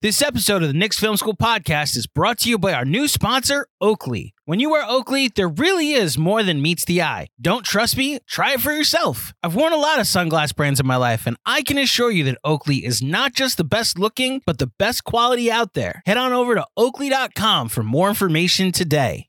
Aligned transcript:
This 0.00 0.22
episode 0.22 0.62
of 0.62 0.68
the 0.68 0.78
Knicks 0.78 0.96
Film 0.96 1.16
School 1.16 1.34
podcast 1.36 1.96
is 1.96 2.06
brought 2.06 2.38
to 2.38 2.48
you 2.48 2.56
by 2.56 2.72
our 2.72 2.84
new 2.84 3.08
sponsor, 3.08 3.66
Oakley. 3.80 4.32
When 4.44 4.60
you 4.60 4.70
wear 4.70 4.84
Oakley, 4.88 5.26
there 5.26 5.48
really 5.48 5.90
is 5.90 6.16
more 6.16 6.44
than 6.44 6.62
meets 6.62 6.84
the 6.84 7.02
eye. 7.02 7.26
Don't 7.40 7.64
trust 7.64 7.96
me? 7.96 8.20
Try 8.24 8.52
it 8.52 8.60
for 8.60 8.70
yourself. 8.70 9.34
I've 9.42 9.56
worn 9.56 9.72
a 9.72 9.76
lot 9.76 9.98
of 9.98 10.06
sunglass 10.06 10.54
brands 10.54 10.78
in 10.78 10.86
my 10.86 10.94
life, 10.94 11.26
and 11.26 11.36
I 11.44 11.62
can 11.62 11.78
assure 11.78 12.12
you 12.12 12.22
that 12.26 12.38
Oakley 12.44 12.84
is 12.86 13.02
not 13.02 13.32
just 13.32 13.56
the 13.56 13.64
best 13.64 13.98
looking, 13.98 14.40
but 14.46 14.58
the 14.58 14.70
best 14.78 15.02
quality 15.02 15.50
out 15.50 15.74
there. 15.74 16.00
Head 16.06 16.16
on 16.16 16.32
over 16.32 16.54
to 16.54 16.64
oakley.com 16.76 17.68
for 17.68 17.82
more 17.82 18.08
information 18.08 18.70
today. 18.70 19.26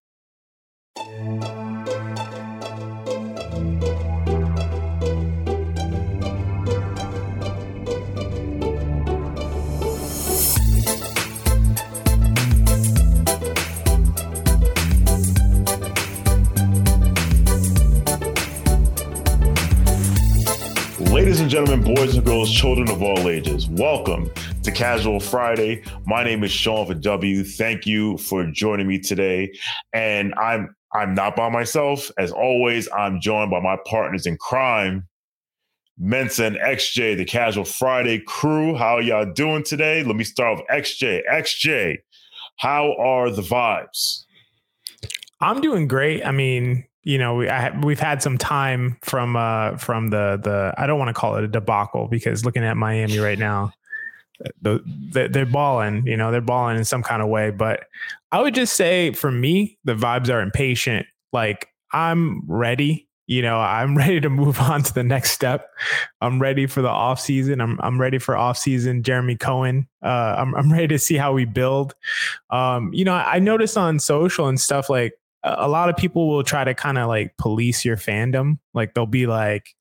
Ladies 21.10 21.40
and 21.40 21.50
gentlemen, 21.50 21.96
boys 21.96 22.16
and 22.16 22.24
girls, 22.24 22.52
children 22.52 22.88
of 22.92 23.02
all 23.02 23.30
ages, 23.30 23.68
welcome 23.68 24.30
to 24.62 24.72
Casual 24.72 25.20
Friday. 25.20 25.82
My 26.06 26.24
name 26.24 26.44
is 26.44 26.52
Shawn 26.52 26.86
for 26.86 26.94
W. 26.94 27.44
Thank 27.44 27.88
you 27.88 28.20
for 28.20 28.46
joining 28.46 28.86
me 28.86 29.00
today. 29.00 29.52
And 29.92 30.36
I'm 30.36 30.76
I'm 30.94 31.16
not 31.16 31.36
by 31.36 31.50
myself. 31.50 32.12
As 32.20 32.32
always, 32.32 32.88
I'm 32.96 33.20
joined 33.20 33.50
by 33.50 33.60
my 33.60 33.76
partners 33.88 34.28
in 34.28 34.38
crime, 34.38 35.08
Mensa 35.98 36.52
XJ, 36.52 37.18
the 37.18 37.26
Casual 37.26 37.66
Friday 37.66 38.20
crew. 38.20 38.76
How 38.76 39.00
y'all 39.00 39.26
doing 39.26 39.64
today? 39.64 40.04
Let 40.04 40.16
me 40.16 40.24
start 40.24 40.60
with 40.60 40.68
XJ. 40.68 41.22
XJ, 41.28 41.98
how 42.58 42.96
are 43.00 43.32
the 43.32 43.42
vibes? 43.42 44.26
I'm 45.42 45.60
doing 45.60 45.88
great. 45.88 46.24
I 46.24 46.32
mean, 46.32 46.86
you 47.04 47.18
know, 47.18 47.36
we 47.36 47.50
I, 47.50 47.78
we've 47.80 48.00
had 48.00 48.22
some 48.22 48.38
time 48.38 48.98
from 49.02 49.36
uh 49.36 49.78
from 49.78 50.10
the 50.10 50.40
the 50.42 50.74
I 50.78 50.88
don't 50.88 51.00
want 51.00 51.10
to 51.10 51.14
call 51.14 51.36
it 51.36 51.44
a 51.44 51.48
debacle 51.48 52.08
because 52.08 52.46
looking 52.46 52.64
at 52.64 52.78
Miami 52.78 53.20
right 53.20 53.40
now, 53.40 53.74
the, 54.62 54.84
the, 55.12 55.30
they're 55.30 55.46
balling. 55.46 56.06
You 56.06 56.18
know, 56.18 56.32
they're 56.32 56.42
balling 56.42 56.78
in 56.78 56.86
some 56.86 57.04
kind 57.04 57.22
of 57.22 57.30
way. 57.30 57.52
But 57.52 57.86
I 58.32 58.42
would 58.42 58.54
just 58.54 58.74
say 58.74 59.14
for 59.14 59.32
me, 59.32 59.78
the 59.86 59.96
vibes 59.96 60.30
are 60.30 60.42
impatient. 60.42 61.06
Like 61.32 61.70
I'm 61.92 62.44
ready. 62.48 63.08
You 63.28 63.44
know, 63.44 63.60
I'm 63.60 63.98
ready 63.98 64.20
to 64.20 64.30
move 64.30 64.60
on 64.60 64.84
to 64.84 64.94
the 64.94 65.04
next 65.04 65.32
step. 65.32 65.70
I'm 66.20 66.42
ready 66.42 66.68
for 66.68 66.82
the 66.82 66.90
off 66.90 67.20
season. 67.20 67.62
I'm 67.62 67.80
I'm 67.82 68.00
ready 68.00 68.18
for 68.18 68.36
off 68.36 68.58
season. 68.58 69.04
Jeremy 69.04 69.38
Cohen. 69.38 69.88
Uh, 70.04 70.36
I'm 70.38 70.54
I'm 70.56 70.72
ready 70.72 70.88
to 70.90 71.00
see 71.00 71.16
how 71.16 71.32
we 71.32 71.46
build. 71.46 71.96
Um, 72.50 72.92
you 72.94 73.06
know, 73.06 73.14
I, 73.14 73.36
I 73.36 73.40
noticed 73.40 73.78
on 73.78 74.00
social 74.00 74.48
and 74.48 74.60
stuff 74.60 74.90
like 74.90 75.14
a 75.44 75.68
lot 75.68 75.90
of 75.90 75.98
people 75.98 76.28
will 76.28 76.44
try 76.44 76.64
to 76.64 76.74
kind 76.74 76.98
of 76.98 77.08
like 77.08 77.36
police 77.38 77.86
your 77.86 77.98
fandom. 77.98 78.60
Like 78.74 78.94
they'll 78.94 79.06
be 79.06 79.28
like, 79.28 79.76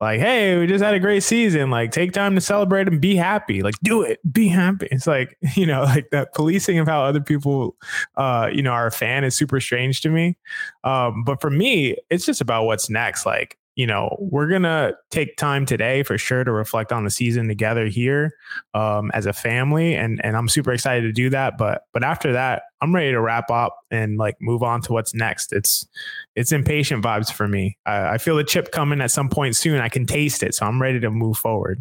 like, 0.00 0.20
hey, 0.20 0.56
we 0.56 0.66
just 0.66 0.82
had 0.82 0.94
a 0.94 1.00
great 1.00 1.24
season. 1.24 1.70
Like, 1.70 1.90
take 1.90 2.12
time 2.12 2.36
to 2.36 2.40
celebrate 2.40 2.86
and 2.86 3.00
be 3.00 3.16
happy. 3.16 3.62
Like, 3.62 3.74
do 3.82 4.02
it, 4.02 4.20
be 4.32 4.46
happy. 4.46 4.86
It's 4.92 5.08
like, 5.08 5.36
you 5.56 5.66
know, 5.66 5.82
like 5.82 6.10
that 6.10 6.34
policing 6.34 6.78
of 6.78 6.86
how 6.86 7.02
other 7.04 7.20
people, 7.20 7.76
uh, 8.16 8.48
you 8.52 8.62
know, 8.62 8.70
are 8.70 8.86
a 8.86 8.92
fan 8.92 9.24
is 9.24 9.34
super 9.34 9.60
strange 9.60 10.00
to 10.02 10.10
me. 10.10 10.36
Um, 10.84 11.24
but 11.24 11.40
for 11.40 11.50
me, 11.50 11.96
it's 12.10 12.24
just 12.24 12.40
about 12.40 12.64
what's 12.64 12.88
next. 12.88 13.26
Like, 13.26 13.57
you 13.78 13.86
know, 13.86 14.16
we're 14.18 14.48
gonna 14.48 14.92
take 15.12 15.36
time 15.36 15.64
today 15.64 16.02
for 16.02 16.18
sure 16.18 16.42
to 16.42 16.50
reflect 16.50 16.90
on 16.90 17.04
the 17.04 17.10
season 17.10 17.46
together 17.46 17.86
here 17.86 18.32
um, 18.74 19.12
as 19.14 19.24
a 19.24 19.32
family, 19.32 19.94
and 19.94 20.20
and 20.24 20.36
I'm 20.36 20.48
super 20.48 20.72
excited 20.72 21.02
to 21.02 21.12
do 21.12 21.30
that. 21.30 21.56
But 21.56 21.82
but 21.92 22.02
after 22.02 22.32
that, 22.32 22.62
I'm 22.82 22.92
ready 22.92 23.12
to 23.12 23.20
wrap 23.20 23.52
up 23.52 23.76
and 23.92 24.18
like 24.18 24.34
move 24.40 24.64
on 24.64 24.82
to 24.82 24.92
what's 24.92 25.14
next. 25.14 25.52
It's 25.52 25.86
it's 26.34 26.50
impatient 26.50 27.04
vibes 27.04 27.32
for 27.32 27.46
me. 27.46 27.78
I, 27.86 28.14
I 28.14 28.18
feel 28.18 28.34
the 28.34 28.42
chip 28.42 28.72
coming 28.72 29.00
at 29.00 29.12
some 29.12 29.28
point 29.28 29.54
soon. 29.54 29.80
I 29.80 29.88
can 29.88 30.06
taste 30.06 30.42
it, 30.42 30.56
so 30.56 30.66
I'm 30.66 30.82
ready 30.82 30.98
to 30.98 31.10
move 31.12 31.38
forward. 31.38 31.80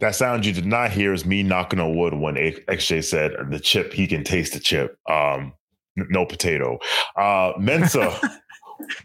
That 0.00 0.14
sound 0.14 0.46
you 0.46 0.54
did 0.54 0.64
not 0.64 0.90
hear 0.90 1.12
is 1.12 1.26
me 1.26 1.42
knocking 1.42 1.80
on 1.80 1.98
wood 1.98 2.14
when 2.14 2.36
XJ 2.36 3.04
said 3.04 3.32
the 3.50 3.60
chip, 3.60 3.92
he 3.92 4.06
can 4.06 4.24
taste 4.24 4.54
the 4.54 4.58
chip. 4.58 4.98
Um, 5.06 5.52
no 5.96 6.24
potato. 6.24 6.78
Uh, 7.16 7.52
Mensa, 7.58 8.18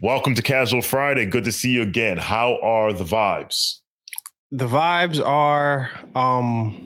welcome 0.00 0.34
to 0.34 0.42
Casual 0.42 0.82
Friday. 0.82 1.26
Good 1.26 1.44
to 1.44 1.52
see 1.52 1.70
you 1.70 1.82
again. 1.82 2.18
How 2.18 2.58
are 2.60 2.92
the 2.92 3.04
vibes? 3.04 3.80
The 4.50 4.66
vibes 4.66 5.24
are 5.24 5.90
um 6.14 6.84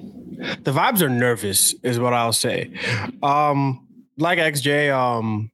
the 0.63 0.73
vibes 0.73 1.01
are 1.01 1.09
nervous, 1.09 1.75
is 1.83 1.99
what 1.99 2.13
I'll 2.13 2.33
say. 2.33 2.73
Um, 3.23 3.87
like 4.19 4.39
XJ, 4.39 4.93
um, 4.93 5.51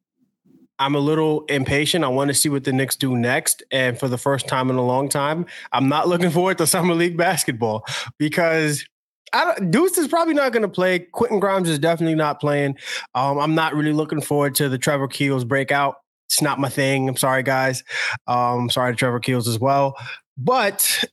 I'm 0.78 0.94
a 0.94 1.00
little 1.00 1.44
impatient. 1.47 2.04
I 2.04 2.09
want 2.09 2.28
to 2.28 2.34
see 2.34 2.48
what 2.48 2.65
the 2.65 2.72
Knicks 2.72 2.97
do 2.97 3.16
next. 3.16 3.62
And 3.71 3.98
for 3.98 4.09
the 4.09 4.19
first 4.19 4.47
time 4.47 4.71
in 4.71 4.77
a 4.77 4.84
long 4.84 5.09
time, 5.09 5.47
I'm 5.72 5.88
not 5.88 6.09
looking 6.09 6.31
forward 6.38 6.59
to 6.59 6.66
summer 6.66 6.94
league 6.94 7.16
basketball 7.16 7.84
because 8.19 8.84
I 9.32 9.44
don't, 9.44 9.71
Deuce 9.71 9.98
is 9.98 10.09
probably 10.09 10.34
not 10.34 10.53
going 10.53 10.62
to 10.62 10.69
play. 10.69 11.00
Quentin 11.00 11.41
Grimes 11.41 11.69
is 11.69 11.78
definitely 11.78 12.15
not 12.15 12.41
playing. 12.41 12.77
Um, 13.15 13.38
I'm 13.38 13.54
not 13.54 13.75
really 13.75 13.93
looking 13.93 14.21
forward 14.21 14.54
to 14.56 14.69
the 14.69 14.78
Trevor 14.78 15.09
Keels 15.09 15.44
breakout. 15.44 15.97
It's 16.28 16.43
not 16.43 16.61
my 16.61 16.69
thing. 16.69 17.09
I'm 17.09 17.16
sorry, 17.16 17.43
guys. 17.43 17.83
Um, 18.27 18.69
sorry 18.69 18.93
to 18.93 18.97
Trevor 18.97 19.21
Keels 19.21 19.49
as 19.49 19.59
well. 19.59 19.97
But 20.37 21.05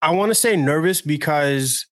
I 0.00 0.12
want 0.12 0.30
to 0.30 0.34
say 0.34 0.56
nervous 0.56 1.00
because 1.00 1.86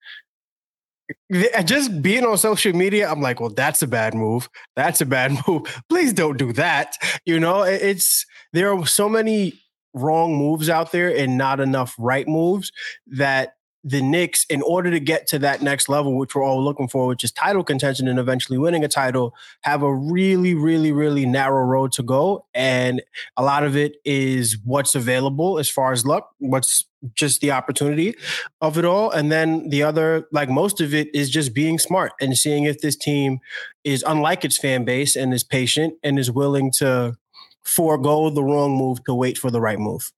just 1.65 2.03
being 2.03 2.25
on 2.25 2.39
social 2.39 2.73
media, 2.73 3.11
I'm 3.11 3.21
like, 3.21 3.41
well, 3.41 3.51
that's 3.51 3.83
a 3.83 3.87
bad 3.87 4.15
move. 4.15 4.49
That's 4.77 5.01
a 5.01 5.07
bad 5.07 5.37
move. 5.49 5.83
Please 5.89 6.13
don't 6.13 6.37
do 6.37 6.53
that. 6.55 6.97
You 7.25 7.41
know, 7.41 7.63
it's 7.63 8.25
there 8.53 8.73
are 8.73 8.87
so 8.87 9.09
many 9.09 9.55
wrong 9.93 10.37
moves 10.37 10.69
out 10.69 10.93
there 10.93 11.15
and 11.15 11.37
not 11.37 11.59
enough 11.59 11.95
right 11.99 12.29
moves 12.29 12.71
that 13.09 13.55
the 13.83 14.03
Knicks, 14.03 14.45
in 14.51 14.61
order 14.63 14.91
to 14.91 15.01
get 15.01 15.27
to 15.29 15.39
that 15.39 15.63
next 15.63 15.89
level, 15.89 16.17
which 16.17 16.35
we're 16.35 16.45
all 16.45 16.63
looking 16.63 16.89
for, 16.89 17.07
which 17.07 17.25
is 17.25 17.33
title 17.33 17.65
contention 17.65 18.09
and 18.09 18.19
eventually 18.19 18.59
winning 18.59 18.85
a 18.85 18.89
title, 18.89 19.35
have 19.63 19.83
a 19.83 19.95
really, 19.95 20.55
really, 20.55 20.93
really 20.93 21.25
narrow 21.25 21.65
road 21.65 21.93
to 21.93 22.03
go. 22.03 22.45
And 22.55 23.03
a 23.37 23.43
lot 23.43 23.65
of 23.65 23.77
it 23.77 23.97
is 24.05 24.59
what's 24.65 24.95
available 24.95 25.59
as 25.59 25.71
far 25.71 25.93
as 25.93 26.05
luck, 26.05 26.31
what's 26.39 26.85
just 27.15 27.41
the 27.41 27.51
opportunity 27.51 28.15
of 28.61 28.77
it 28.77 28.85
all. 28.85 29.11
And 29.11 29.33
then 29.33 29.71
the 29.71 29.83
other, 29.83 30.27
like 30.31 30.51
most 30.51 30.81
of 30.81 30.93
it, 30.93 31.09
is 31.15 31.31
just 31.31 31.55
being 31.55 31.79
smart 31.79 32.12
and 32.21 32.37
seeing 32.37 32.65
if 32.65 32.83
this 32.83 32.97
team 32.97 33.41
is 33.85 34.05
unlike 34.07 34.45
its 34.45 34.59
fan 34.59 34.85
base 34.85 35.17
and 35.17 35.33
is 35.33 35.43
patient 35.43 35.95
and 36.03 36.19
is 36.19 36.31
willing 36.31 36.71
to 36.73 37.17
forego 37.62 38.29
the 38.31 38.45
wrong 38.45 38.77
move 38.77 39.03
to 39.05 39.15
wait 39.15 39.39
for 39.39 39.51
the 39.51 39.61
right 39.61 39.79
move. 39.79 40.12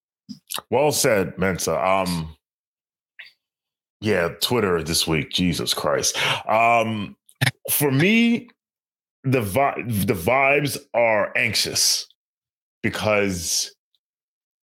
Well 0.70 0.92
said, 0.92 1.36
Mensa. 1.38 1.78
Um, 1.84 2.36
yeah, 4.02 4.28
Twitter 4.40 4.82
this 4.82 5.06
week. 5.06 5.30
Jesus 5.30 5.72
Christ. 5.72 6.18
Um, 6.48 7.16
for 7.70 7.90
me, 7.90 8.48
the 9.24 9.40
vi- 9.40 9.82
the 9.86 10.14
vibes 10.14 10.76
are 10.92 11.32
anxious 11.36 12.06
because 12.82 13.72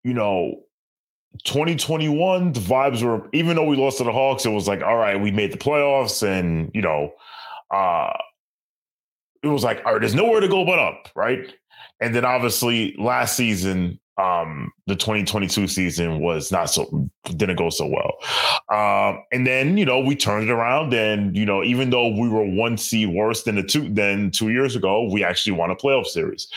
you 0.05 0.15
know 0.15 0.61
2021 1.45 2.53
the 2.53 2.61
vibes 2.61 3.03
were 3.03 3.29
even 3.33 3.57
though 3.57 3.65
we 3.65 3.77
lost 3.77 3.99
to 3.99 4.05
the 4.05 4.13
hawks 4.13 4.47
it 4.47 4.51
was 4.51 4.69
like 4.69 4.81
all 4.83 4.97
right 4.97 5.21
we 5.21 5.33
made 5.33 5.53
the 5.53 5.59
playoffs 5.59 6.23
and 6.23 6.71
you 6.73 6.81
know 6.81 7.13
uh 7.73 8.13
it 9.43 9.49
was 9.49 9.65
like 9.65 9.83
all 9.85 9.95
right 9.95 10.01
there's 10.01 10.15
nowhere 10.15 10.41
to 10.41 10.47
go 10.47 10.65
but 10.65 10.79
up 10.79 11.09
right 11.17 11.53
and 12.01 12.15
then 12.15 12.25
obviously 12.25 12.95
last 12.97 13.37
season 13.37 13.99
um 14.17 14.73
the 14.87 14.95
2022 14.95 15.67
season 15.67 16.21
was 16.21 16.53
not 16.53 16.71
so 16.71 17.09
didn't 17.37 17.57
go 17.57 17.71
so 17.71 17.87
well. 17.87 18.15
Um 18.77 19.23
and 19.33 19.47
then 19.47 19.77
you 19.77 19.85
know 19.85 19.99
we 19.99 20.15
turned 20.15 20.49
it 20.49 20.53
around 20.53 20.95
and 20.95 21.37
you 21.37 21.45
know 21.45 21.65
even 21.65 21.91
though 21.91 22.09
we 22.09 22.29
were 22.29 22.45
one 22.45 22.77
seed 22.77 23.09
worse 23.09 23.43
than 23.43 23.57
the 23.57 23.63
two 23.63 23.93
than 23.93 24.31
two 24.31 24.51
years 24.51 24.77
ago 24.77 25.09
we 25.11 25.25
actually 25.25 25.53
won 25.53 25.71
a 25.71 25.77
playoff 25.77 26.07
series. 26.07 26.49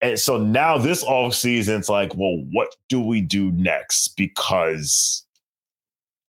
And 0.00 0.18
so 0.18 0.38
now 0.38 0.78
this 0.78 1.02
off 1.02 1.34
season 1.34 1.80
it's 1.80 1.88
like 1.88 2.14
well 2.14 2.42
what 2.52 2.74
do 2.88 3.00
we 3.00 3.20
do 3.20 3.50
next? 3.52 4.16
Because 4.16 5.23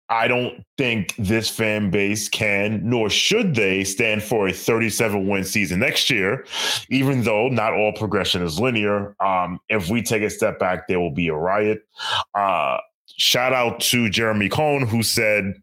I 0.09 0.27
don't 0.27 0.63
think 0.77 1.15
this 1.17 1.49
fan 1.49 1.89
base 1.89 2.29
can, 2.29 2.81
nor 2.87 3.09
should 3.09 3.55
they, 3.55 3.83
stand 3.83 4.21
for 4.21 4.47
a 4.47 4.53
37 4.53 5.27
win 5.27 5.43
season 5.43 5.79
next 5.79 6.09
year, 6.09 6.45
even 6.89 7.23
though 7.23 7.47
not 7.49 7.73
all 7.73 7.91
progression 7.91 8.43
is 8.43 8.59
linear. 8.59 9.15
Um, 9.19 9.59
if 9.69 9.89
we 9.89 10.03
take 10.03 10.21
a 10.21 10.29
step 10.29 10.59
back, 10.59 10.87
there 10.87 10.99
will 10.99 11.13
be 11.13 11.27
a 11.29 11.33
riot. 11.35 11.87
Uh, 12.35 12.77
shout 13.17 13.53
out 13.53 13.79
to 13.79 14.09
Jeremy 14.09 14.47
Cohen, 14.49 14.87
who 14.87 15.01
said, 15.01 15.55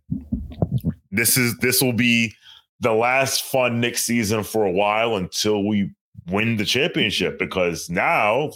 This 1.12 1.36
is 1.36 1.56
this 1.58 1.80
will 1.80 1.92
be 1.92 2.34
the 2.80 2.92
last 2.92 3.44
fun 3.44 3.80
next 3.80 4.02
season 4.02 4.42
for 4.42 4.64
a 4.64 4.72
while 4.72 5.14
until 5.14 5.64
we 5.64 5.90
win 6.26 6.56
the 6.56 6.64
championship 6.64 7.38
because 7.38 7.88
now 7.88 8.50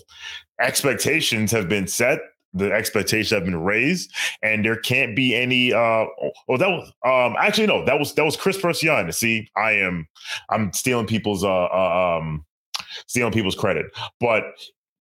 expectations 0.61 1.53
have 1.53 1.69
been 1.69 1.87
set 1.87 2.19
the 2.57 2.73
expectations 2.73 3.31
have 3.31 3.45
been 3.45 3.63
raised, 3.63 4.13
and 4.43 4.65
there 4.65 4.77
can't 4.77 5.15
be 5.15 5.35
any. 5.35 5.73
Uh, 5.73 6.07
oh, 6.49 6.57
that 6.57 6.69
was 6.69 6.93
um, 7.05 7.37
actually 7.39 7.67
no, 7.67 7.85
that 7.85 7.99
was 7.99 8.15
that 8.15 8.25
was 8.25 8.37
Chris 8.37 8.61
Persian. 8.61 9.11
See, 9.13 9.49
I 9.57 9.73
am 9.73 10.09
I'm 10.51 10.73
stealing 10.73 11.07
people's 11.07 11.45
uh, 11.45 11.49
uh 11.49 12.19
um 12.19 12.45
stealing 13.07 13.33
people's 13.33 13.55
credit, 13.55 13.87
but 14.21 14.45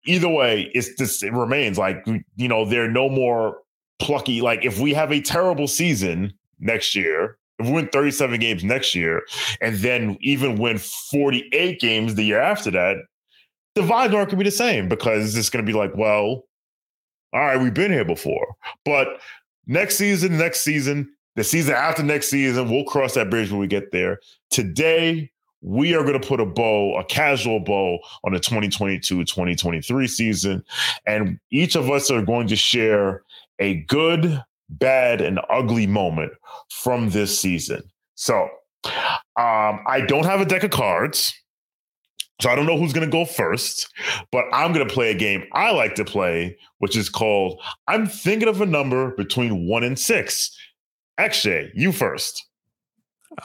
either 0.06 0.28
way, 0.28 0.70
it's 0.74 0.94
this 0.96 1.22
it 1.22 1.32
remains 1.32 1.78
like 1.78 2.04
you 2.36 2.48
know 2.48 2.64
there 2.64 2.84
are 2.84 2.90
no 2.90 3.08
more 3.08 3.58
plucky. 3.98 4.40
Like 4.40 4.64
if 4.64 4.78
we 4.78 4.92
have 4.94 5.12
a 5.12 5.20
terrible 5.20 5.68
season 5.68 6.32
next 6.58 6.94
year, 6.94 7.38
if 7.58 7.66
we 7.66 7.72
win 7.72 7.88
37 7.88 8.40
games 8.40 8.64
next 8.64 8.94
year, 8.94 9.22
and 9.60 9.76
then 9.76 10.16
even 10.20 10.56
win 10.56 10.78
48 10.78 11.80
games 11.80 12.14
the 12.14 12.24
year 12.24 12.40
after 12.40 12.70
that, 12.72 12.96
the 13.74 13.82
vibes 13.82 13.90
aren't 13.90 14.12
going 14.12 14.28
to 14.30 14.36
be 14.36 14.44
the 14.44 14.50
same 14.50 14.88
because 14.88 15.36
it's 15.36 15.50
going 15.50 15.64
to 15.64 15.70
be 15.70 15.76
like, 15.76 15.94
well, 15.96 16.44
all 17.34 17.40
right, 17.40 17.60
we've 17.60 17.74
been 17.74 17.90
here 17.90 18.04
before. 18.04 18.56
But 18.84 19.20
next 19.66 19.96
season, 19.96 20.38
next 20.38 20.62
season, 20.62 21.12
the 21.34 21.42
season 21.42 21.74
after 21.74 22.02
next 22.02 22.28
season, 22.28 22.70
we'll 22.70 22.84
cross 22.84 23.14
that 23.14 23.28
bridge 23.28 23.50
when 23.50 23.60
we 23.60 23.66
get 23.66 23.90
there. 23.90 24.20
Today, 24.50 25.32
we 25.60 25.94
are 25.94 26.04
going 26.04 26.20
to 26.20 26.26
put 26.26 26.40
a 26.40 26.46
bow, 26.46 26.96
a 26.96 27.04
casual 27.04 27.58
bow 27.58 27.98
on 28.22 28.32
the 28.32 28.38
2022 28.38 29.24
2023 29.24 30.06
season. 30.06 30.64
And 31.06 31.40
each 31.50 31.74
of 31.74 31.90
us 31.90 32.10
are 32.10 32.22
going 32.22 32.46
to 32.48 32.56
share 32.56 33.22
a 33.58 33.76
good, 33.88 34.40
bad, 34.68 35.20
and 35.20 35.40
ugly 35.50 35.88
moment 35.88 36.32
from 36.70 37.10
this 37.10 37.38
season. 37.38 37.82
So 38.14 38.48
um, 38.84 39.80
I 39.86 40.04
don't 40.06 40.26
have 40.26 40.40
a 40.40 40.44
deck 40.44 40.62
of 40.62 40.70
cards. 40.70 41.34
So 42.40 42.50
I 42.50 42.54
don't 42.56 42.66
know 42.66 42.76
who's 42.76 42.92
going 42.92 43.06
to 43.08 43.12
go 43.12 43.24
first, 43.24 43.92
but 44.32 44.44
I'm 44.52 44.72
going 44.72 44.86
to 44.86 44.92
play 44.92 45.10
a 45.10 45.14
game 45.14 45.44
I 45.52 45.70
like 45.70 45.94
to 45.94 46.04
play, 46.04 46.56
which 46.78 46.96
is 46.96 47.08
called 47.08 47.60
I'm 47.86 48.06
thinking 48.06 48.48
of 48.48 48.60
a 48.60 48.66
number 48.66 49.14
between 49.14 49.68
one 49.68 49.84
and 49.84 49.98
six. 49.98 50.50
XJ, 51.18 51.70
you 51.74 51.92
first. 51.92 52.44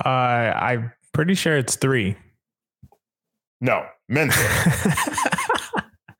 Uh, 0.05 0.09
I'm 0.09 0.91
pretty 1.13 1.35
sure 1.35 1.57
it's 1.57 1.75
three. 1.75 2.15
No, 3.61 3.85
Mensa. 4.07 4.39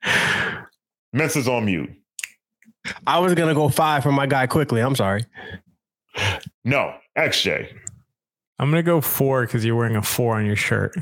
Mensa's 1.12 1.48
on 1.48 1.64
mute. 1.64 1.90
I 3.06 3.18
was 3.18 3.34
gonna 3.34 3.54
go 3.54 3.68
five 3.68 4.02
for 4.02 4.12
my 4.12 4.26
guy 4.26 4.46
quickly. 4.46 4.80
I'm 4.80 4.94
sorry. 4.94 5.24
No, 6.64 6.94
XJ. 7.18 7.68
I'm 8.58 8.70
gonna 8.70 8.82
go 8.82 9.00
four 9.00 9.46
because 9.46 9.64
you're 9.64 9.76
wearing 9.76 9.96
a 9.96 10.02
four 10.02 10.36
on 10.36 10.46
your 10.46 10.56
shirt. 10.56 10.94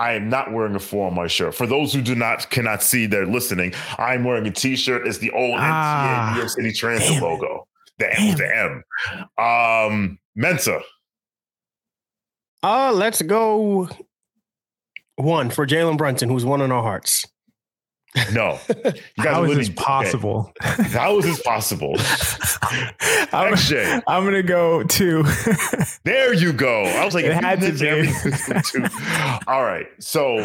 I 0.00 0.14
am 0.14 0.30
not 0.30 0.50
wearing 0.50 0.74
a 0.74 0.80
four 0.80 1.08
on 1.08 1.14
my 1.14 1.26
shirt. 1.26 1.54
For 1.54 1.66
those 1.66 1.92
who 1.92 2.00
do 2.00 2.14
not 2.14 2.48
cannot 2.48 2.82
see, 2.82 3.04
they're 3.04 3.26
listening. 3.26 3.74
I'm 3.98 4.24
wearing 4.24 4.46
a 4.46 4.50
T-shirt. 4.50 5.06
It's 5.06 5.18
the 5.18 5.30
old 5.32 5.58
ah, 5.60 6.30
MTA 6.30 6.32
New 6.32 6.38
York 6.38 6.50
City 6.50 6.72
Transit 6.72 7.22
logo. 7.22 7.68
The 7.98 8.18
M, 8.18 8.36
the 8.38 8.56
M. 8.56 9.44
Um, 9.44 10.18
Mensa. 10.34 10.80
Uh, 12.62 12.92
let's 12.94 13.20
go 13.20 13.90
one 15.16 15.50
for 15.50 15.66
Jalen 15.66 15.98
Brunson, 15.98 16.30
who's 16.30 16.46
one 16.46 16.62
in 16.62 16.72
our 16.72 16.82
hearts. 16.82 17.26
No, 18.32 18.58
you 18.68 18.92
guys 18.92 18.94
how 19.18 19.44
is 19.44 19.56
this 19.56 19.68
possible? 19.68 20.52
How 20.60 21.18
is 21.18 21.24
this 21.24 21.42
possible? 21.42 21.94
I'm, 23.32 23.54
I'm, 24.08 24.24
gonna 24.24 24.42
go 24.42 24.82
two. 24.82 25.24
there 26.02 26.34
you 26.34 26.52
go. 26.52 26.82
I 26.82 27.04
was 27.04 27.14
like, 27.14 27.24
it 27.24 27.34
had 27.34 27.60
to 27.60 27.72
be. 27.72 29.42
All 29.46 29.62
right, 29.62 29.86
so 30.00 30.38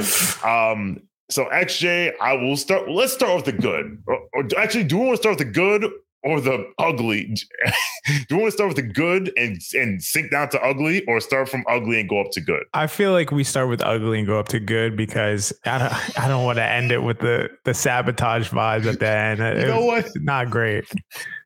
um, 0.48 1.02
so 1.30 1.46
XJ, 1.46 2.14
I 2.22 2.34
will 2.34 2.56
start. 2.56 2.88
Let's 2.88 3.14
start 3.14 3.36
with 3.36 3.46
the 3.46 3.54
good. 3.54 4.04
Or, 4.06 4.20
or 4.34 4.48
actually, 4.58 4.84
do 4.84 5.00
we 5.00 5.06
want 5.08 5.16
to 5.18 5.22
start 5.24 5.40
with 5.40 5.48
the 5.48 5.54
good 5.54 5.92
or 6.26 6.42
the 6.42 6.66
ugly? 6.80 7.26
Do 8.06 8.14
you 8.30 8.38
want 8.38 8.48
to 8.48 8.52
start 8.52 8.68
with 8.68 8.78
the 8.78 8.92
good 8.92 9.32
and 9.38 9.62
and 9.74 10.04
sink 10.04 10.32
down 10.32 10.50
to 10.50 10.62
ugly, 10.62 11.06
or 11.06 11.20
start 11.22 11.48
from 11.48 11.64
ugly 11.70 12.00
and 12.00 12.10
go 12.10 12.20
up 12.20 12.32
to 12.32 12.42
good? 12.42 12.64
I 12.74 12.88
feel 12.88 13.12
like 13.12 13.32
we 13.32 13.44
start 13.44 13.70
with 13.70 13.82
ugly 13.82 14.20
and 14.20 14.28
go 14.28 14.40
up 14.40 14.50
to 14.50 14.60
good 14.60 14.98
because 14.98 15.54
I 15.66 15.78
don't 15.78 16.20
I 16.20 16.28
don't 16.28 16.44
want 16.44 16.58
to 16.58 16.66
end 16.66 16.92
it 16.92 17.04
with 17.04 17.20
the 17.20 17.50
the 17.64 17.74
sabotage 17.74 18.50
vibes 18.50 18.86
at 18.86 19.00
the 19.00 19.10
end. 19.10 19.40
You 19.40 19.46
it 19.46 19.68
know 19.68 19.86
what? 19.86 20.10
Not 20.16 20.50
great. 20.50 20.86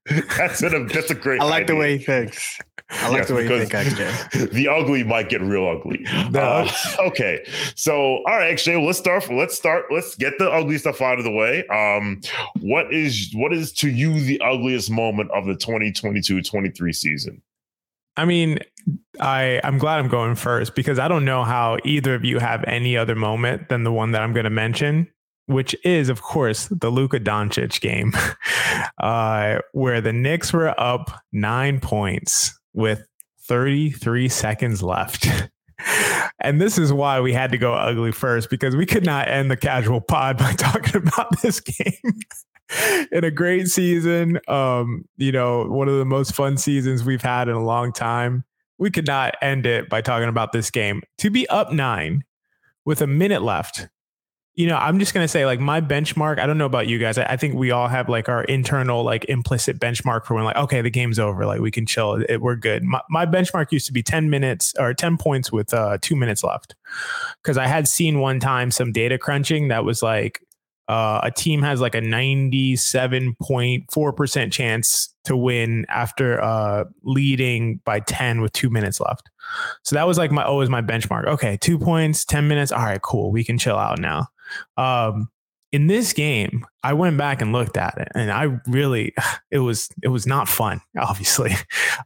that's 0.38 0.62
a 0.64 0.70
that's 0.86 1.12
a 1.12 1.16
great. 1.16 1.42
I 1.42 1.46
like 1.46 1.64
idea. 1.64 1.66
the 1.68 1.76
way 1.76 1.98
he 1.98 2.04
thinks. 2.04 2.60
I 2.92 3.10
like 3.10 3.20
yes, 3.20 3.28
the 3.28 3.36
way 3.36 3.44
you 3.44 3.66
think, 3.66 3.72
XJ. 3.72 4.52
The 4.52 4.68
ugly 4.68 5.04
might 5.04 5.30
get 5.30 5.42
real 5.42 5.68
ugly. 5.68 6.04
Uh, 6.08 6.68
okay, 7.00 7.46
so 7.76 7.94
all 7.94 8.38
right, 8.38 8.56
XJ, 8.56 8.78
well, 8.78 8.88
let's 8.88 8.98
start. 8.98 9.30
Let's 9.30 9.56
start. 9.56 9.86
Let's 9.92 10.16
get 10.16 10.34
the 10.40 10.50
ugly 10.50 10.78
stuff 10.80 11.02
out 11.02 11.20
of 11.20 11.24
the 11.24 11.32
way. 11.32 11.68
Um, 11.68 12.22
what 12.62 12.92
is 12.92 13.32
what 13.36 13.54
is 13.54 13.72
to 13.74 13.90
you 13.90 14.20
the 14.20 14.42
ugliest 14.42 14.90
moment 14.90 15.30
of 15.32 15.46
the 15.46 15.54
2022-23 15.54 16.96
season? 16.96 17.42
I 18.18 18.26
mean, 18.26 18.60
I 19.20 19.62
I'm 19.64 19.78
glad 19.78 20.00
I'm 20.00 20.10
going 20.10 20.34
first 20.36 20.74
because 20.74 20.98
I 20.98 21.08
don't 21.08 21.26
know 21.26 21.44
how 21.44 21.78
either 21.86 22.16
of 22.16 22.26
you 22.26 22.40
have 22.40 22.64
any 22.66 22.98
other 22.98 23.16
moment 23.16 23.70
than 23.70 23.84
the 23.84 23.92
one 23.92 24.12
that 24.14 24.24
I'm 24.24 24.34
going 24.34 24.46
to 24.46 24.50
mention 24.50 25.08
which 25.50 25.76
is, 25.84 26.10
of 26.10 26.22
course, 26.22 26.68
the 26.68 26.92
Luka 26.92 27.20
Doncic 27.20 27.82
game, 27.82 28.14
uh, 29.00 29.58
where 29.72 30.00
the 30.00 30.14
Knicks 30.14 30.54
were 30.54 30.80
up 30.80 31.10
nine 31.32 31.80
points 31.80 32.58
with 32.74 33.08
33 33.48 34.30
seconds 34.30 34.84
left. 34.84 35.28
and 36.40 36.62
this 36.62 36.78
is 36.78 36.94
why 36.94 37.20
we 37.20 37.34
had 37.34 37.52
to 37.52 37.58
go 37.58 37.74
ugly 37.74 38.12
first 38.12 38.52
because 38.52 38.76
we 38.76 38.86
could 38.86 39.04
not 39.04 39.28
end 39.28 39.50
the 39.50 39.58
casual 39.58 40.02
pod 40.02 40.38
by 40.38 40.54
talking 40.54 41.02
about 41.02 41.42
this 41.42 41.60
game. 41.60 42.20
in 43.12 43.24
a 43.24 43.32
great 43.32 43.68
season, 43.68 44.40
um, 44.48 45.04
you 45.18 45.32
know, 45.32 45.66
one 45.66 45.90
of 45.90 45.98
the 45.98 46.06
most 46.06 46.36
fun 46.36 46.58
seasons 46.58 47.04
we've 47.04 47.24
had 47.24 47.50
in 47.50 47.56
a 47.56 47.64
long 47.64 47.92
time. 47.92 48.44
We 48.78 48.92
could 48.92 49.08
not 49.08 49.34
end 49.42 49.66
it 49.66 49.90
by 49.90 50.02
talking 50.02 50.30
about 50.30 50.52
this 50.52 50.70
game. 50.70 51.02
To 51.18 51.32
be 51.32 51.50
up 51.50 51.74
nine 51.74 52.24
with 52.86 53.02
a 53.02 53.08
minute 53.08 53.42
left 53.42 53.88
you 54.60 54.68
know, 54.68 54.76
I'm 54.76 55.00
just 55.00 55.14
gonna 55.14 55.30
say 55.30 55.46
like 55.46 55.62
my 55.62 55.80
benchmark. 55.80 56.38
I 56.38 56.46
don't 56.46 56.58
know 56.58 56.66
about 56.66 56.88
you 56.88 57.00
guys. 57.00 57.18
I, 57.18 57.24
I, 57.24 57.38
think 57.38 57.56
we 57.56 57.72
all 57.72 57.88
have 57.88 58.10
like 58.10 58.28
our 58.28 58.44
internal 58.44 59.06
like 59.06 59.24
implicit 59.30 59.80
benchmark 59.80 60.26
for 60.26 60.34
when 60.34 60.44
like 60.44 60.58
okay 60.58 60.82
the 60.82 60.90
game's 60.90 61.18
over, 61.18 61.46
like 61.46 61.62
we 61.62 61.72
can 61.72 61.86
chill, 61.86 62.22
it, 62.28 62.42
we're 62.42 62.58
good. 62.58 62.84
My, 62.84 63.00
my, 63.10 63.26
benchmark 63.26 63.72
used 63.72 63.86
to 63.86 63.94
be 63.94 64.04
10 64.04 64.30
minutes 64.30 64.74
or 64.78 64.94
10 64.94 65.16
points 65.16 65.50
with 65.50 65.74
uh, 65.74 65.98
two 66.02 66.18
minutes 66.18 66.44
left, 66.44 66.76
because 67.42 67.58
I 67.58 67.68
had 67.68 67.88
seen 67.88 68.20
one 68.20 68.42
time 68.42 68.70
some 68.70 68.92
data 68.92 69.18
crunching 69.18 69.70
that 69.70 69.86
was 69.86 70.04
like 70.04 70.42
uh, 70.90 71.22
a 71.24 71.32
team 71.32 71.62
has 71.62 71.80
like 71.80 71.96
a 71.96 72.02
97.4 72.02 74.16
percent 74.18 74.52
chance 74.52 75.16
to 75.24 75.38
win 75.38 75.86
after 75.88 76.42
uh, 76.42 76.84
leading 77.04 77.80
by 77.86 78.02
10 78.02 78.42
with 78.42 78.52
two 78.52 78.70
minutes 78.70 79.00
left. 79.00 79.30
So 79.84 79.96
that 79.96 80.06
was 80.06 80.18
like 80.18 80.34
my 80.34 80.44
always 80.44 80.70
my 80.70 80.82
benchmark. 80.82 81.28
Okay, 81.28 81.58
two 81.62 81.80
points, 81.80 82.26
10 82.26 82.50
minutes. 82.50 82.74
All 82.74 82.84
right, 82.84 83.02
cool. 83.02 83.32
We 83.32 83.46
can 83.46 83.58
chill 83.58 83.78
out 83.78 84.00
now. 84.00 84.28
Um, 84.78 85.30
in 85.72 85.88
this 85.88 86.14
game, 86.14 86.66
I 86.84 86.94
went 86.94 87.18
back 87.18 87.42
and 87.42 87.54
looked 87.54 87.78
at 87.78 87.98
it, 87.98 88.08
and 88.16 88.32
I 88.32 88.60
really, 88.68 89.14
it 89.52 89.60
was 89.60 89.90
it 90.04 90.10
was 90.10 90.26
not 90.26 90.48
fun. 90.48 90.82
Obviously, 90.98 91.54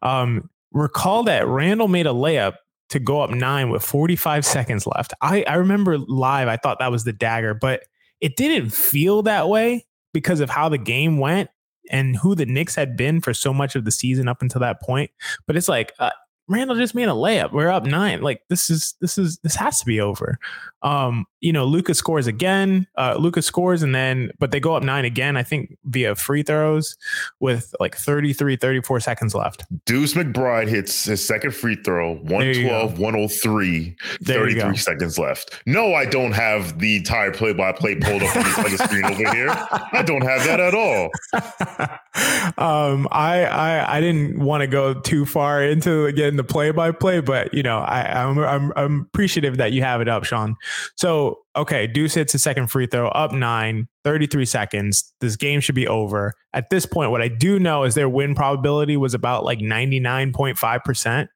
um, 0.02 0.50
recall 0.72 1.24
that 1.24 1.48
Randle 1.48 1.88
made 1.88 2.08
a 2.08 2.12
layup 2.12 2.56
to 2.90 3.00
go 3.00 3.22
up 3.22 3.32
nine 3.32 3.70
with 3.70 3.84
45 3.84 4.46
seconds 4.46 4.86
left. 4.86 5.14
I, 5.22 5.44
I 5.48 5.56
remember 5.56 5.98
live, 5.98 6.48
I 6.48 6.58
thought 6.58 6.78
that 6.80 6.92
was 6.92 7.06
the 7.06 7.14
dagger, 7.14 7.54
but 7.56 7.86
it 8.22 8.36
didn't 8.36 8.70
feel 8.70 9.24
that 9.24 9.50
way 9.50 9.86
because 10.14 10.40
of 10.42 10.50
how 10.50 10.70
the 10.70 10.78
game 10.78 11.18
went 11.18 11.50
and 11.90 12.16
who 12.16 12.36
the 12.36 12.46
Knicks 12.46 12.76
had 12.76 12.96
been 12.96 13.20
for 13.20 13.34
so 13.34 13.52
much 13.52 13.76
of 13.76 13.86
the 13.86 13.92
season 13.92 14.28
up 14.28 14.44
until 14.44 14.62
that 14.62 14.80
point. 14.80 15.10
But 15.48 15.56
it's 15.56 15.68
like, 15.68 15.92
uh, 15.98 16.12
Randle 16.48 16.76
just 16.76 16.94
made 16.94 17.08
a 17.08 17.14
layup. 17.14 17.52
We're 17.52 17.70
up 17.70 17.86
nine. 17.86 18.22
Like 18.22 18.42
this 18.50 18.70
is 18.70 18.96
this 19.00 19.18
is 19.18 19.38
this 19.40 19.56
has 19.56 19.80
to 19.80 19.86
be 19.86 20.02
over. 20.02 20.38
Um, 20.82 21.26
you 21.44 21.54
know, 21.54 21.66
Lucas 21.66 21.98
scores 21.98 22.28
again. 22.28 22.88
Uh, 22.98 23.16
Lucas 23.20 23.46
scores 23.46 23.84
and 23.84 23.94
then, 23.94 24.32
but 24.40 24.52
they 24.52 24.60
go 24.60 24.76
up 24.76 24.84
nine 24.84 25.06
again. 25.06 25.38
I 25.38 25.44
think 25.44 25.78
via 25.86 26.16
free 26.16 26.44
throws 26.44 26.96
with 27.40 27.74
like 27.80 27.96
33, 27.96 28.56
34 28.56 29.00
seconds 29.00 29.36
left. 29.36 29.66
Deuce 29.86 30.14
McBride 30.14 30.68
hits 30.68 31.06
his 31.06 31.26
second 31.26 31.54
free 31.54 31.76
throw. 31.76 32.16
112, 32.16 33.00
103, 33.00 33.96
33 34.24 34.78
seconds 34.78 35.20
left. 35.20 35.62
No, 35.66 35.94
I 35.94 36.06
don't 36.06 36.32
have 36.32 36.80
the 36.80 36.98
entire 36.98 37.32
play-by-play 37.32 37.96
pulled 37.96 38.24
up 38.24 38.36
on 38.36 38.72
the 38.72 38.78
screen 38.78 39.06
over 39.06 39.34
here. 39.34 39.50
I 39.50 40.04
don't 40.06 40.24
have 40.24 40.44
that 40.46 40.60
at 40.60 40.74
all. 40.74 41.12
um, 42.94 43.08
I 43.12 43.46
I 43.46 43.98
I 43.98 44.02
didn't 44.02 44.40
want 44.40 44.62
to 44.62 44.68
go 44.68 44.94
too 44.94 45.26
far 45.26 45.64
into 45.64 46.06
again 46.06 46.30
in 46.30 46.38
the 46.38 46.44
play 46.44 46.72
by 46.72 46.92
play, 46.92 47.20
but 47.20 47.54
you 47.54 47.64
know, 47.64 47.80
I, 47.80 48.24
I'm, 48.24 48.40
I'm, 48.40 48.74
I'm 48.76 49.02
appreciative 49.02 49.58
that 49.58 49.72
you 49.72 49.82
have 49.84 50.02
it 50.02 50.08
up, 50.08 50.24
Shawn. 50.24 50.56
So, 50.96 51.33
okay, 51.56 51.88
Deuce 51.88 52.14
hits 52.14 52.34
a 52.34 52.40
second 52.40 52.68
free 52.68 52.88
throw, 52.88 53.08
up 53.10 53.32
nine, 53.32 53.88
33 54.04 54.46
seconds. 54.46 55.14
This 55.22 55.36
game 55.36 55.60
should 55.60 55.76
be 55.76 55.88
over. 55.88 56.34
At 56.54 56.70
this 56.70 56.86
point, 56.86 57.12
what 57.12 57.22
I 57.22 57.28
do 57.28 57.60
know 57.60 57.84
is 57.84 57.96
their 57.96 58.10
win 58.10 58.36
probability 58.36 58.98
was 58.98 59.14
about 59.14 59.44
like 59.44 59.60
99.5%. 59.60 61.28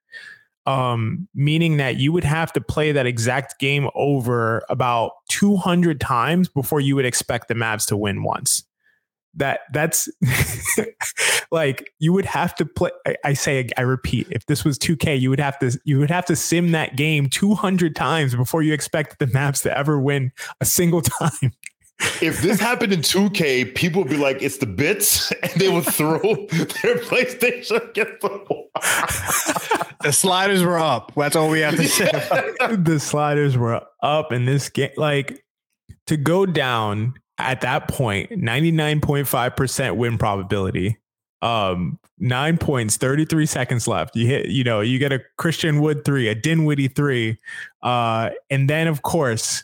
Um, 0.66 1.30
meaning 1.34 1.78
that 1.78 1.96
you 1.96 2.12
would 2.12 2.26
have 2.26 2.52
to 2.52 2.60
play 2.60 2.92
that 2.92 3.06
exact 3.06 3.58
game 3.58 3.88
over 3.96 4.66
about 4.68 5.12
200 5.30 6.02
times 6.02 6.50
before 6.50 6.82
you 6.82 6.94
would 6.98 7.06
expect 7.06 7.48
the 7.48 7.54
Mavs 7.54 7.88
to 7.88 7.96
win 7.96 8.22
once 8.22 8.67
that 9.38 9.62
that's 9.72 10.10
like 11.52 11.90
you 12.00 12.12
would 12.12 12.26
have 12.26 12.54
to 12.56 12.66
play 12.66 12.92
I, 13.06 13.16
I, 13.24 13.34
say 13.34 13.70
i 13.78 13.82
repeat 13.82 14.28
if 14.32 14.46
this 14.48 14.66
was 14.66 14.78
2k 14.78 15.20
you 15.20 15.30
would 15.30 15.40
have 15.40 15.58
to 15.60 15.80
you 15.86 16.00
would 16.00 16.12
have 16.12 16.26
to 16.26 16.36
sim 16.36 16.72
that 16.72 16.98
game 16.98 17.30
200 17.30 17.96
times 17.96 18.36
before 18.36 18.62
you 18.62 18.74
expect 18.74 19.20
the 19.20 19.28
Mavs 19.28 19.62
to 19.64 19.78
ever 19.78 20.00
win 20.00 20.32
a 20.60 20.66
single 20.66 21.02
time. 21.02 21.54
If 22.22 22.42
this 22.42 22.60
happened 22.60 22.94
in 22.94 23.02
2k 23.02 23.76
people 23.76 24.04
would 24.04 24.12
be 24.12 24.18
like 24.18 24.42
it's 24.42 24.58
the 24.58 24.66
bits 24.66 25.32
and 25.44 25.52
they 25.54 25.70
would 25.70 25.86
throw 25.86 26.20
their 26.20 26.98
playstation 26.98 27.90
against 27.90 28.22
the 28.22 28.46
wall. 28.50 28.70
The 30.04 30.12
sliders 30.12 30.64
were 30.64 30.78
up. 30.80 31.12
That's 31.16 31.36
all 31.36 31.50
we 31.50 31.62
have 31.62 31.76
to 31.76 31.88
say 31.88 32.12
the 32.70 33.00
sliders 33.00 33.58
were 33.58 33.82
up 34.02 34.32
in 34.32 34.46
this 34.46 34.70
game 34.70 34.92
like 34.98 35.44
to 36.08 36.18
go 36.18 36.46
down 36.46 37.14
at 37.38 37.62
that 37.62 37.88
point 37.88 38.32
99.5% 38.32 39.96
win 39.96 40.18
probability. 40.18 40.98
Um 41.42 42.00
nine 42.18 42.58
points 42.58 42.98
33 42.98 43.46
seconds 43.46 43.88
left. 43.88 44.16
You 44.16 44.26
hit 44.26 44.48
you 44.48 44.64
know 44.64 44.82
you 44.82 44.98
get 44.98 45.14
a 45.14 45.22
christian 45.38 45.80
wood 45.82 46.04
three 46.04 46.28
a 46.28 46.34
dinwiddie 46.34 46.88
three 46.88 47.38
uh 47.84 48.32
and 48.50 48.68
then 48.68 48.88
of 48.88 49.04
course 49.04 49.64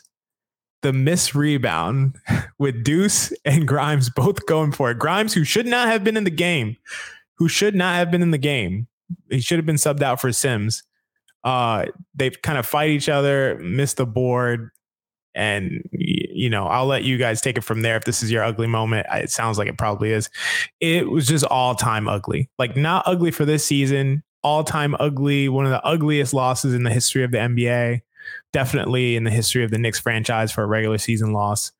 the 0.82 0.92
miss 0.92 1.34
rebound 1.34 2.16
with 2.58 2.84
deuce 2.84 3.32
and 3.44 3.66
grimes 3.66 4.08
both 4.08 4.46
going 4.46 4.70
for 4.70 4.92
it. 4.92 4.98
Grimes 5.00 5.34
who 5.34 5.42
should 5.42 5.66
not 5.66 5.88
have 5.88 6.04
been 6.04 6.16
in 6.16 6.24
the 6.24 6.30
game 6.30 6.76
who 7.38 7.48
should 7.48 7.74
not 7.74 7.96
have 7.96 8.10
been 8.10 8.22
in 8.22 8.30
the 8.30 8.38
game 8.38 8.86
he 9.30 9.40
should 9.40 9.58
have 9.58 9.66
been 9.66 9.76
subbed 9.76 10.02
out 10.02 10.20
for 10.20 10.30
sims. 10.30 10.84
Uh 11.42 11.86
they 12.14 12.30
kind 12.30 12.56
of 12.56 12.66
fight 12.66 12.90
each 12.90 13.08
other 13.08 13.58
miss 13.60 13.94
the 13.94 14.06
board 14.06 14.70
and 15.34 15.82
you 15.92 16.48
know 16.48 16.66
i'll 16.66 16.86
let 16.86 17.02
you 17.02 17.16
guys 17.18 17.40
take 17.40 17.58
it 17.58 17.64
from 17.64 17.82
there 17.82 17.96
if 17.96 18.04
this 18.04 18.22
is 18.22 18.30
your 18.30 18.44
ugly 18.44 18.66
moment. 18.66 19.06
It 19.12 19.30
sounds 19.30 19.58
like 19.58 19.68
it 19.68 19.78
probably 19.78 20.12
is. 20.12 20.30
It 20.80 21.10
was 21.10 21.26
just 21.26 21.44
all 21.44 21.74
time 21.74 22.08
ugly. 22.08 22.50
Like 22.58 22.76
not 22.76 23.04
ugly 23.06 23.30
for 23.30 23.44
this 23.44 23.64
season 23.64 24.22
all 24.42 24.62
time 24.62 24.94
ugly 25.00 25.48
one 25.48 25.64
of 25.64 25.70
the 25.70 25.82
ugliest 25.86 26.34
losses 26.34 26.74
in 26.74 26.82
the 26.82 26.90
history 26.90 27.24
of 27.24 27.30
the 27.30 27.38
nba 27.38 28.02
definitely 28.52 29.16
in 29.16 29.24
the 29.24 29.30
history 29.30 29.64
of 29.64 29.70
the 29.70 29.78
Knicks 29.78 29.98
franchise 29.98 30.52
for 30.52 30.62
a 30.62 30.66
regular 30.66 30.98
season 30.98 31.32
loss. 31.32 31.72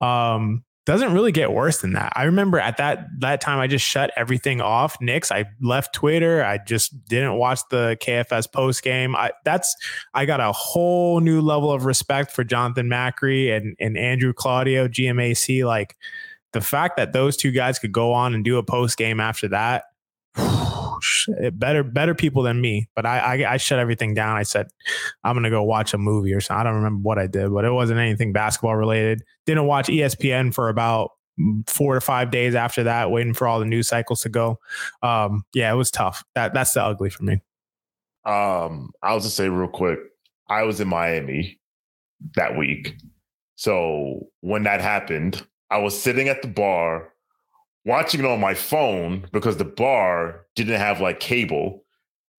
Um, 0.00 0.64
doesn't 0.84 1.12
really 1.12 1.30
get 1.30 1.52
worse 1.52 1.80
than 1.80 1.92
that. 1.92 2.12
I 2.16 2.24
remember 2.24 2.58
at 2.58 2.76
that 2.78 3.06
that 3.20 3.40
time 3.40 3.60
I 3.60 3.68
just 3.68 3.84
shut 3.84 4.10
everything 4.16 4.60
off. 4.60 5.00
Knicks, 5.00 5.30
I 5.30 5.44
left 5.60 5.94
Twitter. 5.94 6.44
I 6.44 6.58
just 6.58 7.04
didn't 7.06 7.36
watch 7.36 7.60
the 7.70 7.96
KFS 8.00 8.50
post 8.50 8.82
game. 8.82 9.14
I 9.14 9.32
that's 9.44 9.76
I 10.14 10.26
got 10.26 10.40
a 10.40 10.50
whole 10.50 11.20
new 11.20 11.40
level 11.40 11.70
of 11.70 11.84
respect 11.84 12.32
for 12.32 12.42
Jonathan 12.42 12.88
Macri 12.88 13.56
and 13.56 13.76
and 13.78 13.96
Andrew 13.96 14.32
Claudio 14.32 14.88
GMAC. 14.88 15.64
Like 15.64 15.96
the 16.52 16.60
fact 16.60 16.96
that 16.96 17.12
those 17.12 17.36
two 17.36 17.52
guys 17.52 17.78
could 17.78 17.92
go 17.92 18.12
on 18.12 18.34
and 18.34 18.44
do 18.44 18.58
a 18.58 18.62
post 18.62 18.96
game 18.96 19.20
after 19.20 19.48
that. 19.48 19.84
better 21.54 21.82
better 21.82 22.14
people 22.14 22.42
than 22.42 22.60
me 22.60 22.88
but 22.94 23.06
I, 23.06 23.18
I, 23.18 23.52
I 23.54 23.56
shut 23.56 23.78
everything 23.78 24.14
down. 24.14 24.36
I 24.36 24.42
said 24.42 24.68
i'm 25.24 25.34
gonna 25.34 25.50
go 25.50 25.62
watch 25.62 25.94
a 25.94 25.98
movie 25.98 26.32
or 26.32 26.40
something. 26.40 26.60
I 26.60 26.64
don't 26.64 26.76
remember 26.76 27.02
what 27.02 27.18
i 27.18 27.26
did 27.26 27.52
but 27.52 27.64
it 27.64 27.72
wasn't 27.72 28.00
anything 28.00 28.32
basketball 28.32 28.76
related. 28.76 29.22
Didn't 29.46 29.66
watch 29.66 29.88
espn 29.88 30.54
for 30.54 30.68
about 30.68 31.10
four 31.66 31.94
to 31.94 32.00
five 32.00 32.30
days 32.30 32.54
after 32.54 32.84
that 32.84 33.10
waiting 33.10 33.34
for 33.34 33.46
all 33.46 33.58
the 33.58 33.66
news 33.66 33.88
cycles 33.88 34.20
to 34.20 34.28
go. 34.28 34.58
Um 35.02 35.44
yeah 35.54 35.72
it 35.72 35.76
was 35.76 35.90
tough. 35.90 36.24
That 36.34 36.54
that's 36.54 36.72
the 36.72 36.82
ugly 36.82 37.10
for 37.10 37.24
me. 37.24 37.40
Um 38.24 38.90
i'll 39.02 39.20
just 39.20 39.36
say 39.36 39.48
real 39.48 39.68
quick 39.68 39.98
i 40.48 40.62
was 40.62 40.80
in 40.80 40.88
miami 40.88 41.58
that 42.36 42.56
week. 42.56 42.94
So 43.56 44.28
when 44.40 44.62
that 44.64 44.80
happened 44.80 45.46
i 45.70 45.78
was 45.78 46.00
sitting 46.00 46.28
at 46.28 46.42
the 46.42 46.48
bar 46.48 47.11
watching 47.84 48.20
it 48.20 48.26
on 48.26 48.40
my 48.40 48.54
phone 48.54 49.26
because 49.32 49.56
the 49.56 49.64
bar 49.64 50.46
didn't 50.54 50.78
have 50.78 51.00
like 51.00 51.20
cable. 51.20 51.84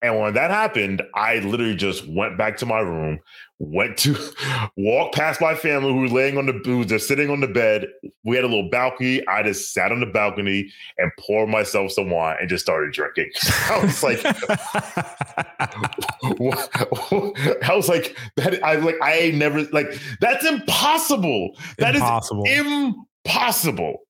And 0.01 0.19
when 0.19 0.33
that 0.33 0.51
happened, 0.51 1.01
I 1.15 1.39
literally 1.39 1.77
just 1.77 2.05
went 2.09 2.38
back 2.38 2.57
to 2.57 2.65
my 2.65 2.79
room, 2.79 3.19
went 3.59 3.97
to 4.00 4.17
walk 4.75 5.13
past 5.13 5.39
my 5.39 5.55
family 5.55 5.93
who 5.93 6.01
was 6.01 6.12
laying 6.12 6.38
on 6.38 6.45
the 6.45 6.51
booze, 6.51 6.88
they're 6.88 7.00
sitting 7.00 7.29
on 7.29 7.39
the 7.39 7.47
bed. 7.47 7.88
We 8.25 8.35
had 8.35 8.43
a 8.43 8.50
little 8.50 8.69
balcony. 8.69 9.25
I 9.27 9.43
just 9.43 9.73
sat 9.73 9.93
on 9.93 10.01
the 10.01 10.05
balcony 10.05 10.69
and 10.97 11.09
poured 11.17 11.47
myself 11.47 11.93
some 11.93 12.09
wine 12.09 12.35
and 12.41 12.50
just 12.50 12.65
started 12.65 12.91
drinking. 12.91 13.31
I 13.69 13.79
was 13.81 14.03
like, 14.03 14.19
I 17.63 17.73
was 17.73 17.88
like, 17.88 18.17
that 18.35 18.62
I 18.62 18.75
like 18.75 18.97
I 19.01 19.31
never 19.33 19.63
like 19.71 19.97
that's 20.19 20.45
impossible. 20.45 21.57
That 21.77 21.95
impossible. 21.95 22.43
is 22.45 22.93
impossible. 23.25 24.01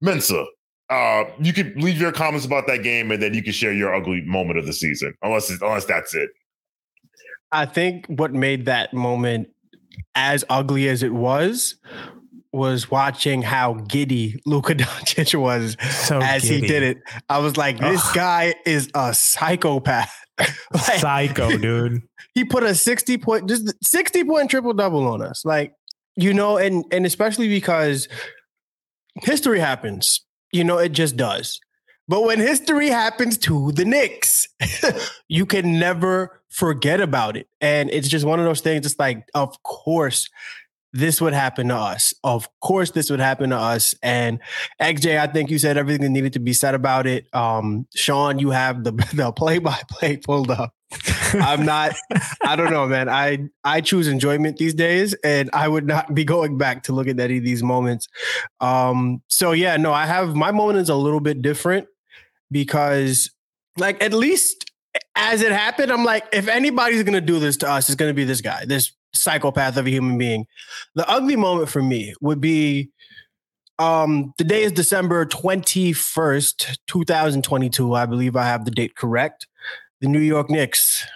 Mensa, 0.00 0.44
uh, 0.90 1.24
you 1.40 1.52
can 1.52 1.74
leave 1.76 2.00
your 2.00 2.12
comments 2.12 2.46
about 2.46 2.66
that 2.68 2.82
game, 2.82 3.10
and 3.10 3.22
then 3.22 3.34
you 3.34 3.42
can 3.42 3.52
share 3.52 3.72
your 3.72 3.94
ugly 3.94 4.22
moment 4.22 4.58
of 4.58 4.66
the 4.66 4.72
season, 4.72 5.14
unless 5.22 5.50
unless 5.50 5.84
that's 5.84 6.14
it. 6.14 6.30
I 7.52 7.66
think 7.66 8.06
what 8.06 8.32
made 8.32 8.66
that 8.66 8.92
moment 8.92 9.48
as 10.14 10.44
ugly 10.48 10.88
as 10.88 11.02
it 11.02 11.12
was 11.12 11.76
was 12.52 12.90
watching 12.90 13.42
how 13.42 13.74
giddy 13.74 14.40
Luka 14.46 14.74
Doncic 14.76 15.38
was 15.38 15.76
so 16.06 16.20
as 16.20 16.42
giddy. 16.42 16.60
he 16.60 16.66
did 16.66 16.82
it. 16.82 16.98
I 17.28 17.38
was 17.38 17.56
like, 17.56 17.78
this 17.78 18.00
Ugh. 18.04 18.14
guy 18.14 18.54
is 18.64 18.88
a 18.94 19.12
psychopath. 19.14 20.12
like, 20.38 21.00
Psycho, 21.00 21.56
dude. 21.58 22.02
He 22.34 22.44
put 22.44 22.62
a 22.62 22.74
60 22.74 23.18
point, 23.18 23.48
just 23.48 23.72
60 23.82 24.24
point 24.24 24.50
triple 24.50 24.72
double 24.74 25.06
on 25.06 25.22
us. 25.22 25.44
Like, 25.44 25.72
you 26.16 26.32
know, 26.32 26.56
and 26.56 26.84
and 26.90 27.04
especially 27.04 27.48
because 27.48 28.08
history 29.22 29.60
happens. 29.60 30.22
You 30.52 30.64
know, 30.64 30.78
it 30.78 30.92
just 30.92 31.16
does. 31.16 31.60
But 32.08 32.22
when 32.22 32.38
history 32.38 32.88
happens 32.88 33.36
to 33.38 33.72
the 33.72 33.84
Knicks, 33.84 34.48
you 35.28 35.44
can 35.44 35.78
never 35.78 36.40
forget 36.50 37.00
about 37.00 37.36
it. 37.36 37.48
And 37.60 37.90
it's 37.90 38.08
just 38.08 38.24
one 38.24 38.38
of 38.38 38.44
those 38.44 38.60
things. 38.60 38.86
It's 38.86 38.98
like, 38.98 39.28
of 39.34 39.60
course, 39.64 40.30
this 40.92 41.20
would 41.20 41.34
happen 41.34 41.68
to 41.68 41.74
us. 41.74 42.14
Of 42.24 42.48
course, 42.60 42.92
this 42.92 43.10
would 43.10 43.20
happen 43.20 43.50
to 43.50 43.56
us. 43.56 43.94
And 44.02 44.40
XJ, 44.80 45.18
I 45.18 45.26
think 45.26 45.50
you 45.50 45.58
said 45.58 45.76
everything 45.76 46.02
that 46.02 46.10
needed 46.10 46.32
to 46.34 46.38
be 46.38 46.52
said 46.52 46.74
about 46.74 47.06
it. 47.06 47.26
Um, 47.34 47.86
Sean, 47.94 48.38
you 48.38 48.50
have 48.50 48.84
the 48.84 48.92
the 49.14 49.32
play 49.32 49.58
by 49.58 49.80
play 49.90 50.16
pulled 50.16 50.50
up. 50.50 50.72
I'm 51.34 51.64
not. 51.64 51.94
I 52.44 52.56
don't 52.56 52.70
know, 52.70 52.86
man. 52.86 53.08
I 53.08 53.48
I 53.64 53.80
choose 53.80 54.08
enjoyment 54.08 54.56
these 54.56 54.74
days, 54.74 55.14
and 55.24 55.50
I 55.52 55.68
would 55.68 55.86
not 55.86 56.14
be 56.14 56.24
going 56.24 56.58
back 56.58 56.84
to 56.84 56.92
look 56.92 57.08
at 57.08 57.18
any 57.18 57.38
of 57.38 57.44
these 57.44 57.62
moments. 57.62 58.08
Um. 58.60 59.22
So 59.28 59.52
yeah, 59.52 59.76
no, 59.76 59.92
I 59.92 60.06
have 60.06 60.34
my 60.34 60.52
moment 60.52 60.78
is 60.78 60.88
a 60.88 60.94
little 60.94 61.20
bit 61.20 61.42
different 61.42 61.88
because, 62.50 63.30
like, 63.76 64.02
at 64.02 64.12
least 64.12 64.70
as 65.16 65.42
it 65.42 65.52
happened, 65.52 65.90
I'm 65.92 66.04
like, 66.04 66.24
if 66.32 66.48
anybody's 66.48 67.02
gonna 67.02 67.20
do 67.20 67.38
this 67.38 67.56
to 67.58 67.68
us, 67.70 67.88
it's 67.88 67.96
gonna 67.96 68.14
be 68.14 68.24
this 68.24 68.40
guy, 68.40 68.64
this 68.64 68.92
psychopath 69.12 69.76
of 69.76 69.86
a 69.86 69.90
human 69.90 70.18
being. 70.18 70.46
The 70.94 71.08
ugly 71.08 71.36
moment 71.36 71.68
for 71.68 71.82
me 71.82 72.14
would 72.20 72.40
be 72.40 72.90
um 73.78 74.32
the 74.38 74.44
day 74.44 74.62
is 74.62 74.72
December 74.72 75.26
21st, 75.26 76.78
2022. 76.86 77.94
I 77.94 78.06
believe 78.06 78.36
I 78.36 78.44
have 78.44 78.64
the 78.64 78.70
date 78.70 78.94
correct. 78.94 79.46
The 80.00 80.08
New 80.08 80.20
York 80.20 80.50
Knicks, 80.50 81.06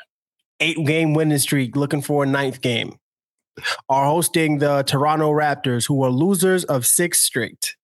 eight 0.60 0.84
game 0.86 1.14
winning 1.14 1.38
streak, 1.38 1.76
looking 1.76 2.02
for 2.02 2.24
a 2.24 2.26
ninth 2.26 2.60
game, 2.60 2.94
are 3.88 4.06
hosting 4.06 4.58
the 4.58 4.82
Toronto 4.84 5.30
Raptors, 5.30 5.86
who 5.86 6.02
are 6.02 6.10
losers 6.10 6.64
of 6.64 6.86
six 6.86 7.20
straight. 7.20 7.76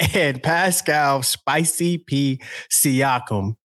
And 0.14 0.40
Pascal 0.40 1.24
Spicy 1.24 1.98
P. 1.98 2.40
Siakam 2.70 3.56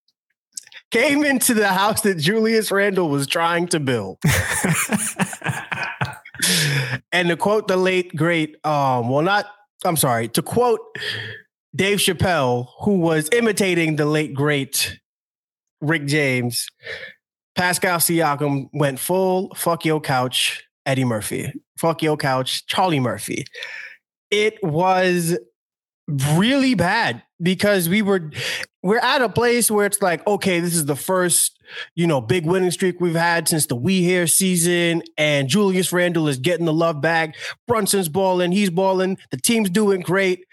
came 0.90 1.24
into 1.24 1.54
the 1.54 1.68
house 1.68 2.02
that 2.02 2.18
Julius 2.18 2.72
Randle 2.72 3.08
was 3.08 3.28
trying 3.28 3.68
to 3.68 3.80
build. 3.80 4.18
and 7.12 7.30
to 7.30 7.38
quote 7.38 7.68
the 7.68 7.78
late 7.78 8.16
great, 8.16 8.56
um, 8.66 9.10
well, 9.10 9.22
not 9.22 9.46
I'm 9.86 9.98
sorry, 9.98 10.28
to 10.30 10.42
quote 10.42 10.80
Dave 11.76 12.00
Chappelle, 12.00 12.68
who 12.82 13.00
was 13.00 13.30
imitating 13.32 13.96
the 13.96 14.06
late 14.06 14.34
great 14.34 15.00
Rick 15.84 16.06
James, 16.06 16.68
Pascal 17.56 18.00
Siakam 18.00 18.70
went 18.74 19.00
full 19.00 19.54
fuck 19.56 19.86
your 19.86 20.02
couch, 20.02 20.64
Eddie 20.86 21.06
Murphy. 21.06 21.54
Fuck 21.78 22.02
your 22.02 22.18
couch, 22.18 22.66
Charlie 22.66 23.00
Murphy. 23.00 23.46
It 24.32 24.58
was 24.64 25.38
really 26.08 26.74
bad 26.74 27.24
because 27.42 27.88
we 27.88 28.02
were 28.02 28.30
we're 28.82 29.00
at 29.00 29.22
a 29.22 29.30
place 29.30 29.72
where 29.72 29.86
it's 29.86 30.02
like 30.02 30.26
okay 30.28 30.60
this 30.60 30.76
is 30.76 30.86
the 30.86 30.98
first 30.98 31.58
you 31.96 32.06
know 32.06 32.20
big 32.20 32.46
winning 32.46 32.72
streak 32.72 33.00
we've 33.00 33.16
had 33.16 33.48
since 33.48 33.68
the 33.68 33.76
we 33.76 34.02
here 34.02 34.28
season 34.28 35.02
and 35.18 35.48
Julius 35.48 35.94
Randle 35.94 36.28
is 36.28 36.38
getting 36.38 36.66
the 36.66 36.74
love 36.74 37.00
back 37.00 37.36
Brunson's 37.68 38.10
balling 38.10 38.52
he's 38.52 38.70
balling 38.70 39.18
the 39.32 39.38
team's 39.38 39.70
doing 39.70 40.02
great 40.02 40.46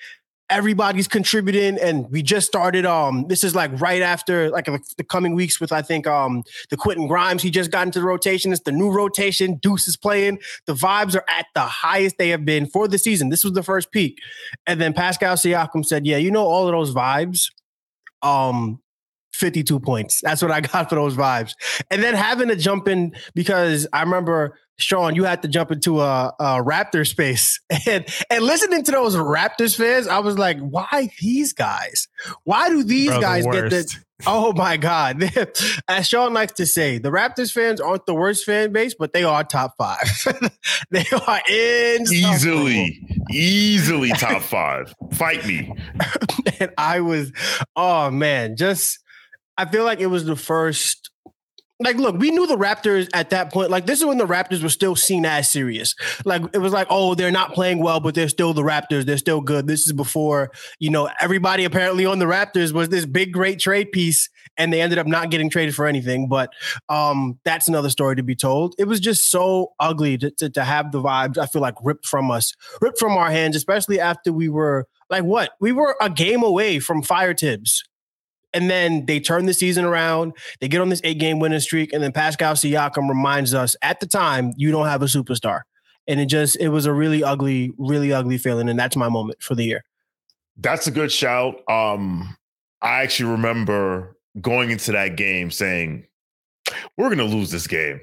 everybody's 0.51 1.09
contributing 1.09 1.79
and 1.79 2.11
we 2.11 2.23
just 2.23 2.47
started 2.47 2.85
um 2.85 3.27
this 3.29 3.45
is 3.45 3.55
like 3.55 3.71
right 3.81 4.03
after 4.03 4.51
like 4.51 4.67
the 4.97 5.05
coming 5.05 5.35
weeks 5.35 5.61
with 5.61 5.73
i 5.73 5.81
think 5.81 6.07
um 6.07 6.43
the 6.71 6.77
quentin 6.77 7.07
grimes 7.07 7.41
he 7.43 7.51
just 7.51 7.71
got 7.71 7.87
into 7.87 8.01
the 8.01 8.07
rotation. 8.07 8.53
It's 8.53 8.63
the 8.63 8.73
new 8.73 8.91
rotation. 8.91 9.57
Deuce 9.57 9.89
is 9.89 9.97
playing. 9.97 10.39
The 10.67 10.75
vibes 10.75 11.15
are 11.15 11.25
at 11.29 11.47
the 11.55 11.61
highest 11.61 12.19
they 12.19 12.29
have 12.31 12.45
been 12.45 12.67
for 12.67 12.89
the 12.89 12.99
season. 12.99 13.29
This 13.29 13.45
was 13.45 13.53
the 13.53 13.63
first 13.63 13.93
peak. 13.93 14.19
And 14.67 14.81
then 14.81 14.93
pascal 14.93 15.37
siakam 15.37 15.85
said 15.85 16.07
yeah 16.07 16.17
you 16.17 16.31
know 16.31 16.47
all 16.47 16.67
of 16.67 16.73
those 16.73 16.95
vibes? 16.95 17.51
Um 18.23 18.81
52 19.35 19.81
points. 19.81 20.21
That's 20.21 20.43
what 20.43 20.51
I 20.51 20.61
got 20.61 20.89
for 20.89 20.97
those 20.97 21.17
vibes. 21.17 21.55
And 21.91 22.03
then 22.03 22.15
having 22.15 22.49
to 22.49 22.57
jump 22.57 22.89
in 22.89 23.15
because 23.35 23.87
I 23.93 24.03
remember 24.03 24.59
Shawn, 24.81 25.15
you 25.15 25.25
had 25.25 25.43
to 25.43 25.49
jump 25.49 25.71
into 25.71 26.01
a, 26.01 26.35
a 26.39 26.45
Raptor 26.63 27.07
space 27.07 27.61
and 27.87 28.05
and 28.29 28.45
listening 28.45 28.83
to 28.85 28.93
those 28.93 29.17
Raptors 29.17 29.77
fans, 29.77 30.07
I 30.07 30.19
was 30.21 30.39
like, 30.39 30.59
why 30.59 31.11
these 31.21 31.53
guys? 31.53 32.09
Why 32.45 32.69
do 32.69 32.83
these 32.83 33.09
Bro, 33.09 33.21
guys 33.21 33.45
the 33.45 33.51
get 33.51 33.71
the 33.71 33.97
Oh 34.27 34.53
my 34.53 34.77
God. 34.77 35.23
As 35.89 36.07
Shawn 36.07 36.35
likes 36.35 36.53
to 36.55 36.67
say, 36.67 36.99
the 36.99 37.11
Raptors 37.11 37.53
fans 37.53 37.81
aren't 37.81 38.05
the 38.05 38.15
worst 38.15 38.45
fan 38.45 38.73
base, 38.73 38.95
but 38.99 39.13
they 39.13 39.25
are 39.25 39.45
top 39.45 39.75
five. 39.79 39.99
they 40.91 41.05
are 41.27 41.41
in 41.49 42.03
easily, 42.03 43.01
easily 43.31 44.11
top 44.11 44.43
five. 44.43 44.95
Fight 45.13 45.47
me. 45.47 45.75
and 46.61 46.71
I 46.77 47.01
was, 47.01 47.33
oh 47.77 48.11
man, 48.11 48.57
just 48.57 48.99
I 49.57 49.67
feel 49.67 49.85
like 49.85 50.01
it 50.01 50.07
was 50.07 50.25
the 50.25 50.37
first 50.37 51.11
like 51.81 51.97
look 51.97 52.17
we 52.19 52.31
knew 52.31 52.47
the 52.47 52.57
raptors 52.57 53.09
at 53.15 53.31
that 53.31 53.53
point 53.53 53.71
like 53.71 53.87
this 53.87 53.99
is 53.99 54.05
when 54.05 54.19
the 54.19 54.27
raptors 54.27 54.63
were 54.63 54.69
still 54.69 54.95
seen 54.95 55.25
as 55.25 55.49
serious. 55.49 55.95
Like 56.25 56.43
it 56.53 56.59
was 56.59 56.73
like 56.73 56.87
oh 56.91 57.15
they're 57.15 57.31
not 57.31 57.55
playing 57.55 57.83
well 57.83 58.01
but 58.01 58.15
they're 58.15 58.29
still 58.29 58.53
the 58.53 58.63
raptors. 58.63 59.05
They're 59.05 59.19
still 59.19 59.41
good. 59.41 59.67
This 59.67 59.87
is 59.87 59.93
before 59.93 60.51
you 60.79 60.91
know 60.91 61.09
everybody 61.21 61.65
apparently 61.65 62.07
on 62.07 62.19
the 62.19 62.27
raptors 62.27 62.73
was 62.73 62.91
this 62.91 63.07
big 63.07 63.33
great 63.33 63.59
trade 63.59 63.93
piece 63.93 64.29
and 64.57 64.73
they 64.73 64.81
ended 64.81 64.99
up 64.99 65.07
not 65.07 65.31
getting 65.31 65.49
traded 65.49 65.75
for 65.75 65.87
anything. 65.87 66.29
But 66.29 66.53
um 66.89 67.39
that's 67.45 67.69
another 67.69 67.91
story 67.91 68.17
to 68.17 68.23
be 68.23 68.37
told. 68.37 68.75
It 68.79 68.85
was 68.85 69.01
just 69.01 69.31
so 69.31 69.73
ugly 69.81 70.19
to, 70.19 70.31
to, 70.33 70.51
to 70.51 70.65
have 70.65 70.93
the 70.93 71.01
vibes 71.01 71.39
i 71.39 71.47
feel 71.47 71.63
like 71.63 71.75
ripped 71.83 72.07
from 72.07 72.31
us 72.31 72.53
ripped 72.81 72.99
from 72.99 73.13
our 73.13 73.31
hands 73.31 73.57
especially 73.57 73.99
after 73.99 74.33
we 74.33 74.49
were 74.49 74.87
like 75.11 75.25
what? 75.25 75.53
We 75.61 75.73
were 75.73 75.97
a 76.01 76.09
game 76.09 76.43
away 76.43 76.79
from 76.79 77.03
fire 77.03 77.35
thibs 77.35 77.83
and 78.53 78.71
then 78.71 79.07
they 79.07 79.21
turn 79.21 79.47
the 79.47 79.55
season 79.55 79.85
around. 79.85 80.33
They 80.61 80.69
get 80.69 80.81
on 80.81 80.89
this 80.89 81.01
eight 81.05 81.19
game 81.19 81.39
winning 81.39 81.61
streak. 81.61 81.93
And 81.93 82.03
then 82.03 82.13
Pascal 82.13 82.55
Siakam 82.55 83.09
reminds 83.09 83.55
us 83.55 83.77
at 83.83 84.01
the 84.01 84.07
time, 84.07 84.53
you 84.57 84.71
don't 84.71 84.87
have 84.87 85.03
a 85.03 85.07
superstar. 85.07 85.61
And 86.07 86.19
it 86.21 86.27
just, 86.27 86.57
it 86.57 86.71
was 86.71 86.87
a 86.87 86.93
really 86.93 87.23
ugly, 87.23 87.73
really 87.79 88.13
ugly 88.13 88.39
feeling. 88.39 88.69
And 88.69 88.79
that's 88.79 88.97
my 88.97 89.09
moment 89.09 89.43
for 89.43 89.55
the 89.55 89.65
year. 89.65 89.85
That's 90.57 90.87
a 90.87 90.91
good 90.91 91.13
shout. 91.13 91.63
Um, 91.69 92.37
I 92.83 93.03
actually 93.03 93.31
remember 93.31 94.17
going 94.41 94.71
into 94.71 94.93
that 94.93 95.17
game 95.17 95.51
saying, 95.51 96.07
we're 96.97 97.15
going 97.15 97.19
to 97.19 97.25
lose 97.25 97.51
this 97.51 97.67
game 97.67 98.01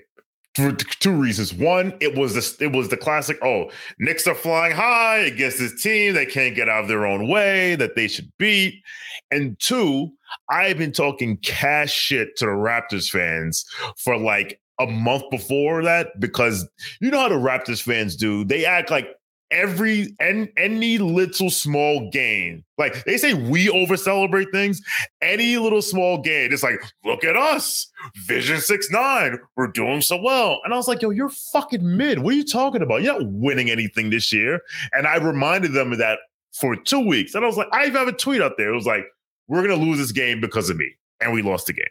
for 0.57 0.71
two 0.73 1.11
reasons. 1.11 1.53
One, 1.53 1.93
it 1.99 2.15
was 2.15 2.33
the 2.33 2.65
it 2.65 2.71
was 2.71 2.89
the 2.89 2.97
classic. 2.97 3.37
Oh, 3.43 3.69
Knicks 3.99 4.27
are 4.27 4.35
flying 4.35 4.75
high 4.75 5.19
against 5.19 5.59
this 5.59 5.81
team. 5.81 6.13
They 6.13 6.25
can't 6.25 6.55
get 6.55 6.67
out 6.67 6.83
of 6.83 6.87
their 6.87 7.05
own 7.05 7.27
way 7.27 7.75
that 7.75 7.95
they 7.95 8.07
should 8.07 8.31
beat. 8.37 8.83
And 9.31 9.59
two, 9.59 10.11
I've 10.49 10.77
been 10.77 10.91
talking 10.91 11.37
cash 11.37 11.93
shit 11.93 12.35
to 12.37 12.45
the 12.45 12.51
Raptors 12.51 13.09
fans 13.09 13.65
for 13.97 14.17
like 14.17 14.59
a 14.79 14.87
month 14.87 15.23
before 15.31 15.83
that 15.83 16.19
because 16.19 16.67
you 16.99 17.11
know 17.11 17.19
how 17.19 17.29
the 17.29 17.35
Raptors 17.35 17.81
fans 17.81 18.15
do. 18.15 18.43
They 18.43 18.65
act 18.65 18.89
like 18.91 19.07
every 19.51 20.15
and 20.19 20.49
any 20.57 20.97
little 20.97 21.49
small 21.49 22.09
gain. 22.11 22.63
Like 22.77 23.03
they 23.05 23.17
say 23.17 23.33
we 23.33 23.69
over 23.69 23.97
celebrate 23.97 24.51
things. 24.51 24.81
Any 25.21 25.57
little 25.57 25.81
small 25.81 26.21
gain 26.21 26.51
it's 26.53 26.63
like 26.63 26.81
look 27.03 27.23
at 27.23 27.35
us. 27.35 27.89
Vision 28.27 28.59
six 28.59 28.89
nine 28.91 29.37
we're 29.55 29.67
doing 29.67 30.01
so 30.01 30.21
well. 30.21 30.59
And 30.63 30.73
i 30.73 30.77
was 30.77 30.87
like 30.87 31.01
yo 31.01 31.09
you're 31.09 31.29
fucking 31.29 31.97
mid. 31.97 32.19
What 32.19 32.33
are 32.33 32.37
you 32.37 32.45
talking 32.45 32.81
about? 32.81 33.01
You're 33.01 33.19
not 33.19 33.31
winning 33.31 33.69
anything 33.69 34.09
this 34.09 34.31
year. 34.33 34.61
And 34.93 35.07
i 35.07 35.17
reminded 35.17 35.73
them 35.73 35.91
of 35.91 35.97
that 35.99 36.19
for 36.53 36.75
two 36.75 37.05
weeks. 37.05 37.35
And 37.35 37.43
i 37.43 37.47
was 37.47 37.57
like 37.57 37.67
i 37.71 37.83
even 37.83 37.95
have 37.95 38.07
a 38.07 38.13
tweet 38.13 38.41
out 38.41 38.53
there. 38.57 38.69
It 38.71 38.75
was 38.75 38.87
like 38.87 39.05
we're 39.47 39.61
gonna 39.61 39.81
lose 39.81 39.97
this 39.97 40.11
game 40.11 40.41
because 40.41 40.69
of 40.69 40.77
me. 40.77 40.91
And 41.19 41.33
we 41.33 41.41
lost 41.41 41.67
the 41.67 41.73
game. 41.73 41.85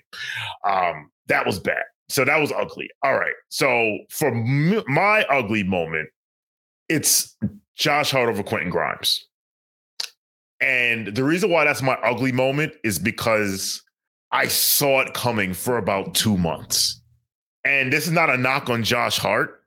Um 0.65 1.11
that 1.29 1.47
was 1.47 1.59
bad. 1.59 1.83
So 2.09 2.25
that 2.25 2.41
was 2.41 2.53
ugly. 2.53 2.89
All 3.03 3.19
right. 3.19 3.35
So 3.49 3.99
for 4.11 4.29
m- 4.29 4.85
my 4.87 5.25
ugly 5.25 5.65
moment 5.65 6.09
it's 6.89 7.37
Josh 7.75 8.11
Hart 8.11 8.29
over 8.29 8.43
Quentin 8.43 8.71
Grimes. 8.71 9.25
And 10.61 11.09
the 11.09 11.25
reason 11.25 11.51
why 11.51 11.65
that's 11.65 11.83
my 11.83 11.95
ugly 11.95 12.33
moment 12.33 12.73
is 12.83 12.99
because 12.99 13.83
I 14.33 14.49
saw 14.49 15.01
it 15.01 15.15
coming 15.15 15.53
for 15.53 15.77
about 15.77 16.15
two 16.15 16.37
months. 16.37 17.01
And 17.65 17.93
this 17.93 18.07
is 18.07 18.13
not 18.13 18.31
a 18.31 18.37
knock 18.37 18.71
on 18.71 18.83
Josh 18.83 19.19
Hart, 19.19 19.63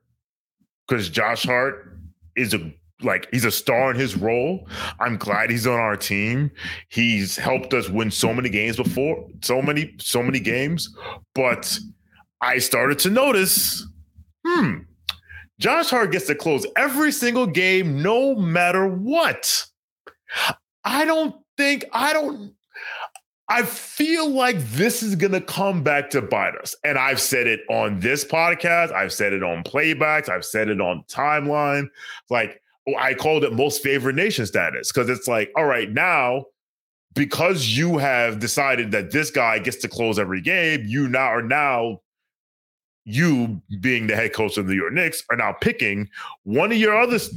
because 0.88 1.08
Josh 1.08 1.44
Hart 1.44 1.98
is 2.36 2.54
a 2.54 2.72
like 3.02 3.28
he's 3.30 3.44
a 3.44 3.50
star 3.50 3.90
in 3.90 3.96
his 3.96 4.16
role. 4.16 4.68
I'm 4.98 5.16
glad 5.16 5.50
he's 5.50 5.66
on 5.66 5.78
our 5.78 5.96
team. 5.96 6.50
He's 6.88 7.36
helped 7.36 7.72
us 7.72 7.88
win 7.88 8.10
so 8.10 8.34
many 8.34 8.48
games 8.48 8.76
before, 8.76 9.26
so 9.42 9.62
many, 9.62 9.94
so 9.98 10.22
many 10.22 10.40
games. 10.40 10.94
But 11.34 11.78
I 12.40 12.58
started 12.58 12.98
to 13.00 13.10
notice, 13.10 13.86
hmm, 14.46 14.78
Josh 15.60 15.90
Hart 15.90 16.10
gets 16.10 16.26
to 16.26 16.34
close 16.34 16.66
every 16.74 17.12
single 17.12 17.46
game, 17.46 18.02
no 18.02 18.34
matter 18.34 18.88
what. 18.88 19.66
I 20.84 21.04
don't 21.04 21.36
think, 21.58 21.84
I 21.92 22.14
don't, 22.14 22.54
I 23.46 23.64
feel 23.64 24.30
like 24.30 24.58
this 24.70 25.02
is 25.02 25.16
going 25.16 25.32
to 25.32 25.40
come 25.42 25.82
back 25.82 26.08
to 26.10 26.22
bite 26.22 26.56
us. 26.56 26.74
And 26.82 26.96
I've 26.96 27.20
said 27.20 27.46
it 27.46 27.60
on 27.68 28.00
this 28.00 28.24
podcast, 28.24 28.90
I've 28.92 29.12
said 29.12 29.34
it 29.34 29.42
on 29.42 29.62
playbacks, 29.62 30.30
I've 30.30 30.46
said 30.46 30.70
it 30.70 30.80
on 30.80 31.04
timeline. 31.08 31.88
Like, 32.30 32.62
oh, 32.88 32.94
I 32.96 33.12
called 33.12 33.44
it 33.44 33.52
most 33.52 33.82
favorite 33.82 34.16
nation 34.16 34.46
status 34.46 34.90
because 34.90 35.10
it's 35.10 35.28
like, 35.28 35.52
all 35.56 35.66
right, 35.66 35.90
now 35.90 36.46
because 37.14 37.66
you 37.66 37.98
have 37.98 38.38
decided 38.38 38.92
that 38.92 39.10
this 39.10 39.30
guy 39.30 39.58
gets 39.58 39.78
to 39.78 39.88
close 39.88 40.18
every 40.18 40.40
game, 40.40 40.84
you 40.86 41.08
now 41.08 41.26
are 41.26 41.42
now 41.42 42.00
you 43.04 43.60
being 43.80 44.06
the 44.06 44.16
head 44.16 44.32
coach 44.32 44.56
of 44.58 44.66
the 44.66 44.72
New 44.72 44.80
York 44.80 44.92
Knicks 44.92 45.24
are 45.30 45.36
now 45.36 45.52
picking 45.52 46.08
one 46.44 46.70
of 46.70 46.78
your 46.78 46.96
others. 46.96 47.32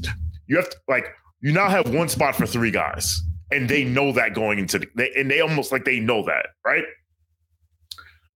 You 0.48 0.58
have 0.58 0.70
to 0.70 0.78
like 0.88 1.08
you 1.42 1.52
now 1.52 1.70
have 1.70 1.94
one 1.94 2.10
spot 2.10 2.36
for 2.36 2.46
three 2.46 2.72
guys, 2.72 3.22
and 3.52 3.70
they 3.70 3.84
know 3.84 4.12
that 4.12 4.34
going 4.34 4.60
into 4.60 4.80
the 4.80 4.88
they, 4.96 5.12
and 5.16 5.30
they 5.30 5.42
almost 5.42 5.72
like 5.72 5.86
they 5.86 6.00
know 6.00 6.24
that, 6.26 6.48
right? 6.66 6.84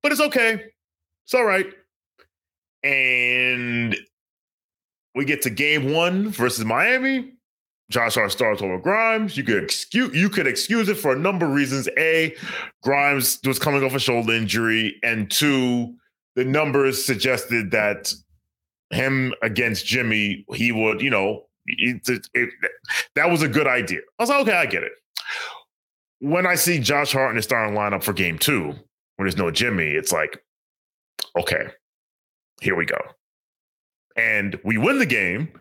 But 0.02 0.12
it's 0.12 0.22
okay. 0.22 0.64
It's 1.26 1.34
all 1.34 1.46
right. 1.46 1.68
And 2.84 3.98
we 5.16 5.26
get 5.26 5.42
to 5.42 5.50
game 5.50 5.92
one 5.92 6.30
versus 6.30 6.64
Miami. 6.64 7.34
Josh 7.90 8.16
Hart 8.16 8.32
starts 8.32 8.62
over 8.62 8.78
Grimes. 8.78 9.38
You 9.38 9.44
could 9.44 9.64
excuse 9.64 10.14
you 10.16 10.30
could 10.30 10.48
excuse 10.48 10.90
it 10.90 10.96
for 10.96 11.14
a 11.14 11.20
number 11.20 11.46
of 11.46 11.54
reasons. 11.54 11.88
A, 11.98 12.36
Grimes 12.84 13.40
was 13.46 13.60
coming 13.60 13.84
off 13.84 13.96
a 13.96 14.00
shoulder 14.00 14.34
injury, 14.34 15.00
and 15.04 15.32
two, 15.32 15.96
the 16.38 16.46
numbers 16.46 17.04
suggested 17.04 17.72
that 17.72 18.14
him 18.92 19.34
against 19.42 19.88
Jimmy, 19.88 20.46
he 20.54 20.72
would, 20.72 21.02
you 21.02 21.10
know, 21.10 21.48
it, 21.66 22.08
it, 22.08 22.30
it, 22.36 22.50
that 23.16 23.30
was 23.30 23.42
a 23.42 23.48
good 23.48 23.66
idea. 23.66 24.02
I 24.18 24.24
was 24.24 24.30
like, 24.30 24.42
okay, 24.42 24.54
I 24.54 24.68
get 24.68 24.84
it. 24.84 24.92
When 26.20 26.46
I 26.46 26.54
see 26.54 26.80
Josh 26.80 27.12
Hart 27.12 27.32
in 27.32 27.38
the 27.38 27.42
starting 27.42 27.76
lineup 27.76 28.04
for 28.04 28.14
game 28.14 28.38
two, 28.38 28.68
when 28.68 29.26
there's 29.26 29.36
no 29.36 29.50
Jimmy, 29.50 29.88
it's 29.88 30.12
like, 30.12 30.44
okay, 31.38 31.70
here 32.62 32.76
we 32.76 32.86
go. 32.86 33.00
And 34.16 34.60
we 34.64 34.78
win 34.78 35.00
the 35.00 35.08
game, 35.08 35.52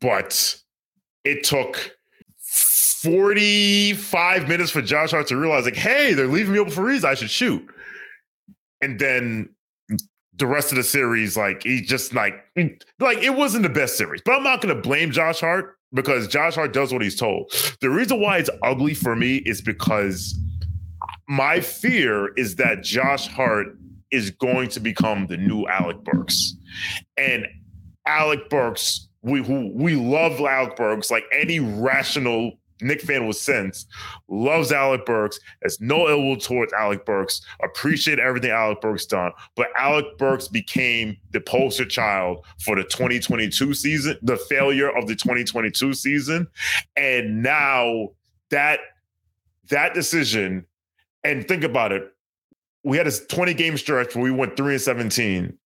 but 0.00 0.56
it 1.24 1.44
took 1.44 1.94
45 2.38 4.48
minutes 4.48 4.70
for 4.70 4.80
Josh 4.80 5.10
Hart 5.10 5.26
to 5.26 5.36
realize, 5.36 5.66
like, 5.66 5.76
hey, 5.76 6.14
they're 6.14 6.26
leaving 6.26 6.54
me 6.54 6.58
open 6.58 6.72
for 6.72 6.84
reasons. 6.84 7.04
I 7.04 7.14
should 7.14 7.30
shoot 7.30 7.68
and 8.82 8.98
then 8.98 9.48
the 10.36 10.46
rest 10.46 10.72
of 10.72 10.76
the 10.76 10.82
series, 10.82 11.36
like 11.36 11.62
he 11.62 11.80
just 11.80 12.14
like 12.14 12.34
like 12.98 13.18
it 13.18 13.34
wasn't 13.34 13.62
the 13.62 13.68
best 13.68 13.96
series. 13.96 14.20
But 14.24 14.34
I'm 14.34 14.42
not 14.42 14.60
gonna 14.60 14.74
blame 14.74 15.10
Josh 15.10 15.40
Hart 15.40 15.76
because 15.92 16.28
Josh 16.28 16.54
Hart 16.54 16.72
does 16.72 16.92
what 16.92 17.02
he's 17.02 17.16
told. 17.16 17.52
The 17.80 17.90
reason 17.90 18.20
why 18.20 18.38
it's 18.38 18.50
ugly 18.62 18.94
for 18.94 19.14
me 19.14 19.36
is 19.38 19.60
because 19.60 20.38
my 21.28 21.60
fear 21.60 22.32
is 22.34 22.56
that 22.56 22.82
Josh 22.82 23.28
Hart 23.28 23.78
is 24.10 24.30
going 24.30 24.68
to 24.70 24.80
become 24.80 25.26
the 25.26 25.36
new 25.36 25.66
Alec 25.66 26.02
Burks. 26.04 26.54
And 27.16 27.46
Alec 28.06 28.50
Burks, 28.50 29.08
we 29.22 29.42
who 29.42 29.70
we 29.74 29.96
love 29.96 30.40
Alec 30.40 30.76
Burks, 30.76 31.10
like 31.10 31.24
any 31.32 31.60
rational 31.60 32.58
Knick 32.80 33.02
fan 33.02 33.26
with 33.26 33.36
sense, 33.36 33.86
loves 34.28 34.72
Alec 34.72 35.04
Burks, 35.06 35.38
has 35.62 35.80
no 35.80 36.08
ill 36.08 36.24
will 36.24 36.36
towards 36.36 36.72
Alec 36.72 37.04
Burks, 37.04 37.42
appreciate 37.62 38.18
everything 38.18 38.50
Alec 38.50 38.80
Burks 38.80 39.06
done. 39.06 39.32
But 39.56 39.68
Alec 39.76 40.18
Burks 40.18 40.48
became 40.48 41.16
the 41.32 41.40
poster 41.40 41.84
child 41.84 42.44
for 42.58 42.76
the 42.76 42.84
2022 42.84 43.74
season, 43.74 44.18
the 44.22 44.36
failure 44.36 44.90
of 44.96 45.06
the 45.06 45.14
2022 45.14 45.94
season. 45.94 46.48
And 46.96 47.42
now 47.42 48.08
that 48.50 48.80
that 49.68 49.94
decision, 49.94 50.66
and 51.24 51.46
think 51.46 51.64
about 51.64 51.92
it. 51.92 52.12
We 52.84 52.96
had 52.96 53.06
a 53.06 53.12
20 53.12 53.54
game 53.54 53.76
stretch 53.76 54.14
where 54.14 54.24
we 54.24 54.30
went 54.30 54.56
three 54.56 54.74
and 54.74 54.82
17, 54.82 55.56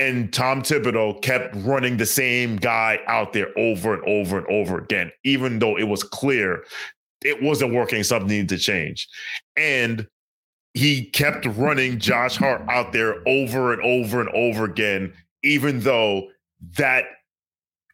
and 0.00 0.32
Tom 0.32 0.62
Thibodeau 0.62 1.22
kept 1.22 1.54
running 1.56 1.98
the 1.98 2.06
same 2.06 2.56
guy 2.56 2.98
out 3.06 3.32
there 3.32 3.56
over 3.56 3.94
and 3.94 4.02
over 4.04 4.38
and 4.38 4.46
over 4.48 4.78
again, 4.78 5.12
even 5.22 5.60
though 5.60 5.76
it 5.76 5.84
was 5.84 6.02
clear 6.02 6.64
it 7.22 7.42
wasn't 7.42 7.74
working, 7.74 8.02
something 8.02 8.28
needed 8.28 8.48
to 8.48 8.58
change. 8.58 9.06
And 9.56 10.06
he 10.74 11.04
kept 11.04 11.44
running 11.44 11.98
Josh 11.98 12.36
Hart 12.36 12.62
out 12.68 12.92
there 12.92 13.16
over 13.28 13.72
and 13.72 13.82
over 13.82 14.20
and 14.20 14.30
over 14.30 14.64
again, 14.64 15.12
even 15.42 15.80
though 15.80 16.28
that 16.78 17.04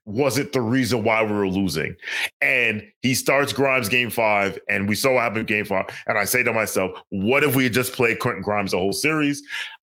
wasn't 0.04 0.52
the 0.52 0.60
reason 0.60 1.02
why 1.02 1.24
we 1.24 1.32
were 1.32 1.48
losing. 1.48 1.96
And 2.40 2.84
he 3.02 3.14
starts 3.14 3.52
Grimes 3.52 3.88
game 3.88 4.10
five, 4.10 4.58
and 4.68 4.88
we 4.88 4.94
saw 4.94 5.14
what 5.14 5.22
happened 5.22 5.48
game 5.48 5.64
five. 5.64 5.86
And 6.06 6.16
I 6.16 6.24
say 6.24 6.44
to 6.44 6.52
myself, 6.52 6.92
what 7.08 7.42
if 7.42 7.56
we 7.56 7.68
just 7.68 7.92
played 7.92 8.20
Quentin 8.20 8.42
Grimes 8.42 8.70
the 8.70 8.78
whole 8.78 8.92
series? 8.92 9.42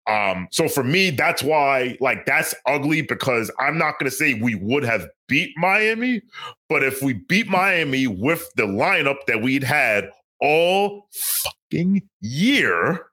Um, 0.09 0.47
so 0.51 0.67
for 0.67 0.83
me, 0.83 1.11
that's 1.11 1.43
why, 1.43 1.95
like, 2.01 2.25
that's 2.25 2.55
ugly 2.65 3.03
because 3.03 3.51
I'm 3.59 3.77
not 3.77 3.99
to 4.09 4.15
say 4.15 4.33
we 4.33 4.55
would 4.55 4.83
have 4.83 5.07
beat 5.27 5.53
Miami, 5.57 6.23
but 6.67 6.83
if 6.83 7.03
we 7.03 7.13
beat 7.13 7.47
Miami 7.47 8.07
with 8.07 8.49
the 8.55 8.63
lineup 8.63 9.17
that 9.27 9.43
we'd 9.43 9.63
had 9.63 10.09
all 10.41 11.07
fucking 11.43 12.01
year 12.21 13.05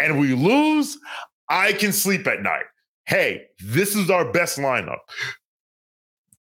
and 0.00 0.18
we 0.18 0.34
lose, 0.34 0.98
I 1.48 1.72
can 1.72 1.92
sleep 1.92 2.26
at 2.26 2.42
night. 2.42 2.64
Hey, 3.06 3.44
this 3.60 3.94
is 3.94 4.10
our 4.10 4.30
best 4.32 4.58
lineup 4.58 4.98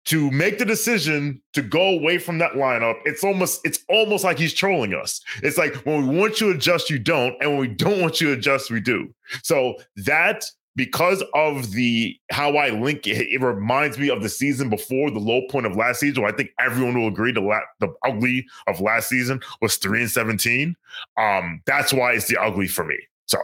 to 0.10 0.32
make 0.32 0.58
the 0.58 0.66
decision 0.66 1.40
to 1.54 1.62
go 1.62 1.90
away 1.90 2.18
from 2.18 2.40
that 2.40 2.54
lineup, 2.54 2.96
it's 3.06 3.24
almost 3.24 3.62
it's 3.64 3.80
almost 3.90 4.24
like 4.24 4.40
he's 4.40 4.56
trolling 4.56 4.96
us. 4.96 5.22
It's 5.44 5.58
like 5.58 5.76
when 5.86 6.08
we 6.08 6.18
want 6.18 6.42
you 6.42 6.52
to 6.52 6.58
adjust, 6.58 6.90
you 6.90 6.98
don't, 6.98 7.36
and 7.40 7.52
when 7.52 7.60
we 7.60 7.68
don't 7.68 8.02
want 8.02 8.20
you 8.20 8.28
to 8.28 8.34
adjust, 8.34 8.72
we 8.72 8.82
do. 8.82 9.14
So 9.44 9.76
that 9.98 10.46
because 10.76 11.24
of 11.36 11.74
the 11.74 12.18
how 12.32 12.56
I 12.58 12.70
link 12.70 13.06
it, 13.06 13.28
it 13.30 13.40
reminds 13.40 14.00
me 14.00 14.10
of 14.10 14.24
the 14.24 14.30
season 14.30 14.68
before 14.70 15.12
the 15.12 15.20
low 15.20 15.42
point 15.48 15.68
of 15.68 15.76
last 15.76 16.00
season. 16.00 16.26
I 16.26 16.32
think 16.32 16.52
everyone 16.60 17.00
will 17.00 17.10
agree 17.10 17.32
the 17.32 17.42
la- 17.42 17.60
the 17.80 17.94
ugly 18.04 18.48
of 18.66 18.82
last 18.82 19.10
season 19.10 19.42
was 19.62 19.78
three 19.78 20.02
and 20.02 20.10
seventeen. 20.10 20.76
Um, 21.18 21.62
that's 21.68 21.94
why 21.94 22.14
it's 22.14 22.28
the 22.28 22.38
ugly 22.38 22.68
for 22.68 22.84
me. 22.84 22.98
So, 23.28 23.38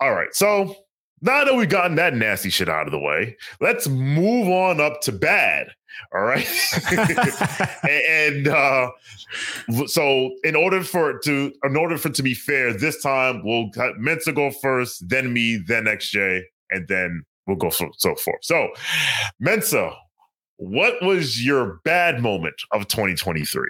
all 0.00 0.12
right, 0.12 0.34
so 0.34 0.76
now 1.22 1.44
that 1.44 1.54
we've 1.54 1.68
gotten 1.68 1.96
that 1.96 2.14
nasty 2.14 2.50
shit 2.50 2.68
out 2.68 2.86
of 2.86 2.92
the 2.92 2.98
way, 2.98 3.36
let's 3.60 3.88
move 3.88 4.48
on 4.48 4.80
up 4.80 5.00
to 5.02 5.12
bad. 5.12 5.68
All 6.14 6.22
right. 6.22 6.46
and 7.88 8.48
uh, 8.48 8.90
so 9.86 10.30
in 10.44 10.56
order 10.56 10.82
for 10.82 11.10
it 11.10 11.22
to 11.24 11.52
in 11.64 11.76
order 11.76 11.98
for 11.98 12.08
it 12.08 12.14
to 12.14 12.22
be 12.22 12.34
fair, 12.34 12.72
this 12.72 13.02
time 13.02 13.42
we'll 13.44 13.70
Mensa 13.98 14.32
go 14.32 14.50
first, 14.50 15.08
then 15.08 15.32
me, 15.32 15.56
then 15.56 15.84
XJ, 15.84 16.42
and 16.70 16.88
then 16.88 17.22
we'll 17.46 17.56
go 17.56 17.70
so, 17.70 17.90
so 17.98 18.14
forth. 18.14 18.38
So 18.42 18.68
Mensa, 19.40 19.92
what 20.56 21.02
was 21.02 21.44
your 21.44 21.80
bad 21.84 22.20
moment 22.22 22.56
of 22.72 22.86
2023? 22.88 23.68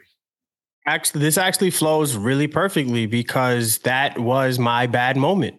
Actually 0.91 1.21
this 1.21 1.39
actually 1.39 1.71
flows 1.71 2.17
really 2.17 2.49
perfectly 2.49 3.07
because 3.07 3.79
that 3.79 4.19
was 4.19 4.59
my 4.59 4.89
bad 4.89 5.17
moment 5.17 5.55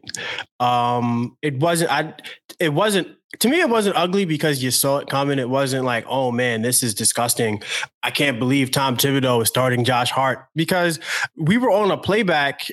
um 0.60 1.38
it 1.42 1.58
wasn't 1.58 1.90
i 1.90 2.14
it 2.60 2.74
wasn't 2.74 3.08
to 3.40 3.48
me 3.48 3.62
it 3.62 3.70
wasn't 3.70 3.96
ugly 3.96 4.26
because 4.26 4.62
you 4.62 4.70
saw 4.72 4.98
it 4.98 5.08
coming 5.08 5.40
it 5.40 5.50
wasn't 5.50 5.86
like 5.86 6.04
oh 6.10 6.34
man 6.34 6.64
this 6.64 6.84
is 6.84 6.94
disgusting 6.94 7.64
i 8.04 8.12
can't 8.12 8.40
believe 8.40 8.72
tom 8.72 8.98
thibodeau 8.98 9.42
is 9.42 9.48
starting 9.48 9.86
josh 9.86 10.12
hart 10.12 10.48
because 10.54 11.00
we 11.38 11.58
were 11.58 11.72
on 11.72 11.92
a 11.92 11.98
playback 11.98 12.68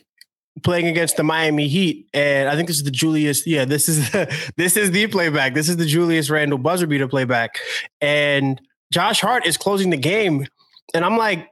playing 0.65 0.89
against 0.89 1.17
the 1.17 1.23
Miami 1.23 1.69
Heat, 1.69 2.09
and 2.13 2.49
I 2.49 2.57
think 2.57 2.67
this 2.67 2.79
is 2.79 2.83
the 2.83 2.91
Julius. 2.91 3.47
Yeah, 3.47 3.65
this 3.65 3.89
is 3.89 4.11
the, 4.11 4.53
this 4.57 4.77
is 4.77 4.91
the 4.91 5.07
playback. 5.07 5.55
This 5.55 5.69
is 5.69 5.77
the 5.77 5.87
Julius 5.87 6.31
Randle 6.31 6.59
buzzer 6.59 6.89
beater 6.89 7.07
playback, 7.07 7.61
and 8.01 8.61
Josh 8.93 9.21
Hart 9.21 9.47
is 9.47 9.57
closing 9.57 9.91
the 9.91 9.97
game, 9.97 10.49
and 10.95 11.05
I'm 11.05 11.17
like, 11.17 11.49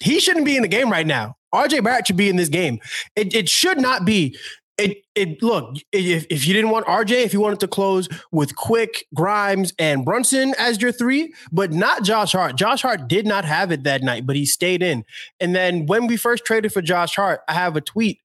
he 0.00 0.20
shouldn't 0.20 0.46
be 0.46 0.56
in 0.56 0.62
the 0.62 0.68
game 0.68 0.90
right 0.90 1.06
now. 1.06 1.36
RJ 1.54 1.82
Barrett 1.82 2.06
should 2.06 2.16
be 2.16 2.28
in 2.28 2.36
this 2.36 2.48
game. 2.48 2.80
It, 3.16 3.34
it 3.34 3.48
should 3.48 3.80
not 3.80 4.04
be. 4.04 4.36
It, 4.78 5.04
it 5.14 5.42
look 5.42 5.76
if, 5.92 6.24
if 6.30 6.46
you 6.46 6.54
didn't 6.54 6.70
want 6.70 6.86
RJ, 6.86 7.10
if 7.10 7.34
you 7.34 7.40
wanted 7.40 7.60
to 7.60 7.68
close 7.68 8.08
with 8.32 8.56
Quick, 8.56 9.04
Grimes, 9.12 9.74
and 9.78 10.06
Brunson 10.06 10.54
as 10.58 10.80
your 10.80 10.90
three, 10.90 11.34
but 11.52 11.70
not 11.70 12.02
Josh 12.02 12.32
Hart. 12.32 12.56
Josh 12.56 12.80
Hart 12.80 13.06
did 13.06 13.26
not 13.26 13.44
have 13.44 13.72
it 13.72 13.82
that 13.82 14.02
night, 14.02 14.26
but 14.26 14.36
he 14.36 14.46
stayed 14.46 14.82
in. 14.82 15.04
And 15.38 15.54
then 15.54 15.84
when 15.84 16.06
we 16.06 16.16
first 16.16 16.46
traded 16.46 16.72
for 16.72 16.80
Josh 16.80 17.14
Hart, 17.14 17.40
I 17.46 17.52
have 17.52 17.76
a 17.76 17.82
tweet 17.82 18.20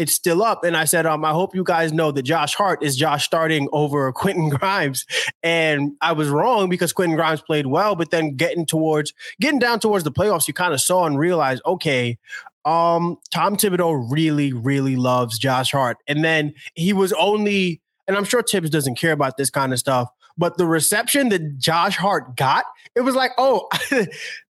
it's 0.00 0.14
still 0.14 0.42
up. 0.42 0.64
And 0.64 0.78
I 0.78 0.86
said, 0.86 1.04
um, 1.04 1.26
I 1.26 1.32
hope 1.32 1.54
you 1.54 1.62
guys 1.62 1.92
know 1.92 2.10
that 2.10 2.22
Josh 2.22 2.54
Hart 2.54 2.82
is 2.82 2.96
Josh 2.96 3.22
starting 3.22 3.68
over 3.70 4.10
Quentin 4.14 4.48
Grimes. 4.48 5.04
And 5.42 5.92
I 6.00 6.12
was 6.12 6.30
wrong 6.30 6.70
because 6.70 6.94
Quentin 6.94 7.16
Grimes 7.16 7.42
played 7.42 7.66
well, 7.66 7.94
but 7.94 8.10
then 8.10 8.34
getting 8.34 8.64
towards 8.64 9.12
getting 9.42 9.58
down 9.58 9.78
towards 9.78 10.04
the 10.04 10.10
playoffs, 10.10 10.48
you 10.48 10.54
kind 10.54 10.72
of 10.72 10.80
saw 10.80 11.04
and 11.04 11.18
realized, 11.18 11.60
okay, 11.66 12.16
um, 12.64 13.18
Tom 13.30 13.58
Thibodeau 13.58 14.10
really, 14.10 14.54
really 14.54 14.96
loves 14.96 15.38
Josh 15.38 15.70
Hart. 15.72 15.98
And 16.08 16.24
then 16.24 16.54
he 16.74 16.94
was 16.94 17.12
only, 17.12 17.82
and 18.08 18.16
I'm 18.16 18.24
sure 18.24 18.42
Thibs 18.42 18.70
doesn't 18.70 18.94
care 18.94 19.12
about 19.12 19.36
this 19.36 19.50
kind 19.50 19.74
of 19.74 19.78
stuff, 19.78 20.08
but 20.38 20.56
the 20.56 20.66
reception 20.66 21.28
that 21.28 21.58
Josh 21.58 21.98
Hart 21.98 22.36
got, 22.36 22.64
it 22.94 23.02
was 23.02 23.14
like, 23.14 23.32
oh, 23.36 23.68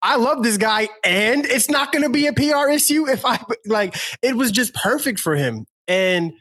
I 0.03 0.17
love 0.17 0.43
this 0.43 0.57
guy, 0.57 0.89
and 1.05 1.45
it's 1.45 1.69
not 1.69 1.93
going 1.93 2.03
to 2.03 2.09
be 2.09 2.27
a 2.27 2.33
PR 2.33 2.69
issue 2.69 3.07
if 3.07 3.25
I 3.25 3.39
like. 3.65 3.95
It 4.21 4.35
was 4.35 4.51
just 4.51 4.73
perfect 4.75 5.17
for 5.19 5.35
him, 5.35 5.65
and 5.87 6.33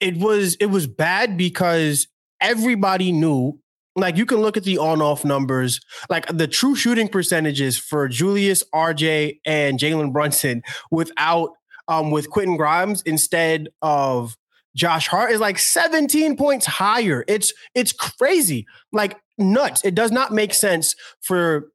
it 0.00 0.16
was 0.16 0.56
it 0.56 0.66
was 0.66 0.86
bad 0.86 1.36
because 1.36 2.08
everybody 2.40 3.12
knew. 3.12 3.60
Like 3.96 4.16
you 4.16 4.26
can 4.26 4.38
look 4.38 4.56
at 4.56 4.64
the 4.64 4.78
on-off 4.78 5.24
numbers, 5.24 5.80
like 6.10 6.26
the 6.26 6.48
true 6.48 6.74
shooting 6.74 7.06
percentages 7.06 7.78
for 7.78 8.08
Julius, 8.08 8.64
RJ, 8.74 9.38
and 9.46 9.78
Jalen 9.78 10.12
Brunson 10.12 10.62
without 10.90 11.50
um 11.86 12.10
with 12.10 12.28
Quentin 12.30 12.56
Grimes 12.56 13.02
instead 13.02 13.68
of 13.82 14.34
Josh 14.74 15.06
Hart 15.06 15.30
is 15.30 15.40
like 15.40 15.58
17 15.58 16.36
points 16.36 16.66
higher. 16.66 17.24
It's 17.28 17.52
it's 17.74 17.92
crazy. 17.92 18.66
Like 18.92 19.16
nuts. 19.38 19.84
It 19.84 19.94
does 19.94 20.10
not 20.10 20.32
make 20.32 20.54
sense 20.54 20.96
for 21.20 21.68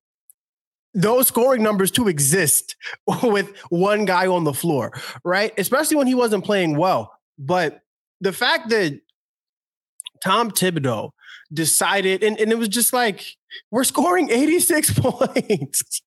those 0.93 1.27
scoring 1.27 1.63
numbers 1.63 1.91
to 1.91 2.07
exist 2.07 2.75
with 3.23 3.55
one 3.69 4.05
guy 4.05 4.27
on 4.27 4.43
the 4.43 4.53
floor, 4.53 4.91
right? 5.23 5.53
Especially 5.57 5.97
when 5.97 6.07
he 6.07 6.15
wasn't 6.15 6.43
playing 6.45 6.77
well. 6.77 7.13
But 7.37 7.81
the 8.21 8.33
fact 8.33 8.69
that 8.69 8.99
Tom 10.23 10.51
Thibodeau 10.51 11.11
decided, 11.51 12.23
and, 12.23 12.39
and 12.39 12.51
it 12.51 12.57
was 12.57 12.67
just 12.67 12.93
like, 12.93 13.37
we're 13.71 13.83
scoring 13.83 14.29
86 14.29 14.93
points. 14.99 16.01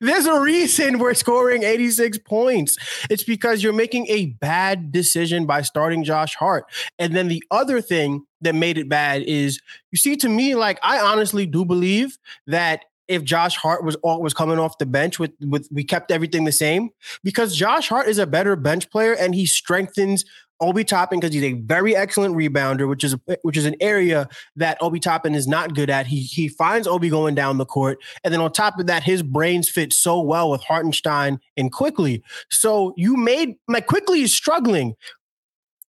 There's 0.00 0.26
a 0.26 0.40
reason 0.40 0.98
we're 0.98 1.14
scoring 1.14 1.62
86 1.62 2.18
points. 2.18 2.76
It's 3.08 3.22
because 3.22 3.62
you're 3.62 3.72
making 3.72 4.06
a 4.08 4.26
bad 4.26 4.90
decision 4.90 5.46
by 5.46 5.62
starting 5.62 6.02
Josh 6.02 6.34
Hart. 6.34 6.64
And 6.98 7.14
then 7.14 7.28
the 7.28 7.44
other 7.50 7.80
thing 7.80 8.24
that 8.40 8.54
made 8.54 8.78
it 8.78 8.88
bad 8.88 9.22
is 9.22 9.60
you 9.92 9.98
see, 9.98 10.16
to 10.16 10.28
me, 10.28 10.54
like, 10.54 10.78
I 10.82 10.98
honestly 10.98 11.46
do 11.46 11.64
believe 11.64 12.18
that 12.46 12.84
if 13.10 13.24
Josh 13.24 13.56
Hart 13.56 13.84
was 13.84 13.96
was 14.02 14.32
coming 14.32 14.58
off 14.58 14.78
the 14.78 14.86
bench 14.86 15.18
with 15.18 15.32
with 15.40 15.68
we 15.70 15.84
kept 15.84 16.10
everything 16.10 16.44
the 16.44 16.52
same 16.52 16.90
because 17.24 17.56
Josh 17.56 17.88
Hart 17.88 18.08
is 18.08 18.18
a 18.18 18.26
better 18.26 18.56
bench 18.56 18.88
player 18.90 19.14
and 19.14 19.34
he 19.34 19.46
strengthens 19.46 20.24
Obi 20.60 20.84
Toppin 20.84 21.18
because 21.18 21.34
he's 21.34 21.42
a 21.42 21.54
very 21.54 21.96
excellent 21.96 22.36
rebounder, 22.36 22.88
which 22.88 23.02
is 23.02 23.14
a, 23.14 23.20
which 23.42 23.56
is 23.56 23.66
an 23.66 23.74
area 23.80 24.28
that 24.56 24.78
Obi 24.80 25.00
Toppin 25.00 25.34
is 25.34 25.48
not 25.48 25.74
good 25.74 25.90
at. 25.90 26.06
He 26.06 26.20
he 26.20 26.48
finds 26.48 26.86
Obi 26.86 27.08
going 27.08 27.34
down 27.34 27.58
the 27.58 27.66
court, 27.66 27.98
and 28.22 28.32
then 28.32 28.40
on 28.40 28.52
top 28.52 28.78
of 28.78 28.86
that, 28.86 29.02
his 29.02 29.22
brains 29.22 29.68
fit 29.68 29.92
so 29.92 30.20
well 30.20 30.50
with 30.50 30.62
Hartenstein 30.62 31.40
and 31.56 31.72
Quickley. 31.72 32.22
So 32.50 32.94
you 32.96 33.16
made 33.16 33.56
like 33.66 33.86
Quickley 33.86 34.20
is 34.22 34.34
struggling. 34.34 34.94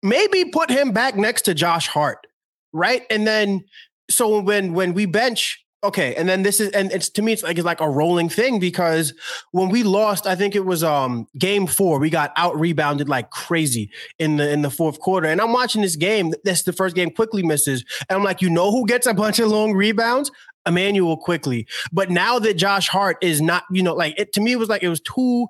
Maybe 0.03 0.45
put 0.45 0.71
him 0.71 0.93
back 0.93 1.17
next 1.17 1.43
to 1.43 1.55
Josh 1.55 1.89
Hart, 1.89 2.27
right? 2.73 3.03
And 3.11 3.27
then 3.27 3.65
so 4.09 4.41
when 4.41 4.75
when 4.75 4.95
we 4.95 5.07
bench 5.07 5.65
Okay, 5.85 6.17
and 6.17 6.29
then 6.29 6.43
this 6.43 6.59
is 6.59 6.71
and 6.71 6.91
it's 6.91 7.09
to 7.11 7.23
me 7.23 7.33
it's 7.33 7.45
like 7.45 7.57
it's 7.57 7.65
like 7.65 7.81
a 7.81 7.89
rolling 7.89 8.29
thing 8.29 8.59
because 8.59 9.15
when 9.53 9.69
we 9.69 9.85
lost, 9.85 10.27
I 10.27 10.35
think 10.35 10.57
it 10.57 10.65
was 10.65 10.83
um 10.83 11.29
game 11.39 11.69
four, 11.69 12.01
we 12.01 12.11
got 12.11 12.33
out 12.37 12.59
rebounded 12.59 13.09
like 13.09 13.31
crazy 13.31 13.93
in 14.19 14.39
the 14.39 14.51
in 14.51 14.63
the 14.63 14.71
fourth 14.71 14.99
quarter. 14.99 15.29
And 15.29 15.41
I'm 15.41 15.53
watching 15.53 15.83
this 15.83 15.95
game. 15.95 16.35
That's 16.43 16.65
the 16.65 16.73
first 16.73 16.97
game 16.97 17.11
Quickley 17.11 17.45
misses. 17.45 17.85
And 18.09 18.17
I'm 18.17 18.25
like, 18.25 18.43
you 18.43 18.51
know 18.51 18.73
who 18.73 18.87
gets 18.87 19.07
a 19.07 19.15
bunch 19.15 19.39
of 19.39 19.49
long 19.49 19.73
rebounds? 19.73 20.33
Immanuel 20.67 21.17
Quickley 21.17 21.67
But 21.93 22.11
now 22.11 22.39
that 22.41 22.55
Josh 22.55 22.89
Hart 22.89 23.17
is 23.23 23.41
not, 23.41 23.63
you 23.71 23.83
know, 23.83 23.95
like 23.95 24.19
it 24.19 24.33
to 24.35 24.41
me 24.41 24.53
it 24.53 24.59
was 24.59 24.69
like 24.69 24.83
it 24.83 24.89
was 24.89 25.01
too 25.01 25.47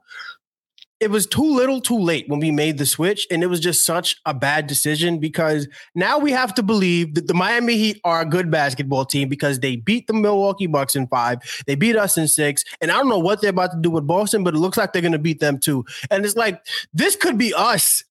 it 1.00 1.10
was 1.10 1.26
too 1.26 1.44
little 1.44 1.80
too 1.80 1.98
late 1.98 2.28
when 2.28 2.40
we 2.40 2.50
made 2.50 2.78
the 2.78 2.86
switch 2.86 3.26
and 3.30 3.42
it 3.42 3.46
was 3.46 3.60
just 3.60 3.86
such 3.86 4.16
a 4.26 4.34
bad 4.34 4.66
decision 4.66 5.18
because 5.18 5.68
now 5.94 6.18
we 6.18 6.32
have 6.32 6.54
to 6.54 6.62
believe 6.62 7.14
that 7.14 7.28
the 7.28 7.34
Miami 7.34 7.76
Heat 7.76 8.00
are 8.04 8.20
a 8.20 8.24
good 8.24 8.50
basketball 8.50 9.04
team 9.04 9.28
because 9.28 9.60
they 9.60 9.76
beat 9.76 10.06
the 10.06 10.12
Milwaukee 10.12 10.66
Bucks 10.66 10.96
in 10.96 11.06
5 11.06 11.62
they 11.66 11.74
beat 11.74 11.96
us 11.96 12.18
in 12.18 12.26
6 12.26 12.64
and 12.80 12.90
I 12.90 12.94
don't 12.94 13.08
know 13.08 13.18
what 13.18 13.40
they're 13.40 13.50
about 13.50 13.72
to 13.72 13.78
do 13.80 13.90
with 13.90 14.06
Boston 14.06 14.42
but 14.42 14.54
it 14.54 14.58
looks 14.58 14.76
like 14.78 14.92
they're 14.92 15.02
going 15.02 15.12
to 15.12 15.18
beat 15.18 15.40
them 15.40 15.58
too. 15.58 15.84
And 16.10 16.24
it's 16.24 16.36
like 16.36 16.60
this 16.92 17.16
could 17.16 17.38
be 17.38 17.54
us 17.54 18.02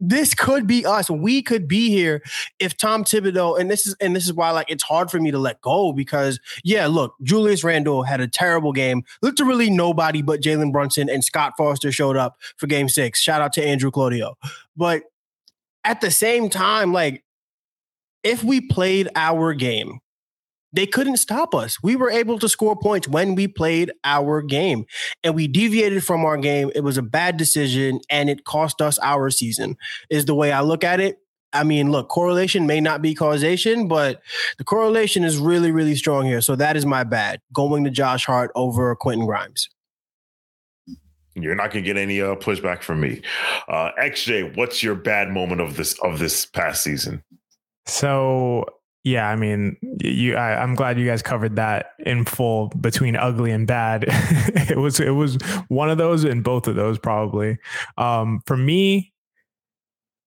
this 0.00 0.34
could 0.34 0.66
be 0.66 0.86
us. 0.86 1.10
We 1.10 1.42
could 1.42 1.66
be 1.66 1.90
here 1.90 2.22
if 2.58 2.76
Tom 2.76 3.04
Thibodeau, 3.04 3.58
and 3.58 3.70
this 3.70 3.86
is 3.86 3.96
and 4.00 4.14
this 4.14 4.24
is 4.24 4.32
why 4.32 4.50
like 4.50 4.70
it's 4.70 4.82
hard 4.82 5.10
for 5.10 5.18
me 5.18 5.30
to 5.30 5.38
let 5.38 5.60
go 5.60 5.92
because 5.92 6.38
yeah, 6.64 6.86
look, 6.86 7.14
Julius 7.22 7.64
Randle 7.64 8.02
had 8.02 8.20
a 8.20 8.28
terrible 8.28 8.72
game. 8.72 9.02
Literally 9.22 9.70
nobody 9.70 10.22
but 10.22 10.40
Jalen 10.40 10.72
Brunson 10.72 11.08
and 11.08 11.24
Scott 11.24 11.54
Foster 11.56 11.90
showed 11.90 12.16
up 12.16 12.36
for 12.56 12.66
game 12.66 12.88
six. 12.88 13.20
Shout 13.20 13.40
out 13.40 13.52
to 13.54 13.64
Andrew 13.64 13.90
Claudio. 13.90 14.36
But 14.76 15.04
at 15.84 16.00
the 16.00 16.10
same 16.10 16.48
time, 16.48 16.92
like 16.92 17.24
if 18.22 18.44
we 18.44 18.60
played 18.60 19.08
our 19.16 19.54
game, 19.54 20.00
they 20.72 20.86
couldn't 20.86 21.16
stop 21.16 21.54
us. 21.54 21.82
We 21.82 21.96
were 21.96 22.10
able 22.10 22.38
to 22.38 22.48
score 22.48 22.76
points 22.76 23.08
when 23.08 23.34
we 23.34 23.48
played 23.48 23.92
our 24.04 24.42
game 24.42 24.86
and 25.24 25.34
we 25.34 25.48
deviated 25.48 26.04
from 26.04 26.24
our 26.24 26.36
game. 26.36 26.70
It 26.74 26.82
was 26.82 26.98
a 26.98 27.02
bad 27.02 27.36
decision 27.36 28.00
and 28.10 28.28
it 28.28 28.44
cost 28.44 28.82
us 28.82 28.98
our 29.00 29.30
season, 29.30 29.76
is 30.10 30.26
the 30.26 30.34
way 30.34 30.52
I 30.52 30.60
look 30.60 30.84
at 30.84 31.00
it. 31.00 31.18
I 31.52 31.64
mean, 31.64 31.90
look, 31.90 32.08
correlation 32.08 32.66
may 32.66 32.80
not 32.80 33.00
be 33.00 33.14
causation, 33.14 33.88
but 33.88 34.20
the 34.58 34.64
correlation 34.64 35.24
is 35.24 35.38
really, 35.38 35.70
really 35.70 35.94
strong 35.94 36.26
here. 36.26 36.42
So 36.42 36.54
that 36.56 36.76
is 36.76 36.84
my 36.84 37.04
bad 37.04 37.40
going 37.54 37.84
to 37.84 37.90
Josh 37.90 38.26
Hart 38.26 38.50
over 38.54 38.94
Quentin 38.94 39.24
Grimes. 39.24 39.70
You're 41.34 41.54
not 41.54 41.70
gonna 41.70 41.82
get 41.82 41.96
any 41.96 42.20
uh, 42.20 42.34
pushback 42.34 42.82
from 42.82 43.00
me. 43.00 43.22
Uh, 43.68 43.92
XJ, 43.98 44.56
what's 44.56 44.82
your 44.82 44.96
bad 44.96 45.30
moment 45.30 45.60
of 45.60 45.76
this 45.76 45.96
of 46.00 46.18
this 46.18 46.44
past 46.44 46.82
season? 46.82 47.22
So 47.86 48.66
yeah, 49.04 49.28
I 49.28 49.36
mean, 49.36 49.76
you. 50.00 50.36
I, 50.36 50.62
am 50.62 50.74
glad 50.74 50.98
you 50.98 51.06
guys 51.06 51.22
covered 51.22 51.56
that 51.56 51.92
in 52.00 52.24
full 52.24 52.68
between 52.80 53.16
ugly 53.16 53.52
and 53.52 53.66
bad. 53.66 54.04
it 54.08 54.76
was 54.76 55.00
it 55.00 55.10
was 55.10 55.36
one 55.68 55.88
of 55.88 55.98
those 55.98 56.24
and 56.24 56.42
both 56.42 56.66
of 56.66 56.74
those 56.74 56.98
probably. 56.98 57.58
Um, 57.96 58.42
for 58.46 58.56
me, 58.56 59.12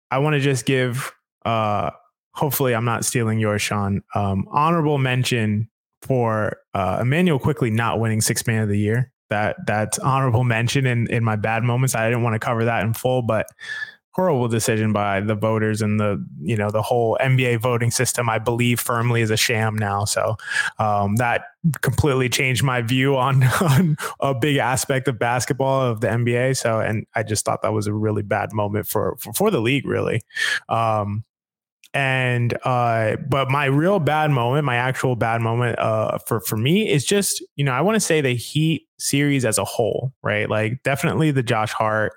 I 0.10 0.20
want 0.20 0.36
to 0.36 0.40
just 0.40 0.66
give. 0.66 1.12
Uh, 1.46 1.92
hopefully, 2.34 2.74
I'm 2.74 2.86
not 2.86 3.06
stealing 3.06 3.40
yours, 3.40 3.62
Shawn. 3.62 4.04
Um, 4.16 4.48
honorable 4.52 4.98
mention 4.98 5.70
for 6.02 6.58
uh, 6.74 7.00
Immanuel 7.02 7.40
Quickley 7.40 7.70
not 7.70 8.00
winning 8.00 8.22
Six 8.22 8.48
Man 8.48 8.64
of 8.64 8.70
the 8.70 8.80
Year. 8.80 9.12
That 9.30 9.58
that's 9.68 10.00
honorable 10.00 10.44
mention 10.46 10.86
in 10.86 11.08
in 11.08 11.24
my 11.24 11.36
bad 11.36 11.64
moments. 11.64 11.94
I 11.94 12.08
didn't 12.08 12.24
want 12.24 12.36
to 12.36 12.40
cover 12.40 12.66
that 12.66 12.84
in 12.84 12.94
full, 12.94 13.22
but 13.22 13.48
horrible 14.14 14.48
decision 14.48 14.92
by 14.92 15.22
the 15.22 15.36
voters 15.36 15.82
and 15.82 16.00
the 16.00 16.24
you 16.42 16.56
know 16.56 16.70
the 16.70 16.82
whole 16.82 17.18
NBA 17.22 17.60
voting 17.60 17.92
system. 17.92 18.30
I 18.30 18.40
believe 18.40 18.80
firmly 18.80 19.22
is 19.22 19.32
a 19.32 19.38
sham 19.38 19.76
now. 19.76 20.06
So 20.06 20.36
um, 20.80 21.16
that 21.16 21.44
completely 21.82 22.30
changed 22.30 22.64
my 22.64 22.82
view 22.82 23.18
on 23.18 23.44
on 23.62 23.98
a 24.20 24.34
big 24.34 24.58
aspect 24.58 25.08
of 25.08 25.20
basketball 25.20 25.82
of 25.82 26.02
the 26.02 26.08
NBA. 26.08 26.58
So 26.58 26.80
and 26.80 27.06
I 27.16 27.24
just 27.24 27.46
thought 27.46 27.62
that 27.62 27.74
was 27.74 27.88
a 27.88 27.94
really 27.94 28.24
bad 28.24 28.54
moment 28.54 28.88
for 28.88 29.16
for, 29.18 29.34
for 29.34 29.52
the 29.52 29.62
league, 29.62 29.86
really. 29.86 30.22
Um, 30.70 31.24
and 31.94 32.58
uh 32.64 33.18
but 33.28 33.50
my 33.50 33.66
real 33.66 34.00
bad 34.00 34.32
moment 34.32 34.64
my 34.66 34.76
actual 34.76 35.16
bad 35.16 35.42
moment 35.42 35.78
uh 35.80 36.18
for 36.20 36.40
for 36.40 36.56
me 36.56 36.90
is 36.90 37.04
just 37.04 37.44
you 37.56 37.66
know 37.66 37.74
i 37.74 37.82
want 37.82 37.96
to 37.96 38.00
say 38.00 38.22
the 38.22 38.34
heat 38.34 38.88
series 39.02 39.44
as 39.46 39.58
a 39.58 39.66
whole 39.66 40.14
right? 40.24 40.50
Like 40.50 40.84
definitely 40.84 41.32
the 41.32 41.44
josh 41.44 41.72
hart 41.72 42.14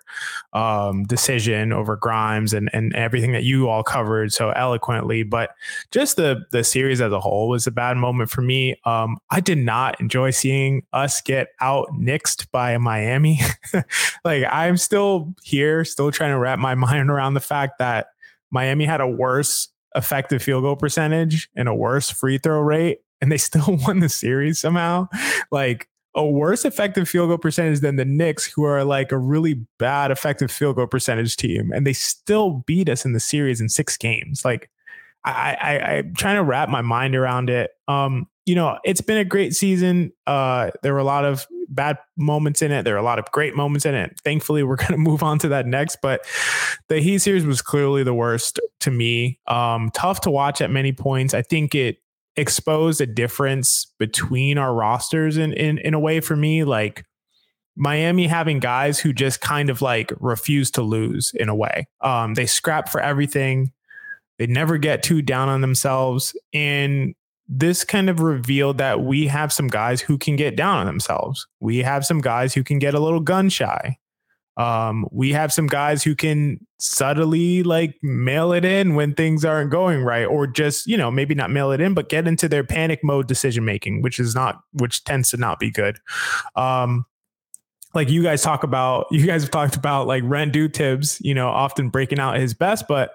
um 0.53 1.05
decision 1.05 1.73
over 1.73 1.97
grimes 1.97 2.53
and 2.53 2.71
and 2.73 2.95
everything 2.95 3.33
that 3.33 3.43
you 3.43 3.69
all 3.69 3.83
covered 3.83 4.33
so 4.33 4.51
eloquently 4.51 5.23
but 5.23 5.51
just 5.91 6.17
the 6.17 6.45
the 6.53 6.63
series 6.63 7.01
as 7.01 7.13
a 7.13 7.21
whole 7.21 7.49
was 7.49 7.67
a 7.67 7.71
bad 7.71 7.97
moment 7.97 8.31
for 8.31 8.43
me. 8.43 8.77
Um 8.85 9.17
i 9.31 9.41
did 9.41 9.59
not 9.59 9.99
enjoy 10.01 10.31
seeing 10.31 10.83
us 10.93 11.21
get 11.21 11.49
out 11.61 11.89
nixed 11.99 12.51
by 12.53 12.77
miami. 12.79 13.41
Like 14.25 14.45
i'm 14.51 14.77
still 14.77 15.35
here 15.43 15.85
still 15.85 16.11
trying 16.11 16.31
to 16.31 16.39
wrap 16.39 16.59
my 16.59 16.75
mind 16.85 17.11
around 17.11 17.35
the 17.35 17.41
fact 17.41 17.79
that 17.79 18.09
Miami 18.55 18.85
had 18.85 19.01
a 19.01 19.09
worse 19.09 19.69
effective 19.97 20.43
field 20.43 20.63
goal 20.63 20.77
percentage 20.77 21.51
and 21.57 21.69
a 21.69 21.75
worse 21.75 22.09
free 22.09 22.39
throw 22.39 22.61
rate, 22.61 23.01
and 23.21 23.31
they 23.31 23.37
still 23.49 23.79
won 23.83 23.99
the 23.99 24.09
series 24.09 24.59
somehow. 24.59 25.09
Like 25.51 25.89
a 26.15 26.25
worse 26.25 26.65
effective 26.65 27.09
field 27.09 27.29
goal 27.29 27.39
percentage 27.39 27.81
than 27.81 27.97
the 27.97 28.05
Knicks, 28.05 28.47
who 28.47 28.63
are 28.65 28.85
like 28.85 29.11
a 29.11 29.19
really 29.19 29.67
bad 29.79 30.13
effective 30.13 30.51
field 30.51 30.77
goal 30.77 30.87
percentage 30.87 31.37
team, 31.37 31.73
and 31.75 31.87
they 31.87 31.93
still 31.93 32.63
beat 32.67 32.89
us 32.89 33.05
in 33.05 33.13
the 33.13 33.21
series 33.21 33.61
in 33.61 33.69
six 33.69 33.97
games. 33.97 34.45
Like 34.45 34.71
I, 35.25 35.57
I, 35.61 35.97
I'm 35.97 36.15
trying 36.15 36.37
to 36.37 36.45
wrap 36.45 36.69
my 36.69 36.83
mind 36.83 37.17
around 37.17 37.51
it. 37.51 37.73
Um, 37.89 38.29
you 38.47 38.55
know, 38.55 38.79
it's 38.85 39.01
been 39.01 39.17
a 39.17 39.25
great 39.25 39.55
season. 39.55 40.13
Uh, 40.27 40.71
there 40.83 40.93
were 40.93 41.01
a 41.01 41.05
lot 41.05 41.25
of 41.25 41.47
bad 41.75 41.99
moments 42.17 42.63
in 42.63 42.73
it. 42.73 42.85
There 42.85 42.95
are 42.95 42.99
a 42.99 43.03
lot 43.03 43.19
of 43.19 43.31
great 43.33 43.55
moments 43.57 43.87
in 43.87 43.95
it. 43.95 44.19
Thankfully, 44.25 44.63
we're 44.63 44.77
going 44.85 44.93
to 44.93 44.99
move 44.99 45.23
on 45.23 45.39
to 45.41 45.49
that 45.49 45.67
next. 45.67 45.99
But 46.03 46.25
the 46.89 47.01
Heat 47.01 47.19
series 47.19 47.45
was 47.45 47.63
clearly 47.63 48.03
the 48.03 48.15
worst 48.15 48.61
to 48.81 48.91
me. 48.91 49.39
Um, 49.47 49.91
tough 49.95 50.21
to 50.23 50.31
watch 50.31 50.61
at 50.61 50.71
many 50.71 50.93
points. 50.93 51.35
I 51.35 51.43
think 51.43 51.75
it 51.75 51.99
exposed 52.37 53.01
a 53.01 53.07
difference 53.07 53.93
between 53.99 54.59
our 54.59 54.75
rosters 54.75 55.37
in 55.37 55.53
in 55.53 55.79
in 55.79 55.95
a 55.95 56.01
way 56.01 56.21
for 56.21 56.37
me. 56.37 56.65
Like 56.65 57.05
Miami 57.77 58.27
having 58.27 58.61
guys 58.61 59.01
who 59.01 59.13
just 59.13 59.41
kind 59.41 59.71
of 59.71 59.83
like 59.83 60.13
refuse 60.21 60.71
to 60.73 60.83
lose 60.83 61.33
in 61.35 61.49
a 61.49 61.55
way. 61.55 61.87
Um, 62.01 62.35
they 62.35 62.47
scrap 62.47 62.89
for 62.89 63.01
everything. 63.01 63.73
They 64.39 64.47
never 64.47 64.79
get 64.79 65.03
too 65.03 65.23
down 65.23 65.49
on 65.49 65.61
themselves. 65.61 66.37
And 66.53 67.15
this 67.47 67.85
kind 67.85 68.09
of 68.09 68.21
revealed 68.21 68.79
that 68.79 69.01
we 69.03 69.27
have 69.27 69.53
some 69.53 69.69
guys 69.69 70.01
who 70.01 70.17
can 70.17 70.37
get 70.37 70.57
down 70.57 70.79
on 70.79 70.87
themselves. 70.87 71.47
We 71.61 71.79
have 71.79 72.05
some 72.05 72.21
guys 72.21 72.55
who 72.55 72.65
can 72.65 72.79
get 72.79 72.95
a 72.95 73.01
little 73.01 73.21
gun 73.21 73.49
shy. 73.49 73.99
Um, 74.57 75.07
we 75.11 75.33
have 75.33 75.53
some 75.53 75.67
guys 75.67 76.05
who 76.05 76.15
can 76.15 76.65
subtly 76.79 77.63
like 77.65 77.97
mail 78.03 78.53
it 78.53 78.65
in 78.65 78.95
when 78.95 79.15
things 79.15 79.45
aren't 79.45 79.71
going 79.71 80.05
right, 80.05 80.25
or 80.25 80.47
just, 80.47 80.87
you 80.87 80.97
know, 80.97 81.11
maybe 81.11 81.35
not 81.35 81.51
mail 81.51 81.73
it 81.73 81.81
in, 81.81 81.93
but 81.93 82.09
get 82.09 82.29
into 82.29 82.49
their 82.49 82.65
panic 82.65 83.01
mode 83.03 83.27
decision 83.27 83.65
making, 83.65 84.01
which 84.03 84.21
is 84.21 84.35
not, 84.35 84.61
which 84.73 85.03
tends 85.05 85.31
to 85.31 85.37
not 85.37 85.59
be 85.59 85.71
good. 85.71 85.99
Um, 86.55 87.05
like 87.95 88.09
you 88.09 88.23
guys 88.23 88.43
talk 88.43 88.63
about, 88.63 89.07
you 89.11 89.27
guys 89.27 89.43
have 89.43 89.51
talked 89.51 89.77
about 89.77 90.07
like 90.07 90.23
Rendu 90.23 90.69
Tibbs, 90.69 91.19
you 91.21 91.35
know, 91.35 91.49
often 91.49 91.89
breaking 91.89 92.21
out 92.21 92.37
his 92.37 92.55
best, 92.55 92.87
but 92.89 93.11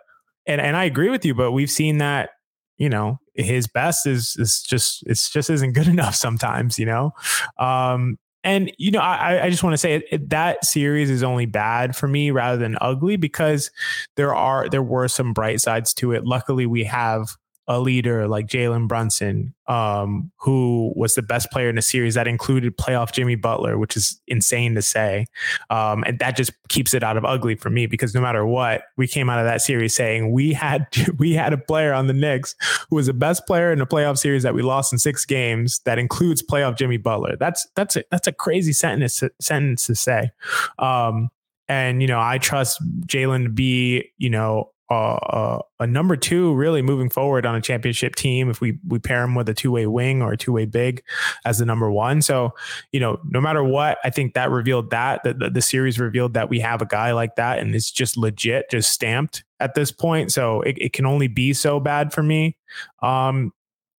and 0.45 0.59
and 0.59 0.75
I 0.75 0.85
agree 0.85 1.09
with 1.09 1.23
you, 1.23 1.35
but 1.35 1.51
we've 1.51 1.69
seen 1.69 1.99
that 1.99 2.31
you 2.77 2.89
know 2.89 3.19
his 3.39 3.67
best 3.67 4.05
is 4.05 4.35
is 4.37 4.61
just 4.61 5.03
it's 5.07 5.29
just 5.29 5.49
isn't 5.49 5.73
good 5.73 5.87
enough 5.95 6.15
sometimes 6.15 6.79
you 6.79 6.85
know? 6.85 7.13
Um 7.57 8.17
and 8.45 8.71
you 8.77 8.89
know 8.89 9.01
i 9.01 9.43
i 9.43 9.49
just 9.49 9.63
want 9.63 9.73
to 9.73 9.77
say 9.77 9.95
it, 9.95 10.05
it, 10.11 10.29
that 10.29 10.63
series 10.63 11.09
is 11.09 11.23
only 11.23 11.45
bad 11.45 11.93
for 11.93 12.07
me 12.07 12.31
rather 12.31 12.57
than 12.57 12.77
ugly 12.79 13.17
because 13.17 13.69
there 14.15 14.33
are 14.33 14.69
there 14.69 14.81
were 14.81 15.09
some 15.09 15.33
bright 15.33 15.59
sides 15.59 15.93
to 15.93 16.13
it. 16.13 16.25
Luckily 16.25 16.65
we 16.65 16.85
have 16.85 17.35
a 17.69 17.79
leader 17.79 18.27
like 18.27 18.47
Jalen 18.47 18.87
Brunson, 18.87 19.53
um, 19.67 20.31
who 20.37 20.91
was 20.95 21.13
the 21.13 21.21
best 21.21 21.51
player 21.51 21.69
in 21.69 21.75
the 21.75 21.83
series. 21.83 22.15
That 22.15 22.27
included 22.27 22.75
playoff 22.77 23.11
Jimmy 23.11 23.35
Butler, 23.35 23.77
which 23.77 23.95
is 23.95 24.19
insane 24.27 24.73
to 24.73 24.81
say. 24.81 25.27
Um, 25.69 26.03
and 26.07 26.17
that 26.17 26.35
just 26.35 26.51
keeps 26.69 26.95
it 26.95 27.03
out 27.03 27.15
of 27.15 27.25
ugly 27.25 27.53
for 27.53 27.69
me 27.69 27.85
because 27.85 28.15
no 28.15 28.21
matter 28.21 28.43
what, 28.43 28.81
we 28.97 29.07
came 29.07 29.29
out 29.29 29.37
of 29.37 29.45
that 29.45 29.61
series 29.61 29.95
saying 29.95 30.31
we 30.31 30.51
had 30.51 30.87
we 31.19 31.33
had 31.33 31.53
a 31.53 31.59
player 31.59 31.93
on 31.93 32.07
the 32.07 32.13
Knicks 32.13 32.55
who 32.89 32.95
was 32.95 33.05
the 33.05 33.13
best 33.13 33.45
player 33.45 33.71
in 33.71 33.77
the 33.77 33.85
playoff 33.87 34.17
series 34.17 34.41
that 34.41 34.55
we 34.55 34.63
lost 34.63 34.91
in 34.91 34.97
six 34.97 35.23
games. 35.23 35.79
That 35.85 35.99
includes 35.99 36.41
playoff 36.41 36.75
Jimmy 36.75 36.97
Butler. 36.97 37.37
That's 37.37 37.67
that's 37.75 37.95
a, 37.95 38.03
that's 38.09 38.27
a 38.27 38.33
crazy 38.33 38.73
sentence 38.73 39.21
sentence 39.39 39.85
to 39.85 39.93
say. 39.93 40.31
Um, 40.79 41.29
and 41.67 42.01
you 42.01 42.07
know, 42.07 42.19
I 42.19 42.39
trust 42.39 42.81
Jalen 43.05 43.43
to 43.43 43.49
be 43.49 44.11
you 44.17 44.31
know 44.31 44.71
uh, 44.89 45.59
a 45.79 45.85
number 45.85 46.15
two 46.15 46.53
really 46.55 46.81
moving 46.81 47.09
forward 47.09 47.45
on 47.45 47.55
a 47.55 47.61
championship 47.61 48.15
team 48.15 48.49
if 48.49 48.59
we 48.59 48.79
we 48.87 48.97
pair 48.97 49.23
him 49.23 49.35
with 49.35 49.47
a 49.47 49.53
two 49.53 49.71
way 49.71 49.85
wing 49.85 50.21
or 50.21 50.33
a 50.33 50.37
two 50.37 50.51
way 50.51 50.65
big 50.65 51.03
as 51.45 51.59
the 51.59 51.65
number 51.65 51.91
one. 51.91 52.21
So 52.21 52.53
you 52.91 52.99
know, 52.99 53.19
no 53.25 53.39
matter 53.39 53.63
what, 53.63 53.99
I 54.03 54.09
think 54.09 54.33
that 54.33 54.49
revealed 54.49 54.89
that 54.89 55.23
the, 55.23 55.33
the, 55.33 55.49
the 55.51 55.61
series 55.61 55.99
revealed 55.99 56.33
that 56.33 56.49
we 56.49 56.59
have 56.59 56.81
a 56.81 56.87
guy 56.87 57.11
like 57.11 57.35
that, 57.35 57.59
and 57.59 57.75
it's 57.75 57.91
just 57.91 58.17
legit, 58.17 58.71
just 58.71 58.91
stamped 58.91 59.43
at 59.59 59.75
this 59.75 59.91
point. 59.91 60.31
So 60.31 60.61
it, 60.61 60.77
it 60.79 60.93
can 60.93 61.05
only 61.05 61.27
be 61.27 61.53
so 61.53 61.79
bad 61.79 62.11
for 62.11 62.23
me. 62.23 62.57
Um, 63.03 63.53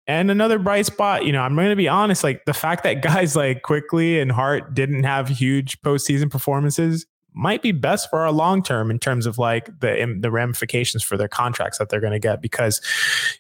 and 0.07 0.29
another 0.29 0.59
bright 0.59 0.87
spot, 0.87 1.25
you 1.25 1.31
know, 1.31 1.41
I'm 1.41 1.55
going 1.55 1.69
to 1.69 1.77
be 1.77 1.87
honest, 1.87 2.25
like 2.25 2.45
the 2.45 2.55
fact 2.55 2.83
that 2.83 2.95
guys 3.03 3.37
like 3.37 3.63
Quickley 3.63 4.19
and 4.19 4.33
Hart 4.33 4.75
didn't 4.75 5.05
have 5.05 5.29
huge 5.29 5.81
postseason 5.83 6.31
performances 6.31 7.07
might 7.33 7.63
be 7.63 7.73
best 7.73 8.11
for 8.11 8.21
our 8.21 8.33
long 8.33 8.63
term 8.63 8.91
in 8.91 8.99
terms 8.99 9.27
of 9.27 9.39
like 9.39 9.67
the 9.81 10.19
the 10.21 10.31
ramifications 10.31 11.03
for 11.03 11.17
their 11.17 11.29
contracts 11.29 11.79
that 11.79 11.89
they're 11.89 12.01
going 12.01 12.13
to 12.13 12.19
get 12.19 12.43
because 12.43 12.81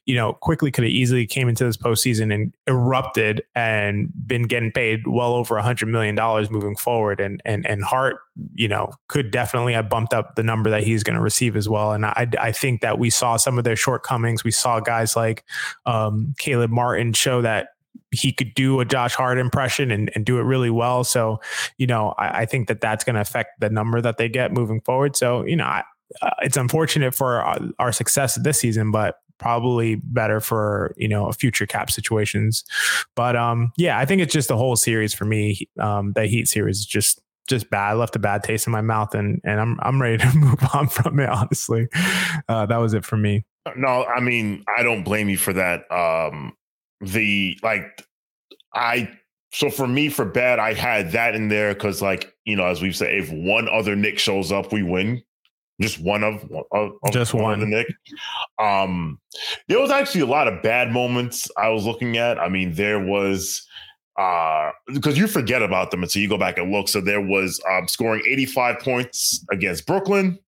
you 0.06 0.14
know 0.14 0.34
Quickley 0.34 0.70
could 0.70 0.84
have 0.84 0.92
easily 0.92 1.26
came 1.26 1.48
into 1.48 1.64
this 1.64 1.76
postseason 1.76 2.32
and 2.32 2.54
erupted 2.66 3.42
and 3.54 4.10
been 4.26 4.42
getting 4.42 4.72
paid 4.72 5.06
well 5.06 5.34
over 5.34 5.56
a 5.56 5.62
hundred 5.62 5.86
million 5.86 6.14
dollars 6.14 6.50
moving 6.50 6.76
forward. 6.76 7.20
And 7.20 7.42
and 7.44 7.66
and 7.66 7.82
Hart 7.82 8.18
you 8.54 8.68
know 8.68 8.92
could 9.08 9.30
definitely 9.30 9.72
have 9.72 9.88
bumped 9.88 10.14
up 10.14 10.36
the 10.36 10.42
number 10.42 10.70
that 10.70 10.82
he's 10.82 11.02
going 11.02 11.16
to 11.16 11.22
receive 11.22 11.56
as 11.56 11.68
well. 11.68 11.92
And 11.92 12.06
I 12.06 12.28
I 12.38 12.52
think 12.52 12.80
that 12.80 12.98
we 12.98 13.10
saw 13.10 13.36
some 13.36 13.58
of 13.58 13.64
their 13.64 13.76
shortcomings. 13.76 14.44
We 14.44 14.50
saw 14.50 14.80
guys 14.80 15.16
like 15.16 15.44
um, 15.86 16.34
Caleb 16.38 16.70
Martin 16.70 17.12
show 17.12 17.42
that 17.42 17.70
he 18.12 18.32
could 18.32 18.54
do 18.54 18.80
a 18.80 18.84
Josh 18.84 19.14
Hart 19.14 19.38
impression 19.38 19.90
and, 19.90 20.10
and 20.14 20.24
do 20.24 20.38
it 20.38 20.42
really 20.42 20.70
well. 20.70 21.04
So, 21.04 21.40
you 21.78 21.86
know, 21.86 22.14
I, 22.18 22.40
I 22.40 22.46
think 22.46 22.68
that 22.68 22.80
that's 22.80 23.04
going 23.04 23.14
to 23.14 23.20
affect 23.20 23.60
the 23.60 23.70
number 23.70 24.00
that 24.00 24.16
they 24.16 24.28
get 24.28 24.52
moving 24.52 24.80
forward. 24.80 25.16
So, 25.16 25.44
you 25.44 25.56
know, 25.56 25.64
I, 25.64 25.84
uh, 26.22 26.30
it's 26.42 26.56
unfortunate 26.56 27.14
for 27.14 27.40
our, 27.40 27.58
our, 27.78 27.92
success 27.92 28.34
this 28.34 28.58
season, 28.58 28.90
but 28.90 29.16
probably 29.38 29.96
better 29.96 30.38
for 30.40 30.94
you 30.96 31.08
know 31.08 31.30
future 31.32 31.66
cap 31.66 31.90
situations. 31.90 32.64
But 33.16 33.36
um, 33.36 33.72
yeah, 33.76 33.98
I 33.98 34.04
think 34.04 34.22
it's 34.22 34.32
just 34.32 34.48
the 34.48 34.56
whole 34.56 34.76
series 34.76 35.14
for 35.14 35.24
me. 35.24 35.68
Um, 35.78 36.12
the 36.12 36.26
Heat 36.26 36.48
series 36.48 36.80
is 36.80 36.86
just 36.86 37.20
just 37.48 37.70
bad. 37.70 37.90
I 37.90 37.94
left 37.94 38.14
a 38.16 38.20
bad 38.20 38.44
taste 38.44 38.66
in 38.66 38.72
my 38.72 38.80
mouth, 38.80 39.14
and 39.14 39.40
and 39.44 39.60
I'm 39.60 39.78
I'm 39.82 40.00
ready 40.00 40.18
to 40.18 40.32
move 40.36 40.60
on 40.74 40.88
from 40.88 41.18
it. 41.18 41.28
Honestly, 41.28 41.88
uh, 42.48 42.66
that 42.66 42.76
was 42.76 42.94
it 42.94 43.04
for 43.04 43.16
me. 43.16 43.44
No, 43.76 44.04
I 44.04 44.20
mean 44.20 44.64
I 44.78 44.82
don't 44.82 45.02
blame 45.02 45.28
you 45.28 45.38
for 45.38 45.52
that. 45.52 45.90
Um, 45.90 46.54
the 47.00 47.58
like 47.62 48.06
I 48.74 49.10
so 49.52 49.70
for 49.70 49.86
me 49.86 50.08
for 50.08 50.24
bad 50.24 50.58
I 50.58 50.74
had 50.74 51.12
that 51.12 51.34
in 51.34 51.48
there 51.48 51.74
because 51.74 52.02
like 52.02 52.34
you 52.44 52.56
know 52.56 52.66
as 52.66 52.82
we've 52.82 52.96
said 52.96 53.14
if 53.14 53.30
one 53.30 53.68
other 53.68 53.96
Knick 53.96 54.18
shows 54.18 54.52
up 54.52 54.72
we 54.72 54.82
win 54.82 55.22
just 55.80 55.98
one 55.98 56.22
of, 56.22 56.44
of 56.72 56.92
just 57.10 57.32
one, 57.32 57.44
one. 57.44 57.54
of 57.54 57.60
the 57.60 57.66
Knick. 57.66 57.86
Um, 58.58 59.18
there 59.68 59.80
was 59.80 59.90
actually 59.90 60.20
a 60.20 60.26
lot 60.26 60.46
of 60.46 60.62
bad 60.62 60.92
moments 60.92 61.50
I 61.56 61.70
was 61.70 61.86
looking 61.86 62.18
at. 62.18 62.38
I 62.38 62.48
mean 62.48 62.74
there 62.74 63.00
was 63.00 63.66
uh 64.18 64.70
because 64.92 65.16
you 65.16 65.26
forget 65.26 65.62
about 65.62 65.90
them 65.90 66.02
until 66.02 66.20
you 66.20 66.28
go 66.28 66.38
back 66.38 66.58
and 66.58 66.70
look. 66.70 66.88
So 66.88 67.00
there 67.00 67.20
was 67.20 67.60
um, 67.70 67.88
scoring 67.88 68.22
85 68.28 68.80
points 68.80 69.44
against 69.50 69.86
Brooklyn. 69.86 70.38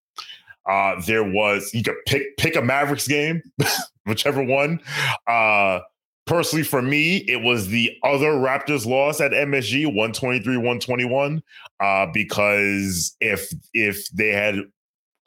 Uh, 0.69 1.01
there 1.07 1.25
was 1.25 1.71
you 1.73 1.83
could 1.83 1.97
pick 2.07 2.37
pick 2.37 2.55
a 2.55 2.63
Mavericks 2.63 3.09
game, 3.09 3.43
whichever 4.05 4.45
one. 4.45 4.81
Uh, 5.27 5.81
Personally, 6.27 6.63
for 6.63 6.81
me, 6.81 7.17
it 7.17 7.43
was 7.43 7.69
the 7.69 7.97
other 8.05 8.33
Raptors 8.33 8.87
loss 8.87 9.21
at 9.21 9.33
MSG, 9.33 9.87
123, 9.87 10.57
121. 10.57 11.43
Uh, 11.81 12.07
because 12.13 13.17
if 13.21 13.53
if 13.75 14.09
they 14.11 14.29
had 14.29 14.61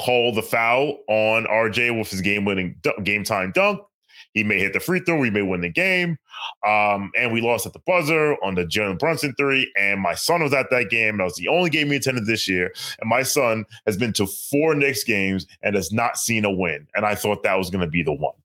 called 0.01 0.35
the 0.35 0.41
foul 0.41 0.99
on 1.07 1.45
RJ 1.45 1.97
with 1.97 2.09
his 2.09 2.21
game 2.21 2.45
winning 2.45 2.75
game 3.03 3.23
time 3.23 3.51
dunk, 3.53 3.81
he 4.35 4.43
may 4.43 4.59
hit 4.59 4.73
the 4.73 4.79
free 4.79 4.99
throw. 4.99 5.17
We 5.17 5.31
may 5.31 5.41
win 5.41 5.61
the 5.61 5.69
game. 5.69 6.19
Um, 6.67 7.11
and 7.17 7.31
we 7.31 7.41
lost 7.41 7.65
at 7.65 7.73
the 7.73 7.79
buzzer 7.79 8.35
on 8.43 8.55
the 8.55 8.65
Jalen 8.65 8.99
Brunson 8.99 9.33
three. 9.37 9.71
And 9.79 10.01
my 10.01 10.13
son 10.13 10.43
was 10.43 10.53
at 10.53 10.69
that 10.69 10.89
game. 10.89 11.17
That 11.17 11.23
was 11.23 11.35
the 11.35 11.47
only 11.47 11.69
game 11.69 11.89
he 11.89 11.95
attended 11.95 12.27
this 12.27 12.47
year. 12.47 12.73
And 12.99 13.09
my 13.09 13.23
son 13.23 13.65
has 13.85 13.95
been 13.97 14.13
to 14.13 14.27
four 14.27 14.75
Knicks 14.75 15.05
games 15.05 15.47
and 15.63 15.75
has 15.75 15.91
not 15.91 16.17
seen 16.17 16.43
a 16.45 16.51
win. 16.51 16.85
And 16.95 17.05
I 17.05 17.15
thought 17.15 17.43
that 17.43 17.57
was 17.57 17.69
going 17.69 17.83
to 17.83 17.89
be 17.89 18.03
the 18.03 18.13
one. 18.13 18.35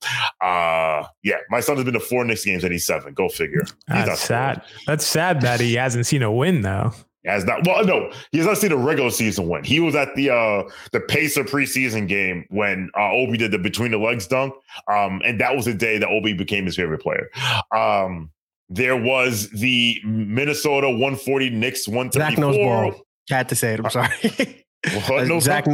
Uh, 0.40 1.06
yeah, 1.24 1.38
my 1.50 1.60
son 1.60 1.76
has 1.76 1.84
been 1.84 1.94
to 1.94 2.00
four 2.00 2.24
Knicks 2.24 2.44
games 2.44 2.62
and 2.62 2.72
he's 2.72 2.86
seven. 2.86 3.12
Go 3.12 3.28
figure. 3.28 3.64
That's 3.88 4.20
sad. 4.20 4.62
That's 4.86 5.04
sad 5.04 5.40
that 5.42 5.58
he 5.58 5.74
hasn't 5.74 6.06
seen 6.06 6.22
a 6.22 6.32
win 6.32 6.62
though 6.62 6.94
has 7.24 7.44
not 7.44 7.66
well 7.66 7.84
no 7.84 8.10
he 8.32 8.38
has 8.38 8.46
not 8.46 8.56
seen 8.56 8.72
a 8.72 8.76
regular 8.76 9.10
season 9.10 9.48
win 9.48 9.62
he 9.62 9.78
was 9.80 9.94
at 9.94 10.14
the 10.14 10.30
uh 10.30 10.62
the 10.92 11.00
pacer 11.00 11.44
preseason 11.44 12.08
game 12.08 12.44
when 12.48 12.90
uh 12.98 13.10
obi 13.12 13.36
did 13.36 13.50
the 13.50 13.58
between 13.58 13.90
the 13.90 13.98
legs 13.98 14.26
dunk 14.26 14.54
um 14.90 15.20
and 15.24 15.40
that 15.40 15.54
was 15.54 15.66
the 15.66 15.74
day 15.74 15.98
that 15.98 16.08
obi 16.08 16.32
became 16.32 16.64
his 16.64 16.76
favorite 16.76 17.02
player 17.02 17.28
um 17.76 18.30
there 18.68 18.96
was 18.96 19.50
the 19.50 20.00
minnesota 20.04 20.88
140 20.88 21.50
Knicks 21.50 21.86
134 21.86 22.30
Zach 22.30 22.38
knows 22.38 22.56
ball. 22.56 23.06
I 23.30 23.34
had 23.34 23.48
to 23.50 23.54
say 23.54 23.74
it 23.74 23.80
i'm 23.80 23.90
sorry 23.90 24.64
What? 25.08 25.26
No 25.28 25.40
Zach, 25.40 25.66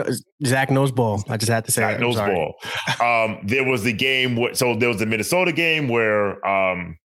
Zach 0.45 0.71
knows 0.71 0.91
ball. 0.91 1.23
I 1.29 1.37
just 1.37 1.51
had 1.51 1.65
to 1.67 1.71
say 1.71 1.83
Zach 1.83 2.01
knows 2.01 2.17
ball. 2.17 2.55
Um, 3.01 3.39
there 3.45 3.65
was 3.65 3.85
the 3.85 3.93
game. 3.93 4.35
Where, 4.37 4.55
so 4.55 4.75
there 4.75 4.89
was 4.89 4.99
the 4.99 5.07
Minnesota 5.07 5.53
game 5.53 5.89
where 5.89 6.45
um, 6.45 6.99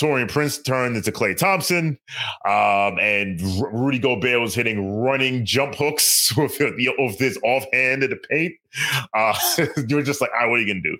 Taurean 0.00 0.28
Prince 0.28 0.58
turned 0.58 0.96
into 0.96 1.12
Klay 1.12 1.36
Thompson, 1.36 1.98
um, 2.44 2.98
and 2.98 3.40
R- 3.60 3.70
Rudy 3.72 3.98
Gobert 3.98 4.40
was 4.40 4.54
hitting 4.54 5.00
running 5.00 5.44
jump 5.44 5.74
hooks 5.76 6.34
with, 6.36 6.58
with 6.58 7.18
his 7.18 7.38
offhand 7.44 8.02
in 8.02 8.10
the 8.10 8.16
paint. 8.16 8.54
Uh, 9.14 9.34
you 9.88 9.96
were 9.96 10.02
just 10.02 10.20
like, 10.20 10.32
right, 10.32 10.46
what 10.46 10.58
are 10.58 10.62
you 10.62 10.66
gonna 10.66 10.82
do? 10.82 10.98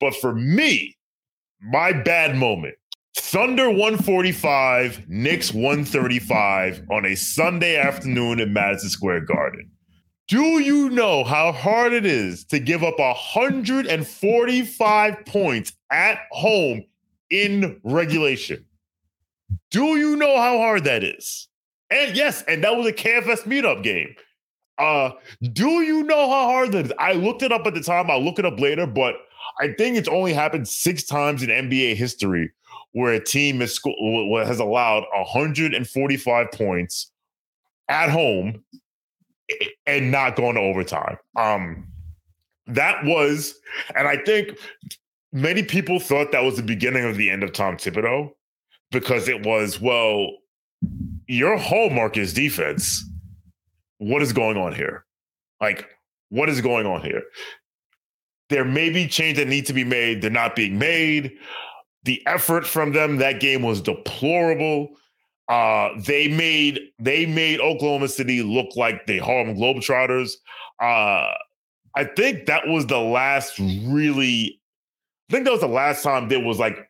But 0.00 0.14
for 0.16 0.34
me, 0.34 0.96
my 1.60 1.92
bad 1.92 2.36
moment. 2.36 2.74
Thunder 3.16 3.70
145, 3.70 5.08
Knicks 5.08 5.54
135 5.54 6.82
on 6.90 7.06
a 7.06 7.14
Sunday 7.14 7.76
afternoon 7.76 8.40
in 8.40 8.52
Madison 8.52 8.90
Square 8.90 9.20
Garden. 9.20 9.70
Do 10.26 10.58
you 10.58 10.90
know 10.90 11.22
how 11.22 11.52
hard 11.52 11.92
it 11.92 12.06
is 12.06 12.44
to 12.46 12.58
give 12.58 12.82
up 12.82 12.98
145 12.98 15.26
points 15.26 15.72
at 15.92 16.18
home 16.32 16.82
in 17.30 17.80
regulation. 17.82 18.64
Do 19.70 19.96
you 19.96 20.16
know 20.16 20.36
how 20.36 20.58
hard 20.58 20.84
that 20.84 21.04
is? 21.04 21.48
And 21.90 22.16
yes, 22.16 22.42
and 22.48 22.64
that 22.64 22.76
was 22.76 22.86
a 22.86 22.92
KFS 22.92 23.42
meetup 23.42 23.82
game. 23.82 24.14
Uh, 24.78 25.10
do 25.52 25.82
you 25.82 26.02
know 26.02 26.28
how 26.28 26.46
hard 26.46 26.72
that 26.72 26.86
is? 26.86 26.92
I 26.98 27.12
looked 27.12 27.42
it 27.42 27.52
up 27.52 27.66
at 27.66 27.74
the 27.74 27.82
time. 27.82 28.10
I'll 28.10 28.22
look 28.22 28.38
it 28.38 28.44
up 28.44 28.58
later, 28.58 28.86
but 28.86 29.14
I 29.60 29.68
think 29.68 29.96
it's 29.96 30.08
only 30.08 30.32
happened 30.32 30.66
six 30.66 31.04
times 31.04 31.42
in 31.42 31.50
NBA 31.50 31.94
history 31.94 32.52
where 32.92 33.12
a 33.12 33.24
team 33.24 33.60
has, 33.60 33.78
has 34.46 34.60
allowed 34.60 35.04
145 35.12 36.52
points 36.52 37.10
at 37.88 38.10
home 38.10 38.64
and 39.86 40.10
not 40.10 40.36
going 40.36 40.54
to 40.54 40.60
overtime. 40.60 41.18
Um, 41.36 41.86
that 42.66 43.04
was, 43.04 43.54
and 43.94 44.08
I 44.08 44.16
think 44.16 44.56
many 45.34 45.64
people 45.64 45.98
thought 45.98 46.32
that 46.32 46.44
was 46.44 46.56
the 46.56 46.62
beginning 46.62 47.04
of 47.04 47.16
the 47.16 47.28
end 47.28 47.42
of 47.42 47.52
Tom 47.52 47.76
Thibodeau 47.76 48.30
because 48.92 49.28
it 49.28 49.44
was, 49.44 49.80
well, 49.80 50.28
your 51.26 51.58
hallmark 51.58 52.16
is 52.16 52.32
defense. 52.32 53.04
What 53.98 54.22
is 54.22 54.32
going 54.32 54.56
on 54.56 54.74
here? 54.74 55.04
Like, 55.60 55.88
what 56.30 56.48
is 56.48 56.60
going 56.60 56.86
on 56.86 57.02
here? 57.02 57.22
There 58.48 58.64
may 58.64 58.90
be 58.90 59.08
change 59.08 59.38
that 59.38 59.48
need 59.48 59.66
to 59.66 59.72
be 59.72 59.84
made. 59.84 60.22
They're 60.22 60.30
not 60.30 60.54
being 60.54 60.78
made. 60.78 61.32
The 62.04 62.22
effort 62.26 62.66
from 62.66 62.92
them 62.92 63.16
that 63.16 63.40
game 63.40 63.62
was 63.62 63.80
deplorable. 63.80 64.90
Uh, 65.48 65.88
they 66.00 66.28
made 66.28 66.80
they 66.98 67.26
made 67.26 67.60
Oklahoma 67.60 68.08
City 68.08 68.42
look 68.42 68.76
like 68.76 69.06
the 69.06 69.18
Harlem 69.18 69.56
Globetrotters. 69.56 70.32
Uh, 70.80 71.32
I 71.96 72.04
think 72.16 72.46
that 72.46 72.66
was 72.66 72.86
the 72.86 72.98
last 72.98 73.58
really 73.58 74.60
I 75.28 75.32
think 75.32 75.44
that 75.44 75.52
was 75.52 75.60
the 75.60 75.68
last 75.68 76.02
time 76.02 76.28
there 76.28 76.40
was 76.40 76.58
like 76.58 76.88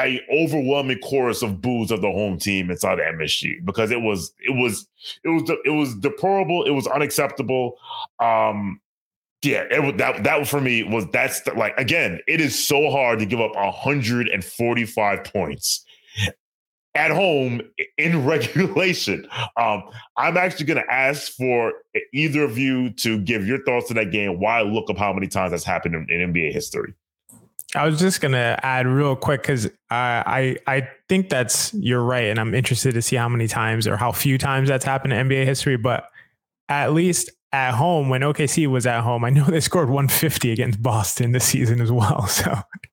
a 0.00 0.20
overwhelming 0.32 0.98
chorus 0.98 1.42
of 1.42 1.60
boos 1.60 1.90
of 1.90 2.00
the 2.00 2.10
home 2.10 2.38
team 2.38 2.70
inside 2.70 2.96
the 2.96 3.02
MSG 3.02 3.64
because 3.64 3.90
it 3.90 4.00
was 4.00 4.32
it 4.40 4.52
was 4.52 4.86
it 5.24 5.28
was 5.28 5.50
it 5.64 5.70
was 5.70 5.94
deplorable. 5.96 6.64
It 6.64 6.70
was 6.70 6.86
unacceptable. 6.86 7.76
Um, 8.18 8.80
yeah, 9.42 9.64
it, 9.70 9.98
that 9.98 10.24
that 10.24 10.46
for 10.48 10.60
me 10.60 10.82
was 10.84 11.06
that's 11.12 11.40
the, 11.42 11.54
like 11.54 11.74
again, 11.76 12.20
it 12.26 12.40
is 12.40 12.58
so 12.58 12.90
hard 12.90 13.18
to 13.20 13.26
give 13.26 13.40
up 13.40 13.54
145 13.54 15.24
points 15.24 15.84
at 16.94 17.10
home 17.10 17.62
in 17.96 18.24
regulation. 18.26 19.26
Um, 19.56 19.84
I'm 20.16 20.36
actually 20.36 20.66
going 20.66 20.82
to 20.82 20.92
ask 20.92 21.32
for 21.32 21.72
either 22.12 22.42
of 22.42 22.58
you 22.58 22.90
to 22.94 23.18
give 23.18 23.46
your 23.46 23.62
thoughts 23.64 23.88
to 23.88 23.94
that 23.94 24.10
game. 24.10 24.40
Why 24.40 24.62
look 24.62 24.90
up 24.90 24.98
how 24.98 25.12
many 25.12 25.26
times 25.26 25.52
that's 25.52 25.64
happened 25.64 25.94
in, 25.94 26.06
in 26.10 26.32
NBA 26.32 26.52
history. 26.52 26.94
I 27.76 27.86
was 27.86 27.98
just 27.98 28.20
gonna 28.20 28.58
add 28.62 28.86
real 28.86 29.16
quick 29.16 29.42
because 29.42 29.68
I 29.90 30.56
I 30.66 30.88
think 31.08 31.28
that's 31.28 31.72
you're 31.74 32.02
right, 32.02 32.24
and 32.24 32.38
I'm 32.38 32.54
interested 32.54 32.94
to 32.94 33.02
see 33.02 33.16
how 33.16 33.28
many 33.28 33.48
times 33.48 33.86
or 33.86 33.96
how 33.96 34.12
few 34.12 34.38
times 34.38 34.68
that's 34.68 34.84
happened 34.84 35.12
in 35.12 35.28
NBA 35.28 35.44
history. 35.44 35.76
But 35.76 36.04
at 36.68 36.92
least 36.92 37.30
at 37.52 37.72
home, 37.72 38.08
when 38.08 38.22
OKC 38.22 38.66
was 38.68 38.86
at 38.86 39.02
home, 39.02 39.24
I 39.24 39.30
know 39.30 39.44
they 39.44 39.60
scored 39.60 39.88
150 39.88 40.52
against 40.52 40.82
Boston 40.82 41.32
this 41.32 41.44
season 41.44 41.80
as 41.80 41.92
well. 41.92 42.28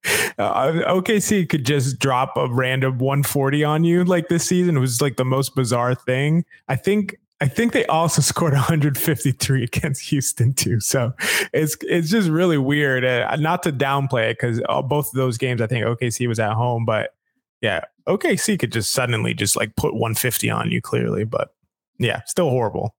So 0.07 0.43
uh, 0.43 0.71
OKC 0.87 1.49
could 1.49 1.65
just 1.65 1.99
drop 1.99 2.37
a 2.37 2.47
random 2.47 2.99
140 2.99 3.63
on 3.63 3.83
you 3.83 4.03
like 4.03 4.27
this 4.29 4.45
season. 4.45 4.77
It 4.77 4.79
was 4.79 5.01
like 5.01 5.17
the 5.17 5.25
most 5.25 5.55
bizarre 5.55 5.95
thing. 5.95 6.45
I 6.67 6.75
think 6.75 7.17
I 7.39 7.47
think 7.47 7.73
they 7.73 7.85
also 7.85 8.21
scored 8.23 8.53
153 8.53 9.63
against 9.63 10.09
Houston 10.09 10.53
too. 10.53 10.79
So 10.79 11.13
it's 11.53 11.77
it's 11.81 12.09
just 12.09 12.29
really 12.29 12.57
weird. 12.57 13.05
Uh, 13.05 13.35
not 13.37 13.63
to 13.63 13.71
downplay 13.71 14.31
it 14.31 14.37
because 14.39 14.61
uh, 14.67 14.81
both 14.81 15.07
of 15.07 15.13
those 15.13 15.37
games, 15.37 15.61
I 15.61 15.67
think 15.67 15.85
OKC 15.85 16.27
was 16.27 16.39
at 16.39 16.53
home, 16.53 16.85
but 16.85 17.13
yeah, 17.61 17.81
OKC 18.07 18.59
could 18.59 18.71
just 18.71 18.91
suddenly 18.91 19.33
just 19.33 19.55
like 19.55 19.75
put 19.75 19.93
150 19.93 20.49
on 20.49 20.71
you 20.71 20.81
clearly. 20.81 21.23
But 21.23 21.53
yeah, 21.97 22.21
still 22.25 22.49
horrible. 22.49 22.95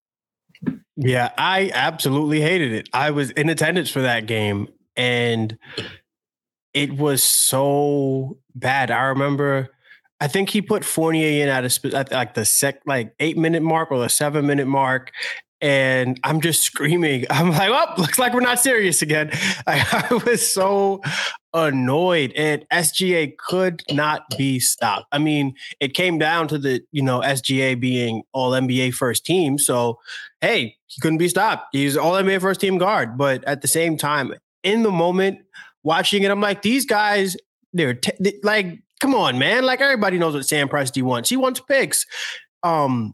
Yeah, 0.97 1.31
I 1.39 1.71
absolutely 1.73 2.41
hated 2.41 2.73
it. 2.73 2.89
I 2.93 3.13
was 3.13 3.31
in 3.31 3.49
attendance 3.49 3.91
for 3.91 4.03
that 4.03 4.27
game 4.27 4.69
and 4.97 5.57
it 6.75 6.93
was 6.93 7.23
so 7.23 8.39
bad. 8.57 8.91
I 8.91 9.03
remember 9.05 9.71
I 10.21 10.29
think 10.29 10.51
he 10.51 10.63
put 10.63 10.85
Fournier 10.85 11.43
in 11.43 11.49
at 11.49 11.65
a 11.65 11.97
at 11.97 12.11
like 12.11 12.35
the 12.35 12.45
sec 12.45 12.81
like 12.87 13.15
eight 13.21 13.37
minute 13.37 13.63
mark 13.63 13.91
or 13.91 14.01
the 14.01 14.09
seven 14.09 14.47
minute 14.47 14.67
mark, 14.67 15.13
and 15.61 16.19
I'm 16.25 16.41
just 16.41 16.63
screaming. 16.63 17.25
I'm 17.31 17.51
like, 17.51 17.71
oh, 17.71 18.01
looks 18.01 18.19
like 18.19 18.35
we're 18.35 18.41
not 18.41 18.59
serious 18.59 19.03
again. 19.03 19.31
I, 19.67 20.07
I, 20.11 20.15
was 20.15 20.53
so 20.53 21.03
annoyed, 21.55 22.33
and 22.37 22.65
SGA 22.73 23.37
could 23.37 23.83
not 23.91 24.25
be 24.37 24.61
stopped. 24.61 25.07
I 25.13 25.19
mean, 25.19 25.55
it 25.81 25.95
came 25.95 26.19
down 26.19 26.49
to 26.49 26.59
the 26.59 26.83
you 26.93 27.03
know 27.03 27.21
SGA 27.21 27.79
being 27.79 28.23
All 28.33 28.53
NBA 28.53 28.95
first 28.95 29.25
team, 29.25 29.59
so 29.59 29.99
hey, 30.41 30.77
he 30.87 31.01
couldn't 31.01 31.19
be 31.19 31.29
stopped. 31.29 31.67
He's 31.73 31.97
All 31.97 32.13
NBA 32.13 32.41
first 32.41 32.61
team 32.61 32.79
guard, 32.79 33.17
but 33.17 33.45
at 33.45 33.63
the 33.63 33.69
same 33.69 33.97
time, 33.97 34.35
in 34.63 34.83
the 34.83 34.91
moment, 34.91 35.39
watching 35.83 36.23
it, 36.25 36.31
I'm 36.31 36.41
like, 36.41 36.63
these 36.63 36.87
guys, 36.87 37.37
they're 37.73 37.95
t- 37.95 38.41
like 38.43 38.81
come 38.99 39.15
on, 39.15 39.39
man. 39.39 39.65
Like 39.65 39.81
everybody 39.81 40.19
knows 40.19 40.35
what 40.35 40.47
Sam 40.47 40.69
Presti 40.69 41.03
wants. 41.03 41.29
He 41.29 41.37
wants 41.37 41.61
picks. 41.61 42.07
Um, 42.63 43.13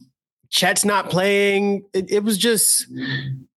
Chet's 0.50 0.84
not 0.84 1.10
playing. 1.10 1.84
It, 1.92 2.10
it, 2.10 2.22
was 2.22 2.38
just 2.38 2.86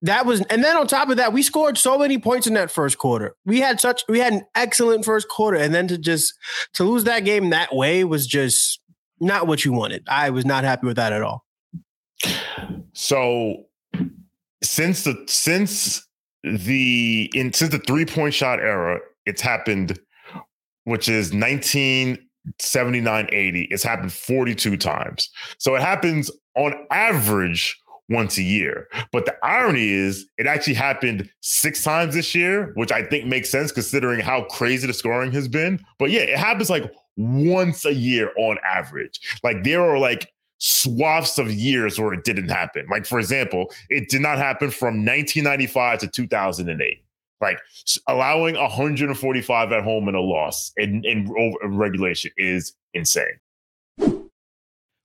that 0.02 0.26
was, 0.26 0.42
and 0.50 0.64
then 0.64 0.76
on 0.76 0.88
top 0.88 1.10
of 1.10 1.18
that, 1.18 1.32
we 1.32 1.44
scored 1.44 1.78
so 1.78 2.00
many 2.00 2.18
points 2.18 2.48
in 2.48 2.56
that 2.56 2.72
first 2.72 2.98
quarter. 2.98 3.36
We 3.46 3.60
had 3.60 3.80
such 3.80 4.04
we 4.10 4.20
had 4.20 4.34
an 4.34 4.42
excellent 4.56 5.06
first 5.06 5.30
quarter, 5.30 5.58
and 5.58 5.76
then 5.76 5.88
to 5.90 5.98
just 6.00 6.34
to 6.74 6.84
lose 6.84 7.04
that 7.04 7.20
game 7.20 7.52
that 7.52 7.76
way 7.76 8.04
was 8.04 8.26
just 8.26 8.80
not 9.20 9.46
what 9.46 9.64
you 9.64 9.74
wanted. 9.74 10.08
I 10.08 10.32
was 10.32 10.44
not 10.44 10.64
happy 10.64 10.88
with 10.88 10.96
that 10.96 11.14
at 11.14 11.22
all. 11.22 11.46
So 12.94 13.66
since 14.64 15.04
the 15.04 15.24
since 15.28 16.08
the 16.44 17.30
in 17.34 17.54
since 17.54 17.72
the 17.72 17.80
three 17.80 18.06
point 18.06 18.34
shot 18.34 18.60
era, 18.60 19.00
it's 19.28 19.42
happened 19.42 20.00
which 20.88 21.10
is 21.10 21.34
1979 21.34 23.30
80. 23.30 23.68
It's 23.70 23.84
happened 23.84 24.14
42 24.14 24.78
times. 24.78 25.30
So 25.58 25.76
it 25.76 25.82
happens 25.82 26.32
on 26.56 26.74
average 26.92 27.78
once 28.10 28.38
a 28.38 28.42
year. 28.42 28.88
But 29.12 29.26
the 29.26 29.36
irony 29.44 29.90
is, 29.90 30.26
it 30.38 30.48
actually 30.48 30.76
happened 30.76 31.30
six 31.42 31.84
times 31.84 32.16
this 32.16 32.34
year, 32.34 32.72
which 32.76 32.94
I 32.94 33.04
think 33.04 33.26
makes 33.26 33.50
sense 33.50 33.74
considering 33.74 34.22
how 34.22 34.46
crazy 34.46 34.88
the 34.88 34.94
scoring 34.94 35.34
has 35.34 35.50
been. 35.50 35.84
But 36.00 36.10
yeah, 36.12 36.22
it 36.22 36.40
happens 36.40 36.70
like 36.70 36.90
once 37.18 37.84
a 37.84 37.94
year 37.94 38.32
on 38.38 38.58
average. 38.64 39.20
Like 39.44 39.66
there 39.66 39.82
are 39.82 40.00
like 40.00 40.32
swaths 40.60 41.38
of 41.38 41.52
years 41.52 42.00
where 42.00 42.14
it 42.14 42.24
didn't 42.24 42.48
happen. 42.48 42.88
Like, 42.90 43.06
for 43.06 43.20
example, 43.20 43.74
it 43.90 44.08
did 44.08 44.22
not 44.22 44.38
happen 44.38 44.72
from 44.72 45.06
1995 45.06 46.00
to 46.00 46.08
2008. 46.08 47.04
Like 47.42 47.60
allowing 48.08 48.56
145 48.56 49.72
at 49.72 49.84
home 49.84 50.10
in 50.10 50.16
a 50.16 50.22
loss 50.22 50.72
in, 50.78 51.04
in 51.06 51.32
regulation 51.64 52.32
is 52.38 52.74
insane. 52.94 53.40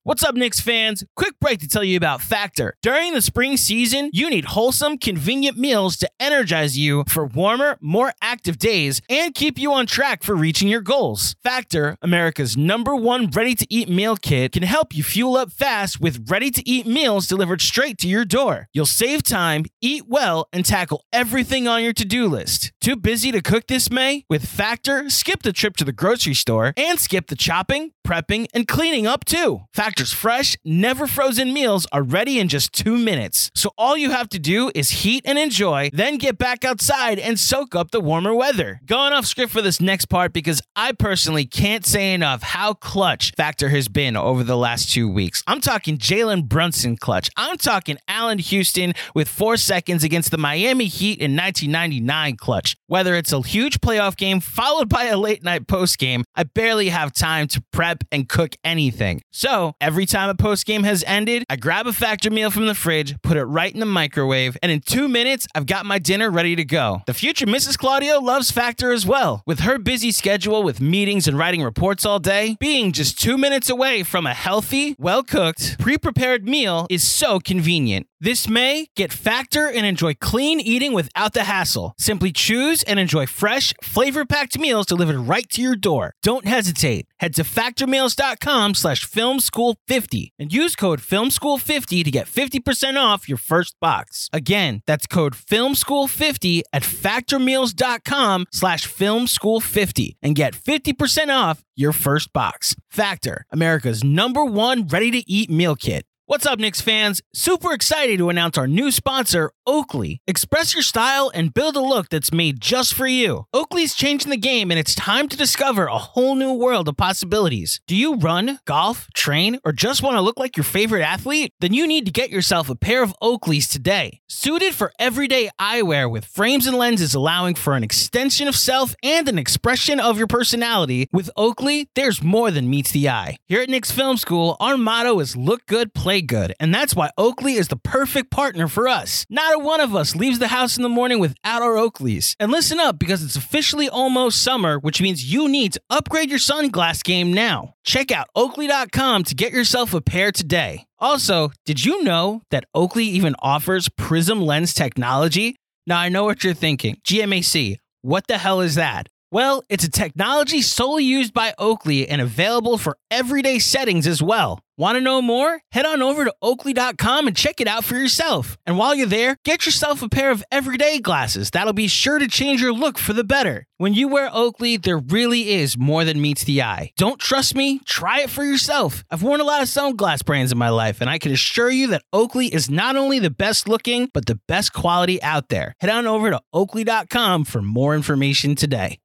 What's 0.05 0.25
up, 0.25 0.35
Knicks 0.35 0.61
fans? 0.61 1.05
Quick 1.15 1.39
break 1.39 1.61
to 1.61 1.69
tell 1.69 1.85
you 1.85 1.97
about 1.97 2.21
Factor. 2.21 2.75
During 2.83 3.15
the 3.15 3.23
spring 3.23 3.57
season, 3.57 4.11
you 4.13 4.29
need 4.29 4.47
wholesome, 4.47 4.99
convenient 4.99 5.57
meals 5.57 5.97
to 5.99 6.11
energize 6.19 6.77
you 6.77 7.05
for 7.07 7.25
warmer, 7.25 7.79
more 7.81 8.13
active 8.21 8.59
days 8.59 9.01
and 9.09 9.33
keep 9.33 9.61
you 9.61 9.73
on 9.73 9.87
track 9.87 10.25
for 10.25 10.35
reaching 10.35 10.67
your 10.67 10.81
goals. 10.81 11.37
Factor, 11.45 11.97
America's 12.03 12.57
number 12.57 12.97
one 12.97 13.31
ready 13.31 13.55
to 13.55 13.65
eat 13.71 13.89
meal 13.89 14.17
kit, 14.17 14.51
can 14.51 14.65
help 14.65 14.93
you 14.93 15.05
fuel 15.05 15.37
up 15.37 15.53
fast 15.53 16.01
with 16.01 16.29
ready 16.29 16.51
to 16.51 16.69
eat 16.69 16.85
meals 16.85 17.29
delivered 17.29 17.61
straight 17.61 17.97
to 17.99 18.09
your 18.09 18.25
door. 18.25 18.67
You'll 18.73 18.87
save 18.87 19.23
time, 19.23 19.67
eat 19.81 20.09
well, 20.09 20.49
and 20.53 20.65
tackle 20.65 21.05
everything 21.13 21.69
on 21.69 21.81
your 21.81 21.93
to 21.93 22.05
do 22.05 22.27
list. 22.27 22.73
Too 22.81 22.97
busy 22.97 23.31
to 23.31 23.41
cook 23.41 23.69
this 23.69 23.89
May? 23.89 24.25
With 24.29 24.49
Factor, 24.49 25.09
skip 25.11 25.45
the 25.45 25.53
trip 25.53 25.77
to 25.77 25.85
the 25.85 25.93
grocery 25.93 26.35
store 26.35 26.75
and 26.77 26.99
skip 26.99 27.29
the 27.29 27.37
chopping, 27.37 27.93
prepping, 28.05 28.49
and 28.53 28.67
cleaning 28.67 29.07
up 29.07 29.25
too. 29.25 29.61
Factor 29.73 29.92
Factor's 29.93 30.15
fresh, 30.15 30.57
never 30.65 31.07
frozen 31.07 31.53
meals 31.53 31.87
are 31.93 32.03
ready 32.03 32.39
in 32.39 32.49
just 32.49 32.73
two 32.73 32.97
minutes. 32.97 33.51
So 33.55 33.73
all 33.77 33.95
you 33.95 34.09
have 34.09 34.27
to 34.31 34.39
do 34.39 34.73
is 34.75 35.03
heat 35.03 35.23
and 35.27 35.39
enjoy, 35.39 35.91
then 35.93 36.17
get 36.17 36.39
back 36.39 36.65
outside 36.65 37.19
and 37.19 37.39
soak 37.39 37.75
up 37.75 37.91
the 37.91 38.01
warmer 38.01 38.35
weather. 38.35 38.81
Going 38.87 39.13
off 39.13 39.27
script 39.27 39.53
for 39.53 39.61
this 39.61 39.83
next 39.83 40.07
part 40.07 40.33
because 40.33 40.63
I 40.75 40.93
personally 40.93 41.45
can't 41.45 41.85
say 41.85 42.15
enough 42.15 42.43
how 42.43 42.73
clutch 42.73 43.35
Factor 43.37 43.69
has 43.69 43.89
been 43.89 44.17
over 44.17 44.43
the 44.43 44.57
last 44.57 44.91
two 44.91 45.11
weeks. 45.11 45.43
I'm 45.47 45.61
talking 45.61 45.99
Jalen 45.99 46.49
Brunson 46.49 46.97
clutch. 46.97 47.29
I'm 47.37 47.59
talking 47.59 47.99
Allan 48.09 48.39
Houston 48.39 48.95
with 49.15 49.29
four 49.29 49.59
seconds 49.59 50.05
against 50.05 50.31
the 50.31 50.39
Miami 50.39 50.87
Heat 50.87 51.19
in 51.19 51.37
1999 51.37 52.37
clutch. 52.37 52.77
Whether 52.87 53.15
it's 53.15 53.35
a 53.35 53.43
huge 53.43 53.79
playoff 53.83 54.17
game 54.17 54.41
followed 54.41 54.89
by 54.89 55.05
a 55.05 55.19
late 55.19 55.45
night 55.45 55.67
post 55.69 55.99
game, 55.99 56.25
I 56.35 56.45
barely 56.45 56.89
have 56.89 57.13
time 57.13 57.47
to 57.49 57.63
prep 57.73 58.05
and 58.11 58.27
cook 58.27 58.57
anything. 58.65 59.21
So 59.31 59.75
Every 59.83 60.07
time 60.07 60.29
a 60.29 60.37
post 60.37 60.65
game 60.65 60.85
has 60.85 61.03
ended, 61.09 61.43
I 61.51 61.57
grab 61.57 61.89
a 61.89 61.93
factor 61.93 62.31
meal 62.31 62.53
from 62.53 62.67
the 62.67 62.75
fridge, 62.75 63.21
put 63.21 63.37
it 63.37 63.43
right 63.43 63.75
in 63.75 63.81
the 63.81 63.85
microwave, 63.85 64.57
and 64.63 64.71
in 64.71 64.81
two 64.81 65.09
minutes, 65.09 65.49
I've 65.57 65.67
got 65.67 65.85
my 65.85 65.99
dinner 65.99 66.31
ready 66.31 66.55
to 66.55 66.65
go. 66.65 67.03
The 67.09 67.15
future 67.15 67.47
Mrs. 67.47 67.77
Claudio 67.77 68.21
loves 68.21 68.53
Factor 68.53 68.93
as 68.93 69.05
well. 69.05 69.43
With 69.45 69.59
her 69.59 69.81
busy 69.81 70.13
schedule 70.13 70.63
with 70.63 70.81
meetings 70.81 71.27
and 71.27 71.37
writing 71.37 71.65
reports 71.65 72.07
all 72.07 72.21
day, 72.21 72.57
being 72.61 72.93
just 72.93 73.21
two 73.21 73.37
minutes 73.37 73.69
away 73.69 74.05
from 74.05 74.25
a 74.25 74.35
healthy, 74.35 74.95
well 75.01 75.25
cooked, 75.25 75.81
pre 75.81 75.99
prepared 75.99 76.47
meal 76.47 76.87
is 76.89 77.03
so 77.03 77.41
convenient. 77.41 78.07
This 78.23 78.49
May, 78.49 78.87
get 78.95 79.13
Factor 79.13 79.67
and 79.69 79.85
enjoy 79.85 80.15
clean 80.15 80.61
eating 80.61 80.93
without 80.93 81.33
the 81.33 81.43
hassle. 81.43 81.93
Simply 81.99 82.31
choose 82.31 82.85
and 82.85 83.01
enjoy 83.01 83.27
fresh, 83.27 83.75
flavor 83.83 84.25
packed 84.25 84.57
meals 84.57 84.87
delivered 84.87 85.19
right 85.19 85.49
to 85.49 85.61
your 85.61 85.75
door. 85.75 86.15
Don't 86.23 86.47
hesitate. 86.47 87.07
Head 87.19 87.35
to 87.35 87.43
factormeals.com 87.43 88.75
slash 88.75 89.05
filmschool50 89.05 90.29
and 90.39 90.53
use 90.53 90.77
code 90.77 91.01
filmschool50 91.01 92.05
to 92.05 92.11
get 92.13 92.29
50% 92.29 92.97
off 92.97 93.29
your 93.29 93.39
first 93.39 93.75
box. 93.81 94.29
Again, 94.33 94.83
that's 94.87 95.09
code 95.09 95.33
filmschool50 95.33 96.63
at 96.73 96.85
factormeals.com 96.85 98.47
slash 98.53 98.87
filmschool50 98.87 100.13
and 100.23 100.37
get 100.37 100.55
50% 100.55 101.29
off 101.29 101.65
your 101.75 101.93
first 101.93 102.33
box. 102.33 102.77
Factor, 102.89 103.47
America's 103.51 104.05
number 104.05 104.45
one 104.45 104.87
ready 104.87 105.11
to 105.11 105.29
eat 105.29 105.51
meal 105.51 105.75
kit. 105.75 106.07
What's 106.33 106.47
up, 106.47 106.59
Knicks 106.59 106.81
fans? 106.81 107.21
Super 107.35 107.75
excited 107.75 108.17
to 108.17 108.31
announce 108.31 108.57
our 108.57 108.67
new 108.67 108.91
sponsor, 108.91 109.53
Oakley. 109.67 110.23
Express 110.27 110.73
your 110.73 110.83
style 110.83 111.31
and 111.35 111.53
build 111.53 111.77
a 111.77 111.83
look 111.83 112.09
that's 112.09 112.33
made 112.33 112.59
just 112.59 112.95
for 112.95 113.07
you. 113.07 113.45
Oakley's 113.53 113.95
changing 113.95 114.31
the 114.31 114.39
game 114.39 114.71
and 114.71 114.81
it's 114.81 114.95
time 114.95 115.29
to 115.29 115.37
discover 115.37 115.85
a 115.85 115.99
whole 115.99 116.35
new 116.35 116.55
world 116.55 116.89
of 116.89 116.97
possibilities. 116.97 117.83
Do 117.87 117.95
you 117.95 118.17
run, 118.17 118.61
golf, 118.65 119.09
train, 119.13 119.59
or 119.63 119.73
just 119.73 120.03
want 120.03 120.17
to 120.17 120.23
look 120.23 120.39
like 120.39 120.57
your 120.57 120.65
favorite 120.65 121.03
athlete? 121.03 121.53
Then 121.61 121.75
you 121.75 121.87
need 121.87 122.07
to 122.07 122.11
get 122.11 122.31
yourself 122.31 122.71
a 122.71 122.77
pair 122.77 123.03
of 123.03 123.15
Oakleys 123.23 123.71
today. 123.71 124.23
Suited 124.27 124.75
for 124.75 124.91
everyday 124.99 125.51
eyewear 125.61 126.11
with 126.11 126.25
frames 126.25 126.67
and 126.67 126.79
lenses 126.79 127.15
allowing 127.15 127.57
for 127.57 127.75
an 127.75 127.85
extension 127.85 128.49
of 128.49 128.57
self 128.57 128.95
and 129.03 129.29
an 129.29 129.39
expression 129.39 130.01
of 130.01 130.17
your 130.17 130.27
personality, 130.27 131.11
with 131.13 131.29
Oakley, 131.37 131.91
there's 131.95 132.23
more 132.23 132.51
than 132.51 132.71
meets 132.71 132.93
the 132.93 133.11
eye. 133.11 133.37
Here 133.45 133.61
at 133.61 133.69
Knicks 133.69 133.91
Film 133.91 134.17
School, 134.17 134.57
our 134.61 134.79
motto 134.79 135.21
is 135.21 135.37
look 135.37 135.67
good, 135.67 135.93
play 135.93 136.22
good, 136.23 136.55
and 136.59 136.75
that's 136.75 136.95
why 136.97 137.11
Oakley 137.19 137.55
is 137.55 137.69
the 137.69 137.77
perfect 137.77 138.31
partner 138.31 138.69
for 138.69 138.89
us. 138.89 139.27
Not 139.29 139.55
a 139.55 139.59
one 139.59 139.81
of 139.81 139.95
us 139.95 140.17
leaves 140.17 140.39
the 140.39 140.49
house 140.49 140.77
in 140.77 140.83
the 140.83 140.89
morning 140.89 141.19
without 141.19 141.63
our 141.63 141.75
Oakleys. 141.75 142.35
And 142.41 142.51
listen 142.51 142.81
up 142.81 142.99
because 142.99 143.23
it's 143.23 143.37
officially 143.37 143.89
almost 143.89 144.43
summer, 144.43 144.79
which 144.79 145.03
means 145.03 145.33
you 145.33 145.49
need 145.49 145.75
to 145.75 145.83
upgrade 145.91 146.31
your 146.31 146.39
sunglass 146.39 147.03
game 147.03 147.33
now. 147.33 147.75
Check 147.85 148.11
out 148.11 148.29
oakley.com 148.35 149.25
to 149.25 149.35
get 149.35 149.53
yourself 149.53 149.93
a 149.95 150.01
pair 150.01 150.33
today. 150.33 150.87
Also, 150.99 151.51
did 151.67 151.85
you 151.85 152.03
know 152.03 152.43
that 152.51 152.65
Oakley 152.75 153.05
even 153.05 153.35
offers 153.41 153.89
prism 153.89 154.41
lens 154.41 154.73
technology? 154.73 155.57
Now, 155.87 155.99
I 155.99 156.09
know 156.09 156.25
what 156.25 156.45
you're 156.45 156.55
thinking. 156.55 156.97
GMAC, 157.05 157.77
what 158.03 158.27
the 158.29 158.39
hell 158.39 158.61
is 158.61 158.77
that? 158.77 159.09
Well, 159.33 159.63
it's 159.71 159.83
a 159.83 159.91
technology 159.91 160.61
solely 160.61 161.05
used 161.05 161.33
by 161.33 161.55
Oakley 161.57 162.07
and 162.07 162.21
available 162.21 162.77
for 162.77 162.99
everyday 163.11 163.61
settings 163.61 164.07
as 164.07 164.23
well. 164.23 164.59
Want 164.77 164.97
to 164.97 165.01
know 165.01 165.23
more? 165.23 165.63
Head 165.73 165.87
on 165.87 166.03
over 166.03 166.27
to 166.27 166.35
oakley.com 166.43 167.27
and 167.27 167.35
check 167.35 167.59
it 167.59 167.67
out 167.67 167.83
for 167.83 167.97
yourself. 167.97 168.59
And 168.67 168.77
while 168.77 168.95
you're 168.95 169.07
there, 169.07 169.37
get 169.43 169.65
yourself 169.65 170.03
a 170.03 170.11
pair 170.11 170.31
of 170.31 170.45
everyday 170.53 170.99
glasses 170.99 171.51
that'll 171.51 171.73
be 171.73 171.89
sure 171.89 172.19
to 172.19 172.29
change 172.29 172.61
your 172.61 172.75
look 172.75 172.99
for 172.99 173.15
the 173.15 173.25
better. 173.25 173.67
When 173.79 173.95
you 173.95 174.07
wear 174.07 174.29
Oakley, 174.31 174.77
there 174.77 174.99
really 174.99 175.49
is 175.53 175.79
more 175.79 176.05
than 176.05 176.21
meets 176.21 176.45
the 176.45 176.61
eye. 176.61 176.93
Don't 176.99 177.19
trust 177.19 177.55
me? 177.55 177.81
Try 177.87 178.21
it 178.21 178.31
for 178.31 178.45
yourself. 178.45 179.03
I've 179.11 179.23
worn 179.23 179.41
a 179.41 179.45
lot 179.45 179.63
of 179.63 179.69
sunglass 179.69 180.23
brands 180.23 180.53
in 180.53 180.59
my 180.59 180.69
life, 180.69 181.01
and 181.01 181.09
I 181.09 181.19
can 181.19 181.33
assure 181.33 181.71
you 181.71 181.87
that 181.89 182.03
Oakley 182.13 182.49
is 182.49 182.69
not 182.69 182.97
only 182.97 183.19
the 183.19 183.31
best 183.31 183.67
looking, 183.67 184.11
but 184.13 184.27
the 184.27 184.41
best 184.47 184.75
quality 184.75 185.23
out 185.23 185.49
there. 185.49 185.75
Head 185.81 185.91
on 185.91 186.07
over 186.07 186.31
to 186.31 186.41
oakley.com 186.53 187.47
for 187.47 187.63
more 187.63 187.95
information 187.95 188.55
today. 188.55 188.99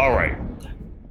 All 0.00 0.12
right. 0.12 0.34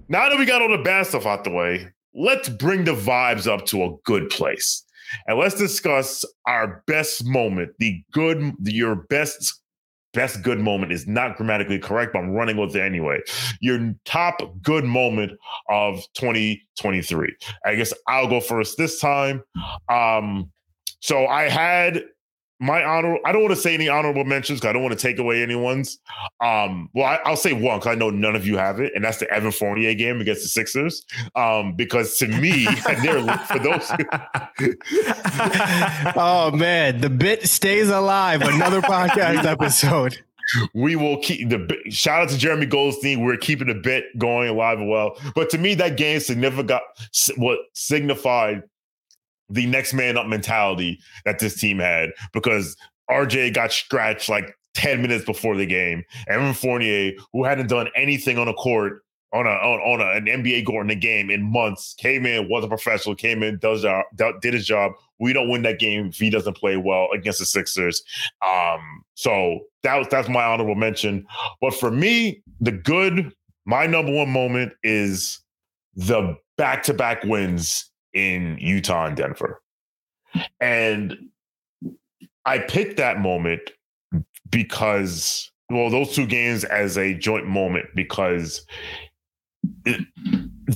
Now 0.07 0.29
that 0.29 0.39
we 0.39 0.47
got 0.47 0.63
all 0.63 0.75
the 0.75 0.81
bad 0.83 1.05
stuff 1.05 1.27
out 1.27 1.43
the 1.43 1.51
way, 1.51 1.89
let's 2.15 2.49
bring 2.49 2.85
the 2.85 2.95
vibes 2.95 3.45
up 3.45 3.67
to 3.67 3.83
a 3.83 3.95
good 4.03 4.31
place. 4.31 4.83
and 5.27 5.37
let's 5.37 5.53
discuss 5.53 6.25
our 6.47 6.83
best 6.87 7.23
moment, 7.23 7.73
the 7.77 8.03
good, 8.11 8.51
your 8.63 8.95
best 8.95 9.61
best 10.15 10.41
good 10.41 10.57
moment 10.57 10.91
is 10.91 11.05
not 11.05 11.37
grammatically 11.37 11.77
correct, 11.77 12.13
but 12.13 12.19
I'm 12.19 12.31
running 12.31 12.57
with 12.57 12.75
it 12.75 12.81
anyway. 12.81 13.19
Your 13.61 13.93
top 14.05 14.41
good 14.63 14.85
moment 14.85 15.33
of 15.69 16.03
2023. 16.15 17.35
I 17.67 17.75
guess 17.75 17.93
I'll 18.07 18.27
go 18.27 18.41
first 18.41 18.75
this 18.79 18.99
time. 18.99 19.43
Um, 19.87 20.51
so 20.99 21.27
I 21.27 21.47
had 21.47 22.05
my 22.59 22.83
honor 22.83 23.17
i 23.25 23.31
don't 23.31 23.41
want 23.41 23.55
to 23.55 23.61
say 23.61 23.73
any 23.73 23.87
honorable 23.87 24.23
mentions 24.23 24.59
because 24.59 24.69
i 24.69 24.73
don't 24.73 24.83
want 24.83 24.97
to 24.97 24.99
take 24.99 25.17
away 25.17 25.41
anyone's 25.41 25.99
um 26.41 26.89
well 26.93 27.19
I, 27.25 27.29
will 27.29 27.37
say 27.37 27.53
one 27.53 27.79
because 27.79 27.91
i 27.91 27.95
know 27.95 28.09
none 28.09 28.35
of 28.35 28.45
you 28.45 28.57
have 28.57 28.79
it 28.79 28.91
and 28.95 29.03
that's 29.03 29.17
the 29.17 29.31
evan 29.31 29.51
fournier 29.51 29.93
game 29.93 30.19
against 30.19 30.43
the 30.43 30.49
sixers 30.49 31.05
um 31.35 31.75
because 31.75 32.17
to 32.17 32.27
me 32.27 32.65
for 32.65 33.59
those 33.59 33.89
oh 36.15 36.51
man 36.53 37.01
the 37.01 37.09
bit 37.09 37.47
stays 37.47 37.89
alive 37.89 38.41
another 38.41 38.81
podcast 38.81 39.43
episode 39.45 40.17
we 40.73 40.95
will 40.95 41.19
keep 41.19 41.49
the 41.49 41.67
shout 41.89 42.23
out 42.23 42.29
to 42.29 42.37
Jeremy 42.37 42.65
Goldstein. 42.65 43.23
We're 43.23 43.37
keeping 43.37 43.67
the 43.67 43.75
bit 43.75 44.05
going 44.17 44.49
alive 44.49 44.79
and 44.79 44.89
well. 44.89 45.17
But 45.35 45.49
to 45.51 45.57
me, 45.57 45.75
that 45.75 45.97
game 45.97 46.19
significant 46.19 46.81
what 47.37 47.59
signified 47.73 48.63
the 49.49 49.65
next 49.65 49.93
man 49.93 50.17
up 50.17 50.27
mentality 50.27 50.99
that 51.25 51.39
this 51.39 51.59
team 51.59 51.79
had 51.79 52.11
because 52.33 52.77
RJ 53.09 53.53
got 53.53 53.71
scratched 53.71 54.29
like 54.29 54.55
10 54.75 55.01
minutes 55.01 55.25
before 55.25 55.55
the 55.55 55.65
game. 55.65 56.03
Evan 56.27 56.53
Fournier, 56.53 57.13
who 57.33 57.43
hadn't 57.43 57.67
done 57.67 57.89
anything 57.95 58.37
on 58.37 58.47
a 58.47 58.53
court 58.53 59.03
on 59.31 59.45
a 59.45 59.49
on, 59.49 59.79
on 59.81 60.01
a, 60.01 60.17
an 60.17 60.25
NBA 60.25 60.65
court 60.65 60.83
in 60.83 60.87
the 60.87 60.95
game 60.95 61.29
in 61.29 61.43
months, 61.43 61.95
came 61.99 62.25
in, 62.25 62.49
was 62.49 62.63
a 62.63 62.67
professional, 62.67 63.15
came 63.15 63.43
in, 63.43 63.57
does 63.59 63.83
job, 63.83 64.05
did 64.15 64.53
his 64.53 64.65
job. 64.65 64.93
We 65.19 65.33
don't 65.33 65.49
win 65.49 65.63
that 65.63 65.79
game 65.79 66.07
if 66.07 66.15
he 66.15 66.29
doesn't 66.29 66.55
play 66.55 66.77
well 66.77 67.09
against 67.13 67.39
the 67.39 67.45
Sixers. 67.45 68.01
Um, 68.41 69.03
so 69.15 69.59
that 69.83 69.97
was 69.97 70.07
that's 70.07 70.29
my 70.29 70.43
honorable 70.43 70.75
mention. 70.75 71.25
But 71.61 71.73
for 71.73 71.91
me, 71.91 72.41
the 72.59 72.71
good, 72.71 73.33
my 73.65 73.85
number 73.85 74.11
one 74.11 74.29
moment 74.29 74.73
is 74.83 75.39
the 75.95 76.35
back-to-back 76.57 77.23
wins 77.23 77.88
in 78.13 78.57
Utah 78.59 79.05
and 79.05 79.17
Denver. 79.17 79.61
And 80.59 81.29
I 82.45 82.59
picked 82.59 82.97
that 82.97 83.19
moment 83.19 83.61
because, 84.49 85.51
well, 85.69 85.89
those 85.89 86.13
two 86.13 86.25
games 86.25 86.63
as 86.63 86.97
a 86.97 87.13
joint 87.13 87.45
moment 87.45 87.87
because 87.95 88.65
it, 89.85 90.05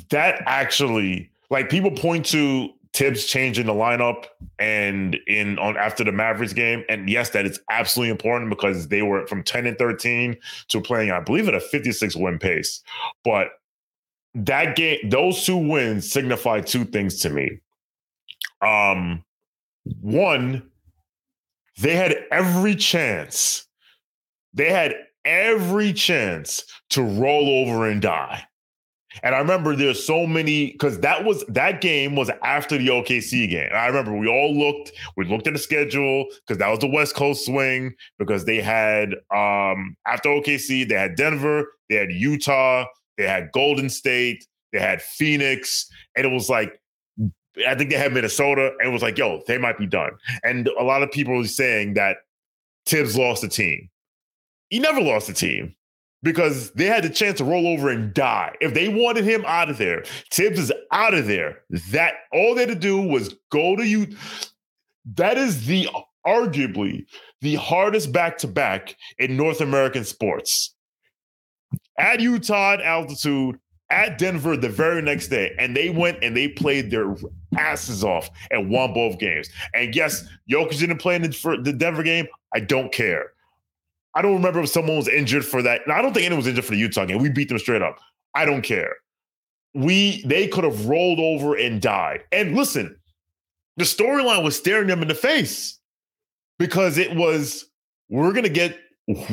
that 0.09 0.43
actually, 0.45 1.31
like, 1.49 1.69
people 1.69 1.91
point 1.91 2.25
to 2.27 2.69
Thibs 2.93 3.25
changing 3.25 3.65
the 3.65 3.73
lineup 3.73 4.25
and 4.59 5.17
in 5.25 5.57
on 5.57 5.75
after 5.77 6.03
the 6.03 6.11
Mavericks 6.11 6.53
game. 6.53 6.83
And 6.89 7.09
yes, 7.09 7.31
that 7.31 7.45
is 7.45 7.59
absolutely 7.71 8.11
important 8.11 8.51
because 8.51 8.89
they 8.89 9.01
were 9.01 9.25
from 9.25 9.41
10 9.41 9.65
and 9.65 9.77
13 9.77 10.37
to 10.69 10.81
playing, 10.81 11.09
I 11.09 11.19
believe, 11.19 11.47
at 11.47 11.55
a 11.55 11.59
56 11.59 12.15
win 12.15 12.37
pace. 12.37 12.83
But 13.23 13.47
that 14.35 14.75
game, 14.75 15.09
those 15.09 15.45
two 15.45 15.57
wins 15.57 16.11
signify 16.11 16.61
two 16.61 16.85
things 16.85 17.19
to 17.21 17.29
me. 17.29 17.59
Um, 18.61 19.23
one, 20.01 20.69
they 21.79 21.95
had 21.95 22.15
every 22.31 22.75
chance. 22.75 23.67
They 24.53 24.69
had 24.69 24.95
every 25.25 25.93
chance 25.93 26.63
to 26.91 27.03
roll 27.03 27.49
over 27.49 27.89
and 27.89 28.01
die. 28.01 28.43
And 29.21 29.35
I 29.35 29.39
remember 29.39 29.75
there's 29.75 30.03
so 30.03 30.25
many 30.25 30.71
because 30.71 30.99
that 31.01 31.23
was 31.23 31.45
that 31.47 31.81
game 31.81 32.15
was 32.15 32.31
after 32.43 32.79
the 32.79 32.87
OKC 32.87 33.47
game. 33.47 33.69
I 33.71 33.85
remember 33.85 34.17
we 34.17 34.27
all 34.27 34.55
looked, 34.55 34.91
we 35.15 35.25
looked 35.25 35.45
at 35.45 35.53
the 35.53 35.59
schedule 35.59 36.25
because 36.47 36.57
that 36.57 36.69
was 36.69 36.79
the 36.79 36.87
West 36.87 37.15
Coast 37.15 37.45
swing 37.45 37.93
because 38.17 38.45
they 38.45 38.59
had 38.59 39.13
um 39.29 39.95
after 40.07 40.29
OKC, 40.29 40.89
they 40.89 40.95
had 40.95 41.15
Denver, 41.15 41.67
they 41.89 41.95
had 41.95 42.11
Utah, 42.11 42.85
they 43.17 43.27
had 43.27 43.51
Golden 43.51 43.89
State, 43.89 44.45
they 44.71 44.79
had 44.79 45.01
Phoenix, 45.01 45.87
and 46.15 46.25
it 46.25 46.31
was 46.31 46.49
like 46.49 46.79
I 47.67 47.75
think 47.75 47.91
they 47.91 47.97
had 47.97 48.13
Minnesota, 48.13 48.71
and 48.79 48.89
it 48.89 48.91
was 48.91 49.03
like, 49.03 49.17
yo, 49.17 49.41
they 49.47 49.57
might 49.57 49.77
be 49.77 49.85
done. 49.85 50.11
And 50.43 50.67
a 50.79 50.83
lot 50.83 51.03
of 51.03 51.11
people 51.11 51.37
were 51.37 51.45
saying 51.45 51.93
that 51.93 52.17
Thibs 52.85 53.17
lost 53.17 53.41
the 53.41 53.47
team. 53.47 53.89
He 54.69 54.79
never 54.79 55.01
lost 55.01 55.27
the 55.27 55.33
team 55.33 55.75
because 56.23 56.71
they 56.71 56.85
had 56.85 57.03
the 57.03 57.09
chance 57.09 57.37
to 57.37 57.43
roll 57.43 57.67
over 57.67 57.89
and 57.89 58.13
die. 58.13 58.55
If 58.59 58.73
they 58.73 58.89
wanted 58.89 59.25
him 59.25 59.43
out 59.45 59.69
of 59.69 59.77
there, 59.77 60.03
Thibs 60.31 60.57
is 60.57 60.73
out 60.91 61.13
of 61.13 61.27
there. 61.27 61.59
That 61.91 62.15
all 62.31 62.55
they 62.55 62.61
had 62.61 62.69
to 62.69 62.75
do 62.75 62.99
was 62.99 63.35
go 63.51 63.75
to 63.75 63.85
you. 63.85 64.07
That 65.15 65.37
is 65.37 65.67
the 65.67 65.87
arguably 66.25 67.05
the 67.41 67.55
hardest 67.55 68.11
back 68.11 68.37
to 68.39 68.47
back 68.47 68.95
in 69.19 69.37
North 69.37 69.61
American 69.61 70.05
sports 70.05 70.73
at 71.97 72.19
Utah 72.19 72.73
at 72.73 72.81
altitude, 72.81 73.59
at 73.89 74.17
Denver 74.17 74.57
the 74.57 74.69
very 74.69 75.01
next 75.01 75.27
day, 75.27 75.55
and 75.59 75.75
they 75.75 75.89
went 75.89 76.23
and 76.23 76.35
they 76.35 76.47
played 76.47 76.89
their 76.89 77.15
asses 77.57 78.03
off 78.03 78.29
and 78.51 78.69
won 78.69 78.93
both 78.93 79.19
games. 79.19 79.49
And 79.73 79.95
yes, 79.95 80.27
Jokic 80.49 80.79
didn't 80.79 80.97
play 80.97 81.15
in 81.15 81.21
the, 81.21 81.59
the 81.63 81.73
Denver 81.73 82.03
game. 82.03 82.27
I 82.53 82.59
don't 82.59 82.91
care. 82.91 83.31
I 84.15 84.21
don't 84.21 84.33
remember 84.33 84.61
if 84.61 84.69
someone 84.69 84.97
was 84.97 85.07
injured 85.07 85.45
for 85.45 85.61
that. 85.63 85.81
I 85.87 86.01
don't 86.01 86.13
think 86.13 86.25
anyone 86.25 86.39
was 86.39 86.47
injured 86.47 86.65
for 86.65 86.71
the 86.71 86.77
Utah 86.77 87.05
game. 87.05 87.17
We 87.17 87.29
beat 87.29 87.49
them 87.49 87.59
straight 87.59 87.81
up. 87.81 87.97
I 88.35 88.45
don't 88.45 88.61
care. 88.61 88.95
We 89.73 90.23
they 90.25 90.47
could 90.47 90.63
have 90.63 90.85
rolled 90.85 91.19
over 91.19 91.55
and 91.55 91.81
died. 91.81 92.23
And 92.31 92.55
listen, 92.55 92.95
the 93.77 93.85
storyline 93.85 94.43
was 94.43 94.55
staring 94.55 94.87
them 94.87 95.01
in 95.01 95.07
the 95.07 95.15
face 95.15 95.79
because 96.59 96.97
it 96.97 97.15
was 97.15 97.65
we're 98.09 98.33
gonna 98.33 98.49
get 98.49 98.77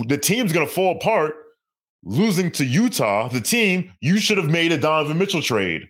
the 0.07 0.17
team's 0.17 0.53
gonna 0.53 0.67
fall 0.67 0.97
apart 0.97 1.35
losing 2.03 2.51
to 2.53 2.65
Utah, 2.65 3.29
the 3.29 3.41
team 3.41 3.93
you 4.01 4.19
should 4.19 4.39
have 4.39 4.51
made 4.51 4.73
a 4.73 4.79
Donovan 4.79 5.19
Mitchell 5.19 5.43
trade 5.43 5.89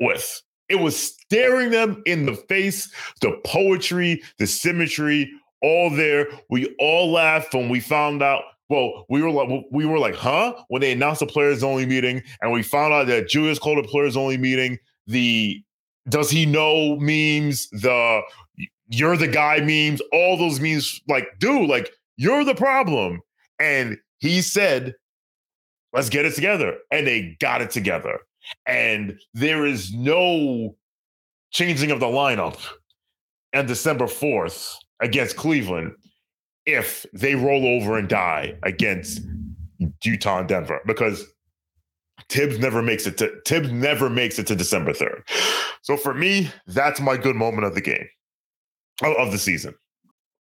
with. 0.00 0.42
It 0.68 0.76
was 0.76 0.96
staring 0.96 1.70
them 1.70 2.02
in 2.06 2.26
the 2.26 2.34
face, 2.34 2.92
the 3.20 3.38
poetry, 3.44 4.22
the 4.38 4.46
symmetry, 4.46 5.30
all 5.60 5.90
there. 5.90 6.28
We 6.48 6.74
all 6.78 7.12
laughed 7.12 7.54
when 7.54 7.68
we 7.68 7.80
found 7.80 8.22
out. 8.22 8.42
Well, 8.70 9.04
we 9.10 9.22
were 9.22 9.30
like, 9.30 9.64
we 9.70 9.84
were 9.84 9.98
like, 9.98 10.14
huh? 10.14 10.54
When 10.68 10.80
they 10.80 10.92
announced 10.92 11.20
the 11.20 11.26
players 11.26 11.62
only 11.62 11.84
meeting, 11.84 12.22
and 12.40 12.50
we 12.50 12.62
found 12.62 12.94
out 12.94 13.06
that 13.08 13.28
Julius 13.28 13.58
called 13.58 13.78
a 13.78 13.86
players 13.86 14.16
only 14.16 14.38
meeting. 14.38 14.78
The 15.06 15.62
does 16.08 16.30
he 16.30 16.46
know 16.46 16.96
memes? 16.96 17.68
The 17.70 18.22
you're 18.88 19.16
the 19.16 19.28
guy 19.28 19.60
memes, 19.60 20.00
all 20.12 20.38
those 20.38 20.60
memes. 20.60 21.00
Like, 21.08 21.28
dude, 21.40 21.68
like 21.68 21.92
you're 22.16 22.44
the 22.44 22.54
problem. 22.54 23.20
And 23.58 23.98
he 24.18 24.40
said 24.40 24.94
let's 25.94 26.10
get 26.10 26.26
it 26.26 26.34
together. 26.34 26.76
And 26.90 27.06
they 27.06 27.36
got 27.40 27.62
it 27.62 27.70
together. 27.70 28.18
And 28.66 29.18
there 29.32 29.64
is 29.64 29.94
no 29.94 30.76
changing 31.50 31.90
of 31.90 32.00
the 32.00 32.06
lineup 32.06 32.60
on 33.54 33.66
December 33.66 34.06
4th 34.06 34.74
against 35.00 35.36
Cleveland 35.36 35.92
if 36.66 37.06
they 37.12 37.34
roll 37.34 37.64
over 37.66 37.96
and 37.96 38.08
die 38.08 38.54
against 38.62 39.22
Utah 40.02 40.40
and 40.40 40.48
Denver 40.48 40.80
because 40.86 41.24
Thibs 42.28 42.58
never 42.58 42.82
makes 42.82 43.06
it 43.06 43.18
to 43.18 43.32
Thibs 43.46 43.70
never 43.70 44.08
makes 44.08 44.38
it 44.38 44.46
to 44.48 44.56
December 44.56 44.92
3rd. 44.92 45.22
So 45.82 45.96
for 45.96 46.14
me, 46.14 46.50
that's 46.66 47.00
my 47.00 47.16
good 47.16 47.36
moment 47.36 47.66
of 47.66 47.74
the 47.74 47.80
game 47.80 48.08
of 49.02 49.32
the 49.32 49.38
season. 49.38 49.74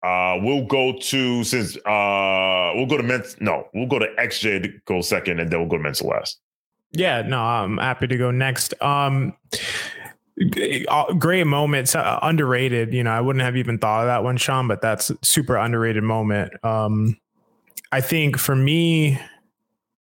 Uh, 0.02 0.38
we'll 0.42 0.66
go 0.66 0.98
to 0.98 1.44
since 1.44 1.76
uh, 1.86 2.72
we'll 2.76 2.86
go 2.86 2.98
to 2.98 3.04
men's. 3.04 3.36
No, 3.42 3.68
we'll 3.74 3.88
go 3.88 4.00
to 4.00 4.08
XJ 4.18 4.64
to 4.64 4.70
go 4.86 5.02
second, 5.02 5.40
and 5.40 5.52
then 5.52 5.60
we'll 5.60 5.70
go 5.70 5.78
to 5.78 5.84
men's 5.84 6.02
last. 6.02 6.40
Yeah, 6.92 7.22
no, 7.22 7.40
I'm 7.40 7.78
happy 7.78 8.08
to 8.08 8.18
go 8.18 8.32
next. 8.32 8.74
Um, 8.82 9.36
uh, 10.88 11.14
great 11.14 11.46
moments, 11.46 11.96
uh, 11.96 12.20
underrated. 12.22 12.94
You 12.94 13.04
know, 13.04 13.12
I 13.12 13.22
wouldn't 13.22 13.44
have 13.44 13.58
even 13.58 13.78
thought 13.78 14.02
of 14.02 14.08
that 14.08 14.24
one, 14.24 14.38
Shawn, 14.38 14.68
but 14.68 14.82
that's 14.82 15.12
super 15.22 15.58
underrated 15.58 16.04
moment. 16.04 16.54
Um, 16.64 17.18
I 17.92 18.02
think 18.02 18.38
for 18.38 18.56
me, 18.56 19.20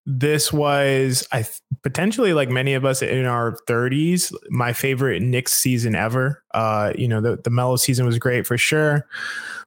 this 0.06 0.52
was 0.52 1.28
I 1.32 1.45
potentially 1.84 2.34
like 2.34 2.50
many 2.50 2.74
of 2.74 2.86
us 2.86 3.02
in 3.02 3.26
our 3.26 3.58
30s, 3.68 4.34
my 4.50 4.74
favorite 4.74 5.22
Knicks 5.22 5.54
season 5.54 5.93
ever. 5.93 6.43
Uh, 6.54 6.93
you 6.95 7.08
know, 7.08 7.22
the 7.22 7.38
the 7.43 7.50
Melo 7.50 7.76
season 7.76 8.06
was 8.06 8.18
great 8.18 8.47
for 8.47 8.58
sure. 8.58 9.06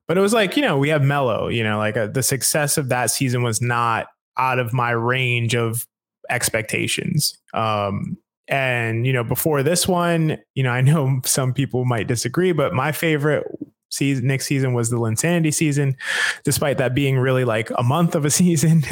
But 0.09 0.18
it 0.18 0.20
was 0.20 0.32
like, 0.32 0.57
you 0.57 0.62
know, 0.62 0.78
we 0.78 0.88
have 0.88 1.03
Melo, 1.03 1.48
you 1.48 1.62
know, 1.62 1.78
like 1.78 1.96
uh, 1.96 2.09
the 2.09 2.22
success 2.22 2.76
of 2.76 2.88
that 2.88 3.11
season 3.11 3.42
was 3.42 3.62
not 3.62 4.09
out 4.36 4.59
of 4.59 4.72
my 4.72 4.90
range 4.90 5.55
of 5.55 5.86
expectations. 6.28 7.38
Um, 7.55 8.16
and, 8.48 9.07
you 9.07 9.12
know, 9.12 9.24
before 9.24 9.62
this 9.62 9.86
one, 9.86 10.38
you 10.55 10.62
know, 10.62 10.70
I 10.70 10.80
know 10.80 11.20
some 11.24 11.55
people 11.55 11.84
might 11.84 12.09
disagree, 12.09 12.53
but 12.53 12.74
my 12.74 12.92
favorite 12.92 13.46
season 13.92 14.26
Knicks 14.26 14.46
season 14.46 14.72
was 14.72 14.90
the 14.90 14.96
Linsanity 14.96 15.53
season, 15.53 15.96
despite 16.44 16.78
that 16.78 16.94
being 16.94 17.18
really 17.18 17.44
like 17.44 17.70
a 17.76 17.82
month 17.82 18.14
of 18.14 18.24
a 18.24 18.30
season. 18.42 18.82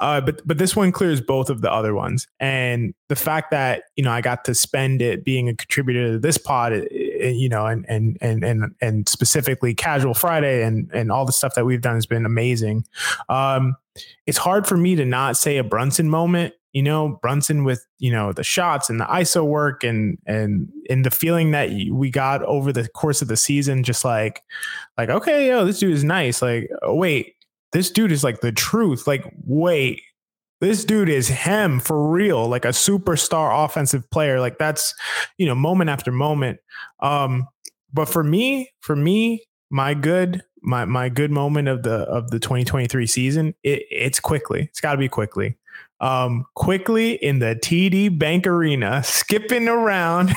uh, 0.00 0.20
but 0.20 0.40
but 0.46 0.58
this 0.58 0.74
one 0.74 0.90
clears 0.90 1.20
both 1.20 1.50
of 1.50 1.60
the 1.60 1.70
other 1.70 1.94
ones, 1.94 2.26
and 2.40 2.94
the 3.08 3.16
fact 3.16 3.50
that 3.50 3.84
you 3.94 4.02
know 4.02 4.10
I 4.10 4.20
got 4.20 4.44
to 4.46 4.54
spend 4.54 5.02
it 5.02 5.24
being 5.24 5.48
a 5.48 5.54
contributor 5.54 6.12
to 6.12 6.18
this 6.18 6.38
pod, 6.38 6.72
you 7.20 7.48
know, 7.48 7.66
and 7.66 7.84
and 7.88 8.18
and 8.20 8.44
and 8.44 8.74
and 8.80 9.08
specifically 9.08 9.74
Casual 9.74 10.14
Friday 10.14 10.62
and 10.62 10.90
and 10.92 11.10
all 11.10 11.24
the 11.24 11.32
stuff 11.32 11.54
that 11.54 11.64
we've 11.64 11.80
done 11.80 11.94
has 11.94 12.06
been 12.06 12.26
amazing. 12.26 12.84
Um, 13.28 13.76
it's 14.26 14.38
hard 14.38 14.66
for 14.66 14.76
me 14.76 14.96
to 14.96 15.04
not 15.04 15.36
say 15.36 15.56
a 15.56 15.64
Brunson 15.64 16.08
moment. 16.08 16.54
You 16.72 16.82
know, 16.82 17.18
Brunson 17.22 17.64
with 17.64 17.86
you 17.98 18.12
know 18.12 18.32
the 18.32 18.44
shots 18.44 18.90
and 18.90 19.00
the 19.00 19.06
ISO 19.06 19.44
work 19.46 19.82
and 19.82 20.18
and 20.26 20.68
and 20.90 21.04
the 21.04 21.10
feeling 21.10 21.52
that 21.52 21.70
we 21.90 22.10
got 22.10 22.42
over 22.42 22.72
the 22.72 22.88
course 22.88 23.22
of 23.22 23.28
the 23.28 23.36
season, 23.36 23.82
just 23.82 24.04
like 24.04 24.42
like 24.98 25.08
okay, 25.08 25.48
yo, 25.48 25.64
this 25.64 25.78
dude 25.78 25.94
is 25.94 26.04
nice. 26.04 26.42
Like, 26.42 26.68
oh, 26.82 26.94
wait, 26.94 27.34
this 27.72 27.90
dude 27.90 28.12
is 28.12 28.22
like 28.22 28.40
the 28.40 28.52
truth. 28.52 29.06
Like, 29.06 29.24
wait, 29.44 30.02
this 30.60 30.84
dude 30.84 31.08
is 31.08 31.28
him 31.28 31.80
for 31.80 32.08
real, 32.08 32.48
like 32.48 32.64
a 32.64 32.68
superstar 32.68 33.64
offensive 33.64 34.08
player. 34.10 34.40
Like 34.40 34.58
that's, 34.58 34.94
you 35.38 35.46
know, 35.46 35.54
moment 35.54 35.90
after 35.90 36.10
moment. 36.10 36.58
Um, 37.00 37.46
but 37.92 38.08
for 38.08 38.24
me, 38.24 38.70
for 38.80 38.96
me, 38.96 39.44
my 39.70 39.94
good, 39.94 40.42
my 40.62 40.84
my 40.84 41.08
good 41.08 41.30
moment 41.30 41.68
of 41.68 41.82
the 41.82 41.98
of 42.02 42.30
the 42.30 42.38
2023 42.38 43.06
season, 43.06 43.54
it, 43.62 43.84
it's 43.90 44.20
Quickley. 44.20 44.62
It's 44.62 44.80
got 44.80 44.92
to 44.92 44.98
be 44.98 45.08
Quickley 45.08 45.56
um, 46.00 46.44
Quickley 46.54 47.12
in 47.12 47.38
the 47.38 47.56
TD 47.56 48.18
Bank 48.18 48.46
Arena, 48.46 49.02
skipping 49.02 49.68
around, 49.68 50.32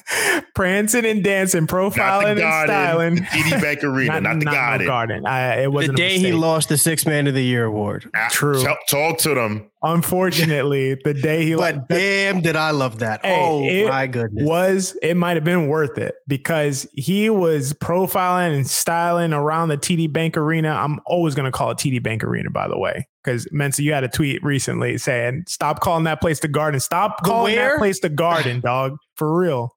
prancing 0.54 1.06
and 1.06 1.24
dancing, 1.24 1.66
profiling 1.66 2.32
and 2.32 2.68
styling. 2.68 3.14
The 3.16 3.20
TD 3.22 3.62
Bank 3.62 3.82
Arena, 3.84 4.20
not, 4.20 4.22
not 4.22 4.38
the 4.38 4.44
not 4.44 4.54
Garden. 4.54 4.86
No 4.86 4.90
garden. 4.90 5.26
I, 5.26 5.62
it 5.62 5.72
wasn't 5.72 5.96
the 5.96 6.02
day 6.02 6.18
he 6.18 6.32
lost 6.32 6.68
the 6.68 6.76
Six 6.76 7.06
Man 7.06 7.26
of 7.26 7.34
the 7.34 7.44
Year 7.44 7.64
award. 7.64 8.10
Ah, 8.14 8.28
True. 8.30 8.62
Talk, 8.62 8.78
talk 8.88 9.18
to 9.18 9.34
them. 9.34 9.70
Unfortunately, 9.82 10.96
the 11.04 11.14
day 11.14 11.44
he 11.44 11.54
but 11.54 11.88
damn 11.88 12.40
did 12.40 12.56
I 12.56 12.72
love 12.72 12.98
that. 12.98 13.24
Hey, 13.24 13.84
oh 13.86 13.88
my 13.88 14.08
goodness. 14.08 14.44
Was 14.44 14.96
it 15.02 15.16
might 15.16 15.36
have 15.36 15.44
been 15.44 15.68
worth 15.68 15.98
it 15.98 16.16
because 16.26 16.88
he 16.92 17.30
was 17.30 17.72
profiling 17.74 18.56
and 18.56 18.68
styling 18.68 19.32
around 19.32 19.68
the 19.68 19.78
TD 19.78 20.12
Bank 20.12 20.36
Arena. 20.36 20.70
I'm 20.70 20.98
always 21.06 21.36
gonna 21.36 21.52
call 21.52 21.70
it 21.70 21.78
TD 21.78 22.02
Bank 22.02 22.24
Arena, 22.24 22.50
by 22.50 22.66
the 22.66 22.78
way. 22.78 23.06
Because 23.22 23.46
Mensa, 23.52 23.82
you 23.82 23.92
had 23.92 24.02
a 24.02 24.08
tweet 24.08 24.42
recently 24.42 24.98
saying, 24.98 25.44
stop 25.46 25.80
calling 25.80 26.04
that 26.04 26.20
place 26.20 26.40
the 26.40 26.48
garden. 26.48 26.80
Stop 26.80 27.22
calling 27.22 27.54
that 27.54 27.78
place 27.78 28.00
the 28.00 28.08
garden, 28.08 28.60
dog. 28.64 28.96
For 29.16 29.38
real. 29.38 29.76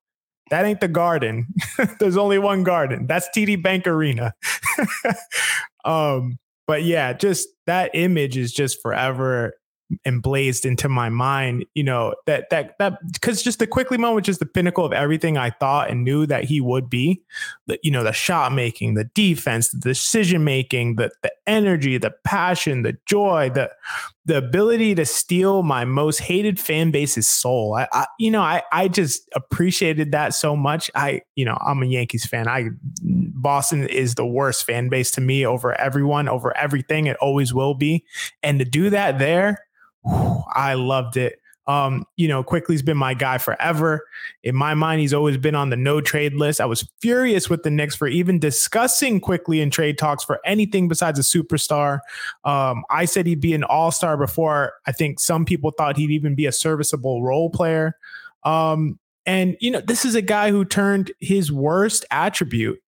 That 0.49 0.65
ain't 0.65 0.81
the 0.81 0.87
garden. 0.87 1.47
There's 1.99 2.17
only 2.17 2.37
one 2.37 2.63
garden. 2.63 3.07
That's 3.07 3.29
TD 3.29 3.61
Bank 3.61 3.87
Arena. 3.87 4.33
um, 5.85 6.39
but 6.67 6.83
yeah, 6.83 7.13
just 7.13 7.47
that 7.67 7.91
image 7.93 8.35
is 8.37 8.51
just 8.51 8.81
forever 8.81 9.53
emblazed 10.05 10.65
into 10.65 10.89
my 10.89 11.09
mind 11.09 11.65
you 11.73 11.83
know 11.83 12.13
that 12.25 12.49
that 12.49 12.77
that 12.79 12.97
because 13.13 13.41
just 13.41 13.59
the 13.59 13.67
Quickley 13.67 13.97
moment 13.97 14.25
just 14.25 14.39
the 14.39 14.45
pinnacle 14.45 14.85
of 14.85 14.93
everything 14.93 15.37
i 15.37 15.49
thought 15.49 15.89
and 15.89 16.03
knew 16.03 16.25
that 16.25 16.43
he 16.43 16.61
would 16.61 16.89
be. 16.89 17.21
The 17.67 17.79
you 17.83 17.91
know 17.91 18.03
the 18.03 18.13
shot 18.13 18.53
making 18.53 18.95
the 18.95 19.03
defense 19.03 19.69
the 19.69 19.79
decision 19.79 20.43
making 20.43 20.95
the 20.95 21.11
the 21.21 21.31
energy 21.47 21.97
the 21.97 22.13
passion 22.23 22.83
the 22.83 22.97
joy 23.05 23.49
the 23.53 23.69
the 24.25 24.37
ability 24.37 24.93
to 24.95 25.05
steal 25.05 25.63
my 25.63 25.83
most 25.83 26.19
hated 26.19 26.59
fan 26.59 26.91
base's 26.91 27.27
soul. 27.27 27.75
I, 27.75 27.87
I 27.91 28.05
you 28.19 28.31
know 28.31 28.41
i 28.41 28.63
i 28.71 28.87
just 28.87 29.29
appreciated 29.35 30.11
that 30.11 30.33
so 30.33 30.55
much. 30.55 30.89
I 30.95 31.21
you 31.35 31.45
know 31.45 31.57
i'm 31.61 31.83
a 31.83 31.85
yankees 31.85 32.25
fan. 32.25 32.47
I 32.47 32.69
boston 33.03 33.87
is 33.87 34.15
the 34.15 34.25
worst 34.25 34.65
fan 34.65 34.89
base 34.89 35.11
to 35.11 35.21
me 35.21 35.45
over 35.45 35.79
everyone 35.79 36.29
over 36.29 36.55
everything 36.55 37.07
it 37.07 37.17
always 37.17 37.53
will 37.53 37.73
be. 37.73 38.05
And 38.43 38.59
to 38.59 38.65
do 38.65 38.89
that 38.89 39.19
there 39.19 39.65
I 40.05 40.73
loved 40.75 41.17
it. 41.17 41.39
Um, 41.67 42.05
you 42.17 42.27
know, 42.27 42.43
Quickley's 42.43 42.81
been 42.81 42.97
my 42.97 43.13
guy 43.13 43.37
forever. 43.37 44.05
In 44.43 44.55
my 44.55 44.73
mind, 44.73 44.99
he's 44.99 45.13
always 45.13 45.37
been 45.37 45.55
on 45.55 45.69
the 45.69 45.77
no 45.77 46.01
trade 46.01 46.33
list. 46.33 46.59
I 46.59 46.65
was 46.65 46.89
furious 47.01 47.49
with 47.49 47.63
the 47.63 47.69
Knicks 47.69 47.95
for 47.95 48.07
even 48.07 48.39
discussing 48.39 49.19
quickly 49.19 49.61
in 49.61 49.69
trade 49.69 49.97
talks 49.97 50.23
for 50.23 50.39
anything 50.43 50.87
besides 50.87 51.19
a 51.19 51.21
superstar. 51.21 51.99
Um, 52.43 52.83
I 52.89 53.05
said 53.05 53.27
he'd 53.27 53.41
be 53.41 53.53
an 53.53 53.63
all 53.63 53.91
star 53.91 54.17
before 54.17 54.73
I 54.87 54.91
think 54.91 55.19
some 55.19 55.45
people 55.45 55.71
thought 55.71 55.97
he'd 55.97 56.11
even 56.11 56.35
be 56.35 56.47
a 56.47 56.51
serviceable 56.51 57.23
role 57.23 57.49
player. 57.49 57.95
Um, 58.43 58.99
and, 59.27 59.55
you 59.59 59.69
know, 59.69 59.81
this 59.81 60.03
is 60.03 60.15
a 60.15 60.21
guy 60.21 60.49
who 60.49 60.65
turned 60.65 61.11
his 61.19 61.51
worst 61.51 62.05
attribute 62.09 62.80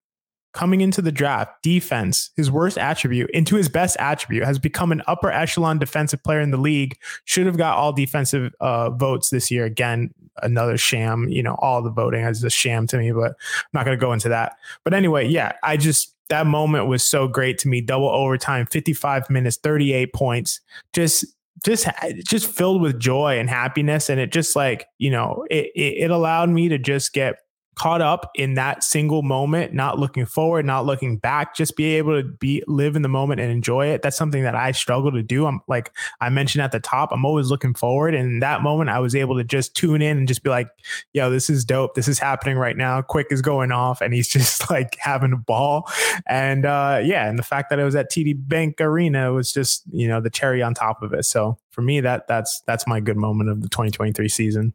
coming 0.54 0.82
into 0.82 1.02
the 1.02 1.12
draft, 1.12 1.62
defense, 1.64 2.30
his 2.36 2.50
worst 2.50 2.78
attribute, 2.78 3.30
into 3.32 3.56
his 3.56 3.68
best 3.68 3.98
attribute, 4.00 4.46
has 4.46 4.60
become 4.60 4.92
an 4.92 5.02
upper 5.08 5.32
echelon 5.32 5.80
defensive 5.80 6.24
player 6.24 6.40
in 6.40 6.52
the 6.52 6.58
league. 6.58 6.98
Should 7.26 7.48
have 7.48 7.58
got 7.58 7.78
all 7.78 7.92
defensive 7.92 8.54
uh, 8.60 8.92
votes 8.92 9.30
this 9.30 9.50
year. 9.52 9.66
Again, 9.66 10.14
another 10.42 10.78
sham. 10.78 11.28
You 11.28 11.44
know, 11.44 11.56
all 11.60 11.82
the 11.82 11.90
voting 11.90 12.24
is 12.24 12.44
a 12.44 12.50
sham 12.50 12.88
to 12.88 12.98
me, 12.98 13.12
but 13.12 13.32
I'm 13.32 13.70
not 13.74 13.86
going 13.86 13.98
to 13.98 14.02
go 14.02 14.14
into 14.14 14.30
that. 14.30 14.54
But 14.84 14.94
anyway, 14.94 15.28
yeah, 15.28 15.54
I 15.64 15.78
just 15.78 16.16
that 16.30 16.48
moment 16.48 16.88
was 16.88 17.04
so 17.04 17.28
great 17.28 17.58
to 17.60 17.68
me. 17.68 17.82
Double 17.82 18.10
overtime, 18.10 18.66
55 18.68 19.30
minutes, 19.30 19.58
38 19.58 20.14
points. 20.14 20.62
Just 20.94 21.26
just 21.64 21.88
just 22.26 22.48
filled 22.48 22.82
with 22.82 23.00
joy 23.00 23.40
and 23.40 23.50
happiness 23.50 24.10
and 24.10 24.20
it 24.20 24.32
just 24.32 24.54
like 24.56 24.86
you 24.98 25.10
know 25.10 25.46
it, 25.50 25.72
it, 25.76 26.04
it 26.04 26.12
allowed 26.12 26.50
me 26.50 26.68
to 26.68 26.78
just 26.78 27.14
get 27.14 27.43
caught 27.76 28.02
up 28.02 28.32
in 28.36 28.54
that 28.54 28.84
single 28.84 29.24
moment, 29.24 29.74
not 29.74 30.00
looking 30.00 30.26
forward, 30.26 30.66
not 30.66 30.86
looking 30.86 31.18
back, 31.18 31.56
just 31.56 31.76
be 31.76 31.96
able 31.96 32.22
to 32.22 32.28
be 32.28 32.64
live 32.68 32.96
in 32.96 33.02
the 33.02 33.10
moment 33.10 33.42
and 33.42 33.52
enjoy 33.52 33.88
it. 33.88 34.02
That's 34.02 34.18
something 34.18 34.44
that 34.44 34.56
I 34.56 34.72
struggle 34.72 35.12
to 35.12 35.24
do. 35.24 35.46
I'm 35.46 35.62
like 35.68 35.92
I 36.22 36.30
mentioned 36.30 36.62
at 36.62 36.72
the 36.72 36.80
top, 36.80 37.12
I'm 37.12 37.26
always 37.26 37.50
looking 37.50 37.74
forward. 37.74 38.14
And 38.14 38.34
in 38.34 38.40
that 38.40 38.62
moment, 38.62 38.90
I 38.90 39.00
was 39.00 39.16
able 39.16 39.38
to 39.38 39.44
just 39.44 39.76
tune 39.76 40.02
in 40.02 40.18
and 40.18 40.28
just 40.28 40.44
be 40.44 40.50
like, 40.50 40.70
yo, 41.14 41.30
this 41.30 41.50
is 41.50 41.66
dope. 41.66 41.96
This 41.96 42.08
is 42.08 42.20
happening 42.20 42.58
right 42.58 42.78
now. 42.78 43.02
Quick 43.02 43.28
is 43.32 43.42
going 43.42 43.72
off 43.72 44.02
and 44.02 44.14
he's 44.14 44.28
just 44.34 44.70
like 44.70 44.98
having 45.00 45.34
a 45.34 45.38
ball. 45.38 45.90
And 46.28 46.66
uh 46.66 47.02
yeah, 47.04 47.28
and 47.28 47.40
the 47.40 47.44
fact 47.44 47.70
that 47.70 47.80
it 47.80 47.84
was 47.84 47.96
at 47.96 48.12
TD 48.12 48.36
Bank 48.48 48.80
Arena 48.80 49.34
was 49.34 49.52
just, 49.52 49.84
you 49.92 50.08
know, 50.08 50.22
the 50.22 50.30
cherry 50.30 50.62
on 50.62 50.74
top 50.74 51.02
of 51.02 51.14
it. 51.14 51.26
So 51.26 51.58
for 51.72 51.82
me, 51.82 52.02
that 52.02 52.28
that's 52.28 52.62
that's 52.68 52.86
my 52.86 53.00
good 53.00 53.18
moment 53.18 53.50
of 53.50 53.62
the 53.62 53.70
2023 53.70 54.30
season 54.30 54.74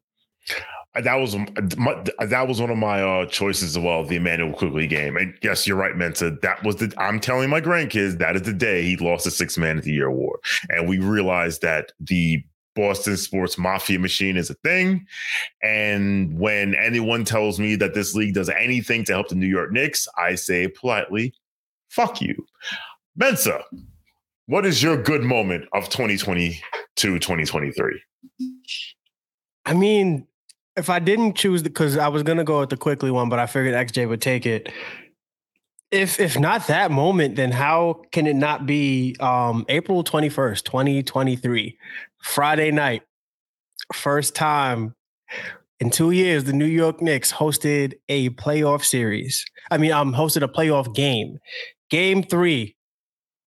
that 1.01 1.15
was 1.15 1.33
that 1.33 2.49
was 2.49 2.61
one 2.61 2.71
of 2.71 2.79
my 2.79 3.03
uh, 3.03 3.27
choices 3.27 3.77
as 3.77 3.83
well. 3.83 4.05
The 4.05 4.17
Immanuel 4.17 4.53
Quickley 4.53 4.87
game, 4.87 5.17
and 5.17 5.35
yes, 5.43 5.67
you're 5.67 5.77
right, 5.77 5.97
Mensa. 5.97 6.37
That 6.43 6.63
was 6.65 6.77
the. 6.77 6.93
I'm 6.99 7.21
telling 7.21 7.51
my 7.51 7.61
grandkids 7.61 8.19
that 8.19 8.37
is 8.37 8.43
the 8.43 8.53
day 8.53 8.83
he 8.83 8.97
lost 8.97 9.25
the 9.25 9.31
Six 9.31 9.59
Man 9.59 9.79
of 9.79 9.85
the 9.85 9.93
Year 9.93 10.07
award, 10.07 10.41
and 10.69 10.89
we 10.89 10.99
realized 10.99 11.63
that 11.63 11.93
the 12.01 12.43
Boston 12.75 13.17
sports 13.17 13.59
mafia 13.59 13.99
machine 13.99 14.37
is 14.37 14.51
a 14.51 14.55
thing. 14.55 15.07
And 15.63 16.39
when 16.39 16.75
anyone 16.75 17.25
tells 17.25 17.59
me 17.59 17.75
that 17.77 17.95
this 17.95 18.15
league 18.15 18.35
does 18.35 18.49
anything 18.49 19.05
to 19.05 19.13
help 19.13 19.29
the 19.29 19.35
New 19.35 19.47
York 19.47 19.73
Knicks, 19.73 20.07
I 20.17 20.37
say 20.37 20.69
politely, 20.69 21.35
"Fuck 21.89 22.21
you." 22.21 22.47
Mensa, 23.17 23.65
what 24.47 24.65
is 24.65 24.83
your 24.83 24.97
good 24.97 25.23
moment 25.23 25.67
of 25.73 25.89
2022, 25.89 27.19
2023? 27.19 28.01
I 29.67 29.75
mean, 29.75 30.27
if 30.79 30.89
I 30.89 30.99
didn't 30.99 31.35
choose 31.35 31.63
because 31.63 31.97
I 31.97 32.09
was 32.09 32.23
gonna 32.23 32.45
go 32.45 32.61
with 32.61 32.71
the 32.71 32.77
Quickley 32.77 33.11
one, 33.11 33.29
but 33.29 33.39
I 33.39 33.47
figured 33.47 33.75
XJ 33.75 34.09
would 34.09 34.23
take 34.23 34.47
it. 34.47 34.73
If 35.91 36.21
if 36.21 36.39
not 36.39 36.67
that 36.67 36.91
moment, 36.91 37.37
then 37.37 37.51
how 37.51 38.03
can 38.13 38.27
it 38.27 38.37
not 38.37 38.67
be 38.67 39.17
um, 39.21 39.65
April 39.69 40.03
twenty 40.03 40.29
first, 40.29 40.65
twenty 40.65 41.03
twenty 41.03 41.37
three, 41.37 41.79
Friday 42.23 42.71
night, 42.71 43.03
first 43.93 44.35
time 44.35 44.95
in 45.81 45.91
two 45.91 46.11
years 46.11 46.45
the 46.45 46.53
New 46.53 46.67
York 46.67 47.01
Knicks 47.01 47.33
hosted 47.33 47.95
a 48.09 48.31
playoff 48.31 48.85
series. 48.85 49.45
I 49.71 49.79
mean, 49.79 49.93
um, 49.93 50.13
hosted 50.13 50.43
a 50.43 50.49
playoff 50.49 50.95
game. 50.95 51.39
Game 51.91 52.23
three, 52.23 52.77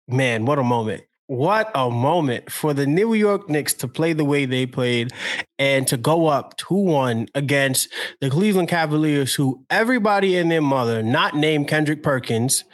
man, 0.09 0.47
what 0.47 0.59
a 0.59 0.63
moment! 0.63 1.03
What 1.31 1.71
a 1.77 1.89
moment 1.89 2.51
for 2.51 2.75
the 2.75 2.89
New 2.89 3.15
York 3.15 3.49
Knicks 3.49 3.73
to 3.75 3.87
play 3.87 4.15
the 4.15 4.25
way 4.25 4.47
they 4.47 4.67
played 4.67 5.13
and 5.61 5.87
to 5.87 5.97
go 5.97 6.27
up 6.27 6.57
2 6.57 6.75
1 6.75 7.29
against 7.37 7.89
the 8.21 8.29
Cleveland 8.29 8.69
Cavaliers, 8.69 9.33
who 9.33 9.65
everybody 9.71 10.37
and 10.37 10.51
their 10.51 10.61
mother, 10.61 11.05
not 11.05 11.37
named 11.37 11.69
Kendrick 11.69 12.03
Perkins, 12.03 12.65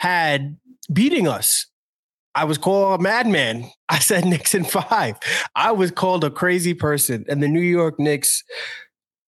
had 0.00 0.58
beating 0.92 1.28
us. 1.28 1.66
I 2.34 2.46
was 2.46 2.58
called 2.58 2.98
a 2.98 3.00
madman. 3.00 3.70
I 3.88 4.00
said 4.00 4.24
Knicks 4.24 4.56
in 4.56 4.64
five. 4.64 5.16
I 5.54 5.70
was 5.70 5.92
called 5.92 6.24
a 6.24 6.30
crazy 6.30 6.74
person. 6.74 7.24
And 7.28 7.40
the 7.40 7.46
New 7.46 7.60
York 7.60 8.00
Knicks, 8.00 8.42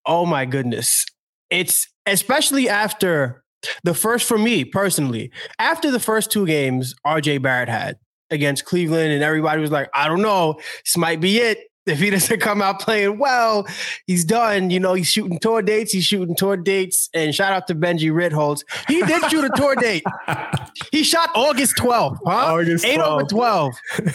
oh 0.04 0.26
my 0.26 0.44
goodness. 0.44 1.06
It's 1.48 1.88
especially 2.04 2.68
after 2.68 3.42
the 3.84 3.94
first, 3.94 4.28
for 4.28 4.36
me 4.36 4.66
personally, 4.66 5.32
after 5.58 5.90
the 5.90 5.98
first 5.98 6.30
two 6.30 6.44
games 6.44 6.94
RJ 7.06 7.40
Barrett 7.40 7.70
had 7.70 7.96
against 8.30 8.64
Cleveland, 8.64 9.12
and 9.12 9.22
everybody 9.22 9.60
was 9.60 9.70
like, 9.70 9.88
I 9.94 10.08
don't 10.08 10.22
know, 10.22 10.60
this 10.84 10.96
might 10.96 11.20
be 11.20 11.38
it. 11.38 11.58
If 11.86 12.00
he 12.00 12.10
doesn't 12.10 12.40
come 12.40 12.62
out 12.62 12.80
playing 12.80 13.20
well, 13.20 13.64
he's 14.08 14.24
done. 14.24 14.70
You 14.70 14.80
know, 14.80 14.94
he's 14.94 15.08
shooting 15.08 15.38
tour 15.38 15.62
dates. 15.62 15.92
He's 15.92 16.04
shooting 16.04 16.34
tour 16.34 16.56
dates. 16.56 17.08
And 17.14 17.32
shout 17.32 17.52
out 17.52 17.68
to 17.68 17.76
Benji 17.76 18.10
Ritholtz. 18.10 18.62
He 18.88 19.00
did 19.02 19.30
shoot 19.30 19.44
a 19.44 19.50
tour 19.54 19.76
date. 19.76 20.02
He 20.90 21.04
shot 21.04 21.30
August 21.34 21.76
12th, 21.76 22.18
huh? 22.24 22.54
August 22.54 22.84
8 22.84 22.98
over 22.98 23.22
12. 23.22 23.74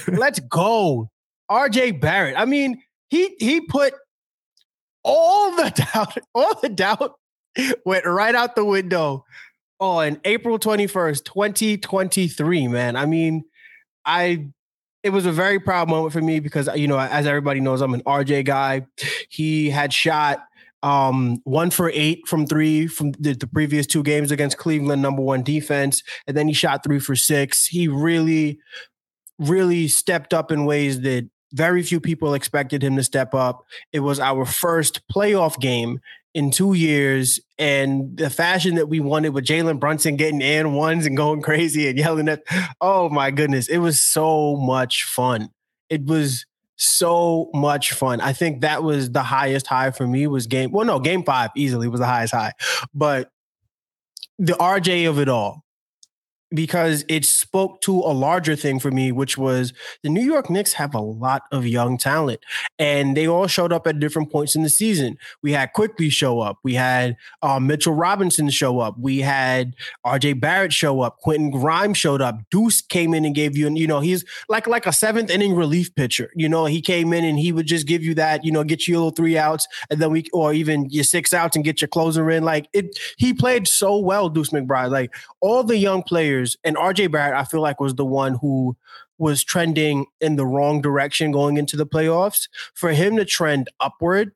Let's 0.10 0.42
go. 0.42 1.10
RJ 1.50 2.02
Barrett. 2.02 2.38
I 2.38 2.44
mean, 2.44 2.82
he 3.10 3.36
he 3.40 3.62
put 3.62 3.94
all 5.04 5.56
the 5.56 5.70
doubt, 5.94 6.18
all 6.34 6.60
the 6.62 6.70
doubt 6.70 7.16
went 7.86 8.06
right 8.06 8.34
out 8.36 8.56
the 8.56 8.66
window 8.66 9.26
on 9.80 10.20
April 10.26 10.60
21st, 10.60 11.26
2023, 11.26 12.68
man. 12.68 12.96
I 12.96 13.06
mean, 13.06 13.44
I 14.06 14.48
it 15.04 15.10
was 15.10 15.26
a 15.26 15.32
very 15.32 15.60
proud 15.60 15.90
moment 15.90 16.14
for 16.14 16.22
me 16.22 16.40
because 16.40 16.70
you 16.76 16.88
know, 16.88 17.00
as 17.00 17.26
everybody 17.26 17.60
knows, 17.60 17.82
I'm 17.82 17.94
an 17.94 18.04
RJ 18.04 18.46
guy. 18.46 18.86
He 19.30 19.70
had 19.70 19.94
shot 19.94 20.44
um 20.84 21.40
one 21.44 21.70
for 21.70 21.92
eight 21.94 22.28
from 22.28 22.48
three 22.48 22.88
from 22.88 23.12
the, 23.20 23.34
the, 23.34 23.46
previous 23.46 23.86
two 23.86 24.02
games 24.02 24.32
against 24.32 24.58
Cleveland, 24.58 25.02
number 25.02 25.22
one 25.22 25.44
defense, 25.44 26.02
and 26.28 26.36
then 26.36 26.48
he 26.48 26.54
shot 26.54 26.84
three 26.84 27.00
for 27.00 27.16
six. 27.16 27.68
He 27.68 27.88
really, 27.88 28.60
really 29.38 29.88
stepped 29.88 30.34
up 30.34 30.52
in 30.52 30.66
ways 30.66 31.02
that 31.02 31.30
very 31.54 31.84
few 31.84 32.00
people 32.00 32.34
expected 32.34 32.84
him 32.84 32.96
to 32.96 33.04
step 33.04 33.34
up. 33.34 33.66
It 33.92 34.00
was 34.00 34.20
our 34.20 34.46
first 34.46 35.02
playoff 35.08 35.60
game 35.60 36.00
in 36.34 36.52
two 36.52 36.74
years, 36.74 37.40
and 37.60 38.18
the 38.18 38.30
fashion 38.30 38.76
that 38.76 38.88
we 38.88 39.00
wanted 39.00 39.30
with 39.30 39.46
Jalen 39.46 39.80
Brunson 39.80 40.16
getting 40.16 40.42
and 40.42 40.76
ones 40.76 41.06
and 41.06 41.18
going 41.18 41.42
crazy 41.44 41.88
and 41.88 41.98
yelling 41.98 42.30
at, 42.30 42.44
oh 42.80 43.10
my 43.10 43.32
goodness, 43.32 43.68
it 43.68 43.80
was 43.80 44.02
so 44.02 44.56
much 44.56 45.04
fun. 45.04 45.50
It 45.90 46.06
was 46.06 46.46
so 46.78 47.50
much 47.54 47.94
fun. 47.94 48.22
I 48.22 48.34
think 48.34 48.62
that 48.62 48.82
was 48.82 49.12
the 49.12 49.22
highest 49.22 49.68
high 49.68 49.92
for 49.92 50.08
me 50.08 50.26
was 50.26 50.48
game. 50.48 50.72
Well, 50.72 50.86
no, 50.86 51.00
game 51.00 51.24
five 51.24 51.52
easily 51.56 51.88
was 51.88 52.00
the 52.00 52.08
highest 52.08 52.34
high, 52.34 52.54
but 52.94 53.30
the 54.40 54.54
RJ 54.54 55.08
of 55.08 55.20
it 55.20 55.30
all, 55.30 55.64
because 56.54 57.06
it 57.08 57.26
spoke 57.26 57.82
to 57.82 58.00
a 58.00 58.14
larger 58.14 58.56
thing 58.56 58.80
for 58.80 58.92
me, 58.92 59.12
which 59.12 59.38
was 59.38 59.74
the 60.04 60.10
New 60.10 60.24
York 60.24 60.50
Knicks 60.50 60.74
have 60.74 60.94
a 60.94 61.00
lot 61.00 61.44
of 61.52 61.66
young 61.66 61.98
talent, 61.98 62.42
and 62.78 63.16
they 63.16 63.28
all 63.28 63.48
showed 63.48 63.72
up 63.72 63.88
at 63.88 64.00
different 64.00 64.32
points 64.32 64.56
in 64.56 64.64
the 64.64 64.70
season. 64.70 65.18
We 65.42 65.54
had 65.54 65.74
Quickley 65.74 66.10
show 66.10 66.40
up, 66.40 66.60
we 66.64 66.74
had 66.74 67.16
uh, 67.42 67.60
Mitchell 67.60 67.94
Robinson 67.94 68.50
show 68.50 68.80
up, 68.80 68.98
we 69.00 69.20
had 69.20 69.76
R.J. 70.04 70.34
Barrett 70.34 70.74
show 70.74 71.02
up, 71.02 71.20
Quentin 71.20 71.52
Grimes 71.52 71.98
showed 71.98 72.22
up, 72.22 72.40
Deuce 72.50 72.82
came 72.82 73.14
in 73.14 73.26
and 73.26 73.34
gave 73.34 73.56
you, 73.58 73.70
you 73.74 73.88
know, 73.88 74.00
he's 74.00 74.26
like 74.50 74.68
like 74.68 74.86
a 74.86 74.94
seventh 74.94 75.30
inning 75.30 75.56
relief 75.56 75.94
pitcher. 75.96 76.32
You 76.36 76.50
know, 76.50 76.66
he 76.66 76.82
came 76.82 77.14
in 77.14 77.24
and 77.24 77.40
he 77.40 77.52
would 77.52 77.66
just 77.66 77.88
give 77.88 78.04
you 78.04 78.14
that, 78.16 78.44
you 78.44 78.52
know, 78.52 78.64
get 78.64 78.88
you 78.88 78.96
a 78.96 78.98
little 78.98 79.12
three 79.12 79.38
outs, 79.38 79.68
and 79.90 80.02
then 80.02 80.12
we 80.12 80.26
or 80.34 80.54
even 80.54 80.90
your 80.90 81.04
six 81.04 81.34
outs 81.34 81.56
and 81.56 81.64
get 81.64 81.82
your 81.82 81.88
closer 81.88 82.30
in. 82.30 82.44
Like 82.44 82.68
it, 82.74 82.98
he 83.18 83.34
played 83.34 83.68
so 83.68 83.98
well, 83.98 84.30
Deuce 84.30 84.50
McBride. 84.50 84.92
Like 84.92 85.14
all 85.40 85.64
the 85.64 85.78
young 85.78 86.04
players 86.04 86.41
players, 86.42 86.58
and 86.64 86.76
RJ 86.76 87.12
Barrett, 87.12 87.36
I 87.36 87.44
feel 87.44 87.62
like 87.62 87.80
was 87.80 87.96
the 87.96 88.06
one 88.06 88.36
who 88.36 88.76
was 89.18 89.44
trending 89.44 90.06
in 90.20 90.36
the 90.36 90.46
wrong 90.46 90.82
direction 90.82 91.32
going 91.32 91.58
into 91.58 91.78
the 91.78 91.86
playoffs. 91.86 92.48
For 92.74 92.92
him 92.92 93.18
to 93.18 93.26
trend 93.26 93.70
upward, 93.80 94.32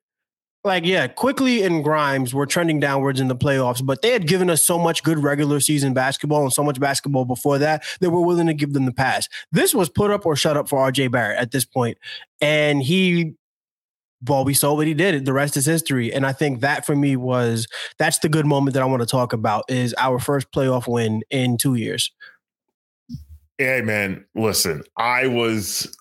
like 0.63 0.85
yeah, 0.85 1.07
Quickley 1.07 1.63
and 1.63 1.83
Grimes 1.83 2.33
were 2.33 2.45
trending 2.45 2.79
downwards 2.79 3.19
in 3.19 3.27
the 3.27 3.35
playoffs, 3.35 3.85
but 3.85 4.01
they 4.01 4.11
had 4.11 4.27
given 4.27 4.49
us 4.49 4.63
so 4.63 4.79
much 4.79 5.03
good 5.03 5.19
regular 5.19 5.59
season 5.59 5.93
basketball 5.93 6.41
and 6.41 6.53
so 6.53 6.63
much 6.63 6.79
basketball 6.79 7.25
before 7.25 7.59
that 7.59 7.83
that 8.01 8.09
we're 8.09 8.25
willing 8.25 8.47
to 8.47 8.53
give 8.53 8.73
them 8.73 8.85
the 8.85 8.93
pass. 8.93 9.27
This 9.51 9.75
was 9.75 9.89
put 9.89 10.11
up 10.11 10.25
or 10.25 10.35
shut 10.35 10.57
up 10.57 10.67
for 10.67 10.79
RJ 10.79 11.11
Barrett 11.11 11.39
at 11.39 11.51
this 11.51 11.65
point, 11.65 11.97
and 12.41 12.81
he 12.81 13.35
well, 14.27 14.45
we 14.45 14.53
saw 14.53 14.73
what 14.73 14.87
he 14.87 14.93
did. 14.93 15.25
The 15.25 15.33
rest 15.33 15.57
is 15.57 15.65
history. 15.65 16.13
And 16.13 16.25
I 16.25 16.33
think 16.33 16.61
that 16.61 16.85
for 16.85 16.95
me 16.95 17.15
was 17.15 17.67
that's 17.97 18.19
the 18.19 18.29
good 18.29 18.45
moment 18.45 18.73
that 18.73 18.83
I 18.83 18.85
want 18.85 19.01
to 19.01 19.07
talk 19.07 19.33
about 19.33 19.65
is 19.69 19.93
our 19.97 20.19
first 20.19 20.51
playoff 20.51 20.87
win 20.87 21.23
in 21.29 21.57
two 21.57 21.75
years. 21.75 22.11
Hey 23.57 23.81
man, 23.81 24.25
listen, 24.35 24.83
I 24.97 25.27
was 25.27 25.95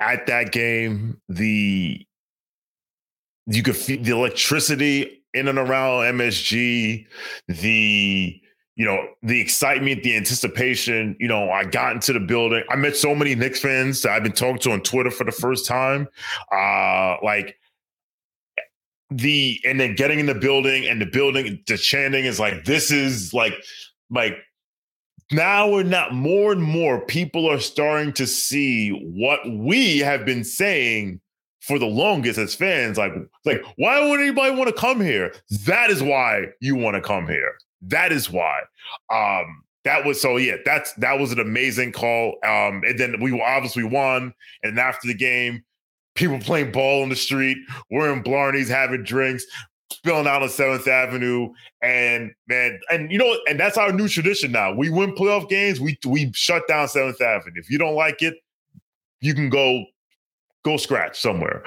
at 0.00 0.26
that 0.26 0.52
game. 0.52 1.20
The 1.28 2.04
you 3.46 3.62
could 3.62 3.76
feel 3.76 4.02
the 4.02 4.12
electricity 4.12 5.22
in 5.32 5.48
and 5.48 5.58
around 5.58 6.18
MSG, 6.18 7.06
the 7.46 8.40
you 8.78 8.84
know, 8.84 9.08
the 9.24 9.40
excitement, 9.40 10.04
the 10.04 10.16
anticipation. 10.16 11.16
You 11.18 11.26
know, 11.26 11.50
I 11.50 11.64
got 11.64 11.94
into 11.94 12.12
the 12.12 12.20
building. 12.20 12.62
I 12.70 12.76
met 12.76 12.96
so 12.96 13.12
many 13.12 13.34
Knicks 13.34 13.60
fans 13.60 14.06
I've 14.06 14.22
been 14.22 14.32
talking 14.32 14.60
to 14.60 14.70
on 14.70 14.82
Twitter 14.82 15.10
for 15.10 15.24
the 15.24 15.32
first 15.32 15.66
time. 15.66 16.06
Uh, 16.52 17.16
like 17.22 17.58
the 19.10 19.60
and 19.66 19.80
then 19.80 19.96
getting 19.96 20.20
in 20.20 20.26
the 20.26 20.34
building 20.34 20.86
and 20.86 21.00
the 21.00 21.06
building, 21.06 21.58
the 21.66 21.76
chanting 21.76 22.24
is 22.24 22.38
like, 22.38 22.64
this 22.64 22.92
is 22.92 23.34
like 23.34 23.54
like 24.10 24.36
now 25.32 25.68
we're 25.68 25.82
not 25.82 26.14
more 26.14 26.52
and 26.52 26.62
more 26.62 27.00
people 27.00 27.50
are 27.50 27.58
starting 27.58 28.12
to 28.12 28.28
see 28.28 28.90
what 28.90 29.40
we 29.50 29.98
have 29.98 30.24
been 30.24 30.44
saying 30.44 31.20
for 31.60 31.80
the 31.80 31.86
longest 31.86 32.38
as 32.38 32.54
fans 32.54 32.96
like 32.96 33.12
like 33.44 33.62
why 33.76 34.08
would 34.08 34.20
anybody 34.20 34.54
want 34.54 34.68
to 34.68 34.80
come 34.80 35.02
here 35.02 35.34
that 35.66 35.90
is 35.90 36.02
why 36.02 36.46
you 36.60 36.74
want 36.74 36.94
to 36.94 37.02
come 37.02 37.26
here 37.26 37.52
that 37.82 38.12
is 38.12 38.30
why. 38.30 38.60
Um, 39.10 39.64
that 39.84 40.04
was 40.04 40.20
so 40.20 40.36
yeah, 40.36 40.56
that's 40.64 40.92
that 40.94 41.18
was 41.18 41.32
an 41.32 41.40
amazing 41.40 41.92
call. 41.92 42.36
Um, 42.44 42.82
and 42.86 42.98
then 42.98 43.20
we 43.20 43.40
obviously 43.40 43.84
won. 43.84 44.34
And 44.62 44.78
after 44.78 45.08
the 45.08 45.14
game, 45.14 45.64
people 46.14 46.38
playing 46.40 46.72
ball 46.72 47.02
on 47.02 47.08
the 47.08 47.16
street, 47.16 47.56
wearing 47.90 48.22
Blarneys, 48.22 48.68
having 48.68 49.04
drinks, 49.04 49.44
spilling 49.90 50.26
out 50.26 50.42
on 50.42 50.48
Seventh 50.48 50.86
Avenue, 50.86 51.50
and 51.80 52.32
man, 52.48 52.78
and 52.90 53.10
you 53.10 53.18
know, 53.18 53.38
and 53.48 53.58
that's 53.58 53.78
our 53.78 53.92
new 53.92 54.08
tradition 54.08 54.52
now. 54.52 54.74
We 54.74 54.90
win 54.90 55.14
playoff 55.14 55.48
games, 55.48 55.80
we 55.80 55.98
we 56.04 56.32
shut 56.34 56.66
down 56.68 56.88
Seventh 56.88 57.20
Avenue. 57.20 57.54
If 57.56 57.70
you 57.70 57.78
don't 57.78 57.94
like 57.94 58.20
it, 58.20 58.34
you 59.20 59.34
can 59.34 59.48
go 59.48 59.84
go 60.64 60.76
scratch 60.76 61.18
somewhere. 61.18 61.62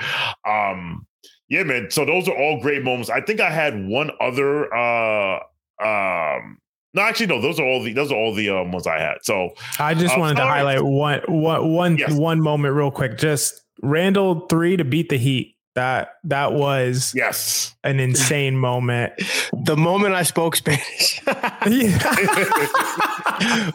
Um, 0.45 1.07
yeah, 1.49 1.63
man. 1.63 1.89
So 1.91 2.05
those 2.05 2.27
are 2.27 2.37
all 2.37 2.61
great 2.61 2.83
moments. 2.83 3.09
I 3.09 3.21
think 3.21 3.39
I 3.39 3.49
had 3.49 3.87
one 3.87 4.11
other 4.19 4.73
uh 4.73 5.39
um, 5.81 6.57
no, 6.93 7.01
actually, 7.03 7.27
no. 7.27 7.41
Those 7.41 7.59
are 7.59 7.65
all 7.65 7.81
the 7.81 7.93
those 7.93 8.11
are 8.11 8.17
all 8.17 8.33
the 8.33 8.49
um, 8.49 8.71
ones 8.71 8.85
I 8.85 8.99
had. 8.99 9.15
So 9.23 9.51
I 9.79 9.93
just 9.93 10.15
uh, 10.15 10.19
wanted 10.19 10.35
to 10.35 10.43
highlight 10.43 10.83
one 10.83 11.21
one 11.27 11.71
one 11.71 11.97
yes. 11.97 12.13
one 12.13 12.41
moment 12.41 12.75
real 12.75 12.91
quick. 12.91 13.17
Just 13.17 13.61
Randle 13.81 14.47
three 14.47 14.75
to 14.77 14.83
beat 14.83 15.09
the 15.09 15.17
Heat. 15.17 15.55
That 15.75 16.15
that 16.25 16.51
was 16.53 17.13
yes 17.15 17.75
an 17.83 17.99
insane 17.99 18.57
moment. 18.57 19.13
The 19.63 19.77
moment 19.77 20.15
I 20.15 20.23
spoke 20.23 20.55
Spanish. 20.55 21.21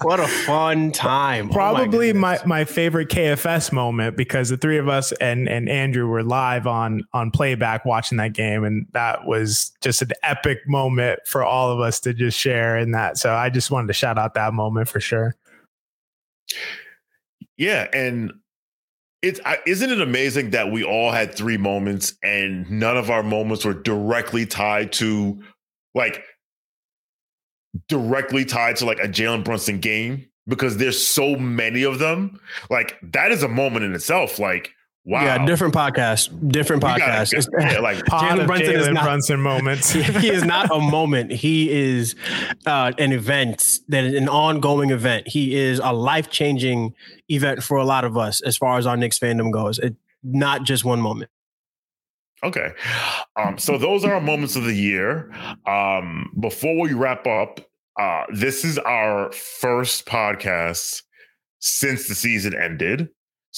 what 0.02 0.18
a 0.18 0.26
fun 0.26 0.90
time. 0.90 1.48
Probably 1.48 2.10
oh 2.10 2.14
my, 2.14 2.38
my, 2.38 2.44
my 2.44 2.64
favorite 2.64 3.08
KFS 3.08 3.72
moment 3.72 4.16
because 4.16 4.48
the 4.48 4.56
three 4.56 4.78
of 4.78 4.88
us 4.88 5.12
and 5.12 5.48
and 5.48 5.68
Andrew 5.68 6.08
were 6.08 6.24
live 6.24 6.66
on 6.66 7.04
on 7.12 7.30
playback 7.30 7.84
watching 7.84 8.18
that 8.18 8.32
game 8.32 8.64
and 8.64 8.88
that 8.94 9.26
was 9.26 9.70
just 9.80 10.02
an 10.02 10.10
epic 10.24 10.58
moment 10.66 11.20
for 11.24 11.44
all 11.44 11.70
of 11.70 11.78
us 11.78 12.00
to 12.00 12.12
just 12.12 12.36
share 12.36 12.76
in 12.76 12.90
that. 12.90 13.16
So 13.16 13.32
I 13.32 13.48
just 13.48 13.70
wanted 13.70 13.86
to 13.86 13.94
shout 13.94 14.18
out 14.18 14.34
that 14.34 14.52
moment 14.54 14.88
for 14.88 14.98
sure. 14.98 15.36
Yeah, 17.56 17.86
and 17.92 18.32
it's 19.26 19.40
isn't 19.66 19.90
it 19.90 20.00
amazing 20.00 20.50
that 20.50 20.70
we 20.70 20.84
all 20.84 21.10
had 21.10 21.34
three 21.34 21.56
moments 21.56 22.14
and 22.22 22.70
none 22.70 22.96
of 22.96 23.10
our 23.10 23.22
moments 23.22 23.64
were 23.64 23.74
directly 23.74 24.46
tied 24.46 24.92
to 24.92 25.42
like 25.94 26.22
directly 27.88 28.44
tied 28.44 28.76
to 28.76 28.86
like 28.86 29.00
a 29.00 29.08
Jalen 29.08 29.44
Brunson 29.44 29.80
game 29.80 30.28
because 30.46 30.76
there's 30.76 31.04
so 31.04 31.34
many 31.34 31.82
of 31.82 31.98
them. 31.98 32.40
Like 32.70 32.96
that 33.02 33.32
is 33.32 33.42
a 33.42 33.48
moment 33.48 33.84
in 33.84 33.94
itself. 33.94 34.38
Like 34.38 34.70
Wow. 35.06 35.22
Yeah, 35.22 35.46
different 35.46 35.72
podcast. 35.72 36.50
Different 36.50 36.82
podcast. 36.82 37.48
Yeah, 37.60 37.78
like 37.78 37.98
Jalen 38.06 38.48
Brunson 38.48 38.74
Jalen 38.74 38.78
is 38.80 38.88
not, 38.88 39.04
Brunson 39.04 39.40
moments. 39.40 39.90
he 39.92 40.28
is 40.28 40.42
not 40.44 40.68
a 40.74 40.80
moment. 40.80 41.30
He 41.30 41.70
is 41.70 42.16
uh, 42.66 42.92
an 42.98 43.12
event 43.12 43.78
that 43.86 44.02
is 44.02 44.14
an 44.14 44.28
ongoing 44.28 44.90
event. 44.90 45.28
He 45.28 45.54
is 45.54 45.78
a 45.78 45.92
life 45.92 46.28
changing 46.28 46.92
event 47.28 47.62
for 47.62 47.76
a 47.76 47.84
lot 47.84 48.04
of 48.04 48.16
us 48.16 48.40
as 48.40 48.56
far 48.56 48.78
as 48.78 48.86
our 48.86 48.96
Knicks 48.96 49.16
fandom 49.16 49.52
goes. 49.52 49.78
It, 49.78 49.94
not 50.24 50.64
just 50.64 50.84
one 50.84 51.00
moment. 51.00 51.30
Okay. 52.42 52.72
Um, 53.36 53.58
so 53.58 53.78
those 53.78 54.04
are 54.04 54.14
our 54.14 54.20
moments 54.20 54.56
of 54.56 54.64
the 54.64 54.74
year. 54.74 55.32
Um, 55.66 56.32
before 56.40 56.80
we 56.80 56.94
wrap 56.94 57.28
up, 57.28 57.60
uh, 57.96 58.24
this 58.34 58.64
is 58.64 58.76
our 58.78 59.30
first 59.32 60.04
podcast 60.04 61.02
since 61.60 62.08
the 62.08 62.16
season 62.16 62.54
ended. 62.54 63.08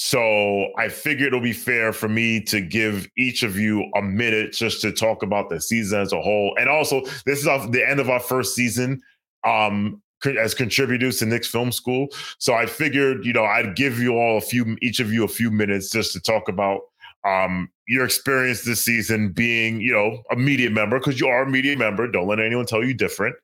So 0.01 0.71
I 0.77 0.87
figured 0.87 1.27
it'll 1.27 1.41
be 1.41 1.51
fair 1.51 1.91
for 1.91 2.07
me 2.07 2.39
to 2.43 2.61
give 2.61 3.05
each 3.17 3.43
of 3.43 3.57
you 3.57 3.85
a 3.97 4.01
minute 4.01 4.53
just 4.53 4.79
to 4.79 4.93
talk 4.93 5.23
about 5.23 5.49
the 5.49 5.59
season 5.59 5.99
as 5.99 6.13
a 6.13 6.21
whole. 6.21 6.55
And 6.57 6.69
also, 6.69 7.01
this 7.25 7.39
is 7.39 7.47
off 7.47 7.69
the 7.73 7.85
end 7.85 7.99
of 7.99 8.09
our 8.09 8.21
first 8.21 8.55
season 8.55 9.01
um, 9.43 10.01
as 10.39 10.53
contributors 10.53 11.19
to 11.19 11.25
Knicks 11.25 11.49
Film 11.49 11.73
School. 11.73 12.07
So 12.37 12.53
I 12.53 12.65
figured, 12.65 13.25
you 13.25 13.33
know, 13.33 13.43
I'd 13.43 13.75
give 13.75 13.99
you 13.99 14.15
all 14.15 14.37
a 14.37 14.41
few, 14.41 14.77
each 14.81 15.01
of 15.01 15.11
you 15.11 15.25
a 15.25 15.27
few 15.27 15.51
minutes 15.51 15.89
just 15.89 16.13
to 16.13 16.21
talk 16.21 16.47
about 16.47 16.79
um, 17.25 17.69
your 17.85 18.05
experience 18.05 18.63
this 18.63 18.81
season 18.81 19.33
being, 19.33 19.81
you 19.81 19.91
know, 19.91 20.23
a 20.31 20.37
media 20.37 20.69
member 20.69 20.97
because 20.97 21.19
you 21.19 21.27
are 21.27 21.43
a 21.43 21.49
media 21.49 21.75
member. 21.75 22.07
Don't 22.07 22.25
let 22.25 22.39
anyone 22.39 22.65
tell 22.65 22.85
you 22.85 22.93
different. 22.93 23.35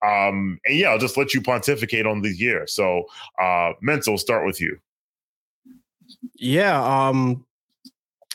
Um, 0.00 0.60
and 0.64 0.76
yeah, 0.76 0.90
I'll 0.90 0.98
just 0.98 1.16
let 1.16 1.34
you 1.34 1.42
pontificate 1.42 2.06
on 2.06 2.22
the 2.22 2.30
year. 2.32 2.68
So, 2.68 3.02
uh, 3.42 3.72
Mental, 3.82 4.16
start 4.16 4.46
with 4.46 4.60
you. 4.60 4.78
Yeah, 6.36 7.08
um, 7.08 7.44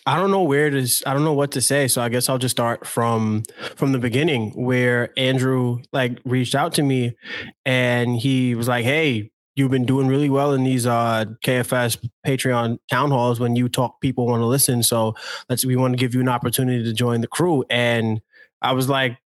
I 0.05 0.17
don't 0.17 0.31
know 0.31 0.43
where 0.43 0.69
to. 0.69 0.87
I 1.05 1.13
don't 1.13 1.23
know 1.23 1.33
what 1.33 1.51
to 1.51 1.61
say. 1.61 1.87
So 1.87 2.01
I 2.01 2.09
guess 2.09 2.29
I'll 2.29 2.37
just 2.37 2.55
start 2.55 2.87
from 2.87 3.43
from 3.75 3.91
the 3.91 3.99
beginning, 3.99 4.51
where 4.51 5.11
Andrew 5.17 5.79
like 5.93 6.19
reached 6.25 6.55
out 6.55 6.73
to 6.75 6.83
me, 6.83 7.15
and 7.65 8.15
he 8.15 8.55
was 8.55 8.67
like, 8.67 8.85
"Hey, 8.85 9.31
you've 9.55 9.71
been 9.71 9.85
doing 9.85 10.07
really 10.07 10.29
well 10.29 10.53
in 10.53 10.63
these 10.63 10.85
uh, 10.87 11.25
KFS 11.45 11.97
Patreon 12.25 12.79
town 12.89 13.11
halls 13.11 13.39
when 13.39 13.55
you 13.55 13.69
talk. 13.69 14.01
People 14.01 14.25
want 14.25 14.41
to 14.41 14.45
listen. 14.45 14.81
So 14.83 15.15
let's. 15.49 15.65
We 15.65 15.75
want 15.75 15.93
to 15.93 15.97
give 15.97 16.15
you 16.15 16.21
an 16.21 16.29
opportunity 16.29 16.83
to 16.83 16.93
join 16.93 17.21
the 17.21 17.27
crew." 17.27 17.63
And 17.69 18.21
I 18.61 18.71
was 18.71 18.89
like, 18.89 19.17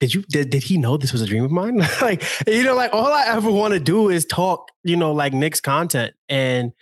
did 0.00 0.14
you 0.14 0.22
did, 0.22 0.50
did 0.50 0.62
he 0.62 0.78
know 0.78 0.96
this 0.96 1.12
was 1.12 1.22
a 1.22 1.26
dream 1.26 1.44
of 1.44 1.50
mine 1.50 1.78
like 2.02 2.22
you 2.46 2.62
know 2.62 2.74
like 2.74 2.92
all 2.92 3.12
i 3.12 3.24
ever 3.26 3.50
want 3.50 3.74
to 3.74 3.80
do 3.80 4.08
is 4.08 4.24
talk 4.24 4.70
you 4.84 4.96
know 4.96 5.12
like 5.12 5.32
Knicks 5.32 5.60
content 5.60 6.14
and 6.28 6.72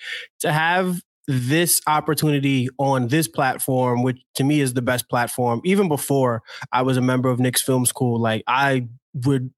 to 0.40 0.52
have 0.52 1.00
this 1.28 1.80
opportunity 1.86 2.68
on 2.78 3.08
this 3.08 3.26
platform 3.26 4.02
which 4.02 4.18
to 4.34 4.44
me 4.44 4.60
is 4.60 4.74
the 4.74 4.82
best 4.82 5.08
platform 5.08 5.60
even 5.64 5.88
before 5.88 6.42
i 6.72 6.82
was 6.82 6.96
a 6.96 7.02
member 7.02 7.28
of 7.28 7.40
Knicks 7.40 7.62
film 7.62 7.86
school 7.86 8.20
like 8.20 8.42
i 8.46 8.86
would 9.24 9.50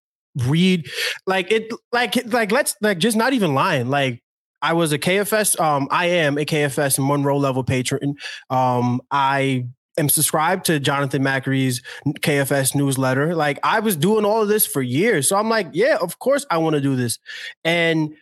read 0.47 0.89
like 1.27 1.51
it 1.51 1.73
like 1.93 2.15
like 2.33 2.53
let's 2.53 2.77
like 2.81 2.99
just 2.99 3.17
not 3.17 3.33
even 3.33 3.55
lying 3.55 3.89
like 3.89 4.23
I 4.61 4.73
was 4.73 4.93
a 4.93 4.99
KFS. 4.99 5.61
Um, 5.61 5.87
I 5.91 6.07
am 6.07 6.37
a 6.37 6.45
KFS 6.45 6.99
and 6.99 7.07
Monroe 7.07 7.39
level 7.39 7.63
patron. 7.63 8.17
Um, 8.51 9.01
I 9.11 9.67
am 9.99 10.09
subscribed 10.09 10.67
to 10.67 10.81
Jonathan 10.81 11.23
Macri's 11.23 11.83
KFS 12.07 12.75
newsletter. 12.75 13.35
Like 13.35 13.59
I 13.63 13.81
was 13.81 13.97
doing 13.97 14.25
all 14.25 14.43
of 14.43 14.49
this 14.49 14.67
for 14.67 14.83
years. 14.83 15.29
So 15.29 15.37
I'm 15.37 15.49
like, 15.49 15.69
yeah, 15.73 15.97
of 16.01 16.19
course 16.19 16.47
I 16.51 16.59
want 16.59 16.75
to 16.75 16.81
do 16.81 16.97
this. 16.97 17.19
And 17.65 18.15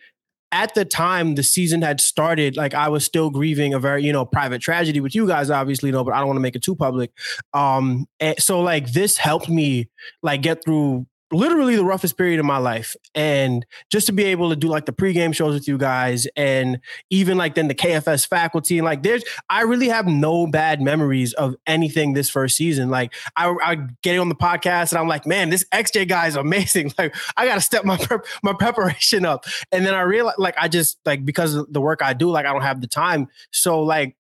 at 0.51 0.73
the 0.75 0.85
time 0.85 1.35
the 1.35 1.43
season 1.43 1.81
had 1.81 1.99
started, 1.99 2.55
like 2.55 2.73
I 2.73 2.89
was 2.89 3.03
still 3.03 3.29
grieving 3.29 3.73
a 3.73 3.79
very, 3.79 4.03
you 4.03 4.13
know, 4.13 4.25
private 4.25 4.61
tragedy, 4.61 4.99
which 4.99 5.15
you 5.15 5.27
guys 5.27 5.49
obviously 5.49 5.91
know, 5.91 6.03
but 6.03 6.13
I 6.13 6.19
don't 6.19 6.27
want 6.27 6.37
to 6.37 6.41
make 6.41 6.55
it 6.55 6.63
too 6.63 6.75
public. 6.75 7.11
Um, 7.53 8.07
so 8.39 8.61
like 8.61 8.93
this 8.93 9.17
helped 9.17 9.49
me 9.49 9.89
like 10.23 10.41
get 10.41 10.63
through 10.63 11.05
literally 11.31 11.75
the 11.75 11.83
roughest 11.83 12.17
period 12.17 12.39
of 12.39 12.45
my 12.45 12.57
life. 12.57 12.95
And 13.15 13.65
just 13.91 14.07
to 14.07 14.13
be 14.13 14.23
able 14.25 14.49
to 14.49 14.55
do 14.55 14.67
like 14.67 14.85
the 14.85 14.93
pregame 14.93 15.33
shows 15.33 15.53
with 15.53 15.67
you 15.67 15.77
guys 15.77 16.27
and 16.35 16.79
even 17.09 17.37
like 17.37 17.55
then 17.55 17.67
the 17.67 17.75
KFS 17.75 18.27
faculty 18.27 18.77
and 18.77 18.85
like 18.85 19.03
there's 19.03 19.23
I 19.49 19.61
really 19.61 19.89
have 19.89 20.07
no 20.07 20.47
bad 20.47 20.81
memories 20.81 21.33
of 21.33 21.55
anything 21.65 22.13
this 22.13 22.29
first 22.29 22.55
season. 22.55 22.89
Like 22.89 23.13
I, 23.35 23.53
I 23.63 23.77
get 24.03 24.17
on 24.17 24.29
the 24.29 24.35
podcast 24.35 24.91
and 24.91 24.99
I'm 24.99 25.07
like, 25.07 25.25
man, 25.25 25.49
this 25.49 25.65
XJ 25.73 26.07
guy 26.07 26.27
is 26.27 26.35
amazing. 26.35 26.91
Like 26.97 27.15
I 27.35 27.45
gotta 27.45 27.61
step 27.61 27.85
my 27.85 27.95
prep, 27.95 28.25
my 28.41 28.53
preparation 28.53 29.23
up. 29.23 29.45
And 29.71 29.85
then 29.85 29.93
I 29.93 30.01
realized 30.01 30.39
like 30.39 30.55
I 30.57 30.67
just 30.67 30.97
like 31.05 31.23
because 31.25 31.53
of 31.53 31.71
the 31.71 31.79
work 31.79 32.01
I 32.01 32.13
do, 32.13 32.29
like 32.31 32.45
I 32.45 32.53
don't 32.53 32.63
have 32.63 32.81
the 32.81 32.87
time. 32.87 33.27
So 33.51 33.83
like 33.83 34.16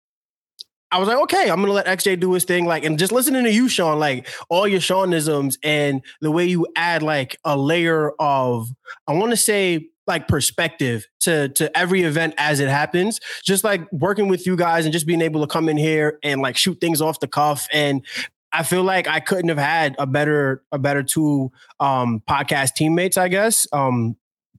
I 0.91 0.99
was 0.99 1.07
like, 1.07 1.17
okay, 1.23 1.49
I'm 1.49 1.59
gonna 1.61 1.73
let 1.73 1.87
XJ 1.87 2.19
do 2.19 2.33
his 2.33 2.45
thing, 2.45 2.65
like, 2.65 2.85
and 2.85 2.97
just 2.97 3.11
listening 3.11 3.43
to 3.43 3.51
you, 3.51 3.67
Shawn, 3.67 3.99
like 3.99 4.27
all 4.49 4.67
your 4.67 4.79
Shawnisms 4.79 5.57
and 5.63 6.01
the 6.21 6.31
way 6.31 6.45
you 6.45 6.67
add 6.75 7.03
like 7.03 7.37
a 7.43 7.57
layer 7.57 8.11
of, 8.19 8.69
I 9.07 9.13
want 9.13 9.31
to 9.31 9.37
say 9.37 9.89
like 10.07 10.27
perspective 10.27 11.07
to 11.21 11.49
to 11.49 11.75
every 11.77 12.03
event 12.03 12.35
as 12.37 12.59
it 12.59 12.69
happens. 12.69 13.19
Just 13.43 13.63
like 13.63 13.91
working 13.91 14.27
with 14.27 14.45
you 14.45 14.55
guys 14.55 14.85
and 14.85 14.93
just 14.93 15.07
being 15.07 15.21
able 15.21 15.41
to 15.41 15.47
come 15.47 15.67
in 15.67 15.77
here 15.77 16.19
and 16.23 16.41
like 16.41 16.57
shoot 16.57 16.79
things 16.79 17.01
off 17.01 17.19
the 17.19 17.27
cuff 17.27 17.67
and 17.73 18.05
I 18.53 18.63
feel 18.63 18.83
like 18.83 19.05
I 19.07 19.19
couldn't 19.19 19.49
have 19.49 19.57
had 19.57 19.95
a 19.99 20.07
better 20.07 20.63
a 20.71 20.79
better 20.79 21.03
two 21.03 21.51
um 21.79 22.21
podcast 22.29 22.75
teammates, 22.75 23.17
I 23.17 23.27
guess. 23.27 23.67
Um 23.73 24.15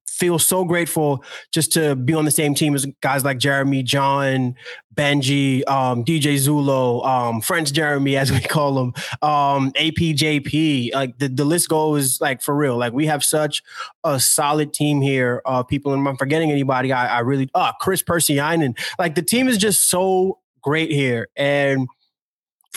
feel 0.07 0.39
so 0.39 0.65
grateful 0.65 1.23
just 1.53 1.73
to 1.73 1.95
be 1.95 2.15
on 2.15 2.25
the 2.25 2.31
same 2.31 2.55
team 2.55 2.75
as 2.75 2.87
guys 3.03 3.25
like 3.25 3.39
Jeremy, 3.39 3.83
John, 3.83 4.55
Benji, 4.95 5.69
um, 5.69 6.05
DJ 6.05 6.37
Zulo, 6.37 7.07
um, 7.07 7.41
French 7.41 7.73
Jeremy, 7.73 8.17
as 8.17 8.33
we 8.33 8.41
call 8.49 8.79
him, 8.79 8.95
um, 9.23 9.73
APJP. 9.73 10.95
Like 10.95 11.19
the, 11.19 11.29
the 11.29 11.45
list 11.45 11.69
goes 11.69 12.21
like 12.21 12.43
for 12.43 12.55
real. 12.55 12.77
Like 12.77 12.93
we 12.93 13.07
have 13.07 13.23
such 13.23 13.63
a 14.05 14.19
solid 14.19 14.73
team 14.73 15.03
here. 15.03 15.43
Uh, 15.45 15.63
people, 15.63 15.93
and 15.93 16.07
I'm 16.09 16.17
forgetting 16.17 16.51
anybody. 16.51 16.93
I, 16.93 17.19
I 17.19 17.21
really, 17.21 17.51
uh, 17.55 17.73
Chris 17.81 18.03
Persianen. 18.03 18.79
Like 18.99 19.15
the 19.15 19.23
team 19.23 19.49
is 19.49 19.59
just 19.59 19.89
so 19.89 20.39
great 20.63 20.91
here. 20.91 21.29
And 21.37 21.87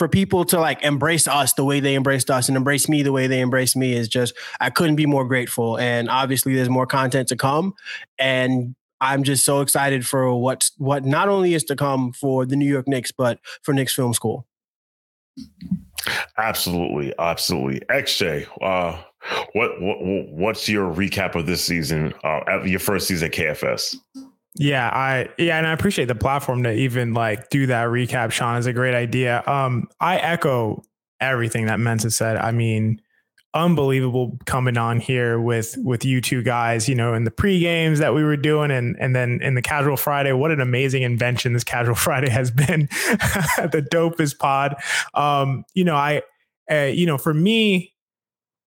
for 0.00 0.08
people 0.08 0.46
to 0.46 0.58
like 0.58 0.82
embrace 0.82 1.28
us 1.28 1.52
the 1.52 1.62
way 1.62 1.78
they 1.78 1.94
embraced 1.94 2.30
us 2.30 2.48
and 2.48 2.56
embrace 2.56 2.88
me 2.88 3.02
the 3.02 3.12
way 3.12 3.26
they 3.26 3.42
embraced 3.42 3.76
me 3.76 3.92
is 3.92 4.08
just 4.08 4.32
I 4.58 4.70
couldn't 4.70 4.96
be 4.96 5.04
more 5.04 5.26
grateful. 5.26 5.78
And 5.78 6.08
obviously 6.08 6.54
there's 6.54 6.70
more 6.70 6.86
content 6.86 7.28
to 7.28 7.36
come. 7.36 7.74
And 8.18 8.74
I'm 9.02 9.24
just 9.24 9.44
so 9.44 9.60
excited 9.60 10.06
for 10.06 10.34
what's 10.40 10.72
what 10.78 11.04
not 11.04 11.28
only 11.28 11.52
is 11.52 11.64
to 11.64 11.76
come 11.76 12.12
for 12.12 12.46
the 12.46 12.56
New 12.56 12.66
York 12.66 12.88
Knicks, 12.88 13.12
but 13.12 13.40
for 13.60 13.74
Knicks 13.74 13.94
Film 13.94 14.14
School. 14.14 14.46
Absolutely, 16.38 17.12
absolutely. 17.18 17.80
XJ, 17.90 18.46
uh, 18.62 18.98
what 19.52 19.82
what 19.82 19.98
what's 20.30 20.66
your 20.66 20.94
recap 20.94 21.34
of 21.34 21.44
this 21.44 21.62
season? 21.62 22.14
Uh, 22.24 22.62
your 22.64 22.80
first 22.80 23.06
season 23.06 23.26
at 23.26 23.34
KFS. 23.34 23.96
Yeah, 24.56 24.88
I 24.88 25.28
yeah, 25.38 25.58
and 25.58 25.66
I 25.66 25.72
appreciate 25.72 26.06
the 26.06 26.14
platform 26.14 26.64
to 26.64 26.72
even 26.72 27.14
like 27.14 27.50
do 27.50 27.66
that 27.66 27.86
recap. 27.88 28.32
Shawn 28.32 28.58
is 28.58 28.66
a 28.66 28.72
great 28.72 28.94
idea. 28.94 29.44
Um, 29.46 29.88
I 30.00 30.16
echo 30.18 30.82
everything 31.20 31.66
that 31.66 31.78
Mensa 31.78 32.10
said. 32.10 32.36
I 32.36 32.50
mean, 32.50 33.00
unbelievable 33.54 34.38
coming 34.46 34.76
on 34.76 34.98
here 34.98 35.40
with 35.40 35.76
with 35.78 36.04
you 36.04 36.20
two 36.20 36.42
guys. 36.42 36.88
You 36.88 36.96
know, 36.96 37.14
in 37.14 37.22
the 37.22 37.30
pre 37.30 37.60
games 37.60 38.00
that 38.00 38.12
we 38.12 38.24
were 38.24 38.36
doing, 38.36 38.72
and 38.72 38.96
and 38.98 39.14
then 39.14 39.40
in 39.40 39.54
the 39.54 39.62
Casual 39.62 39.96
Friday. 39.96 40.32
What 40.32 40.50
an 40.50 40.60
amazing 40.60 41.02
invention 41.02 41.52
this 41.52 41.64
Casual 41.64 41.94
Friday 42.06 42.30
has 42.30 42.50
been. 42.50 42.88
the 42.90 43.86
dopest 43.90 44.38
pod. 44.38 44.76
Um, 45.14 45.64
you 45.74 45.84
know, 45.84 45.94
I, 45.94 46.22
uh, 46.70 46.90
you 46.92 47.06
know, 47.06 47.18
for 47.18 47.34
me, 47.34 47.89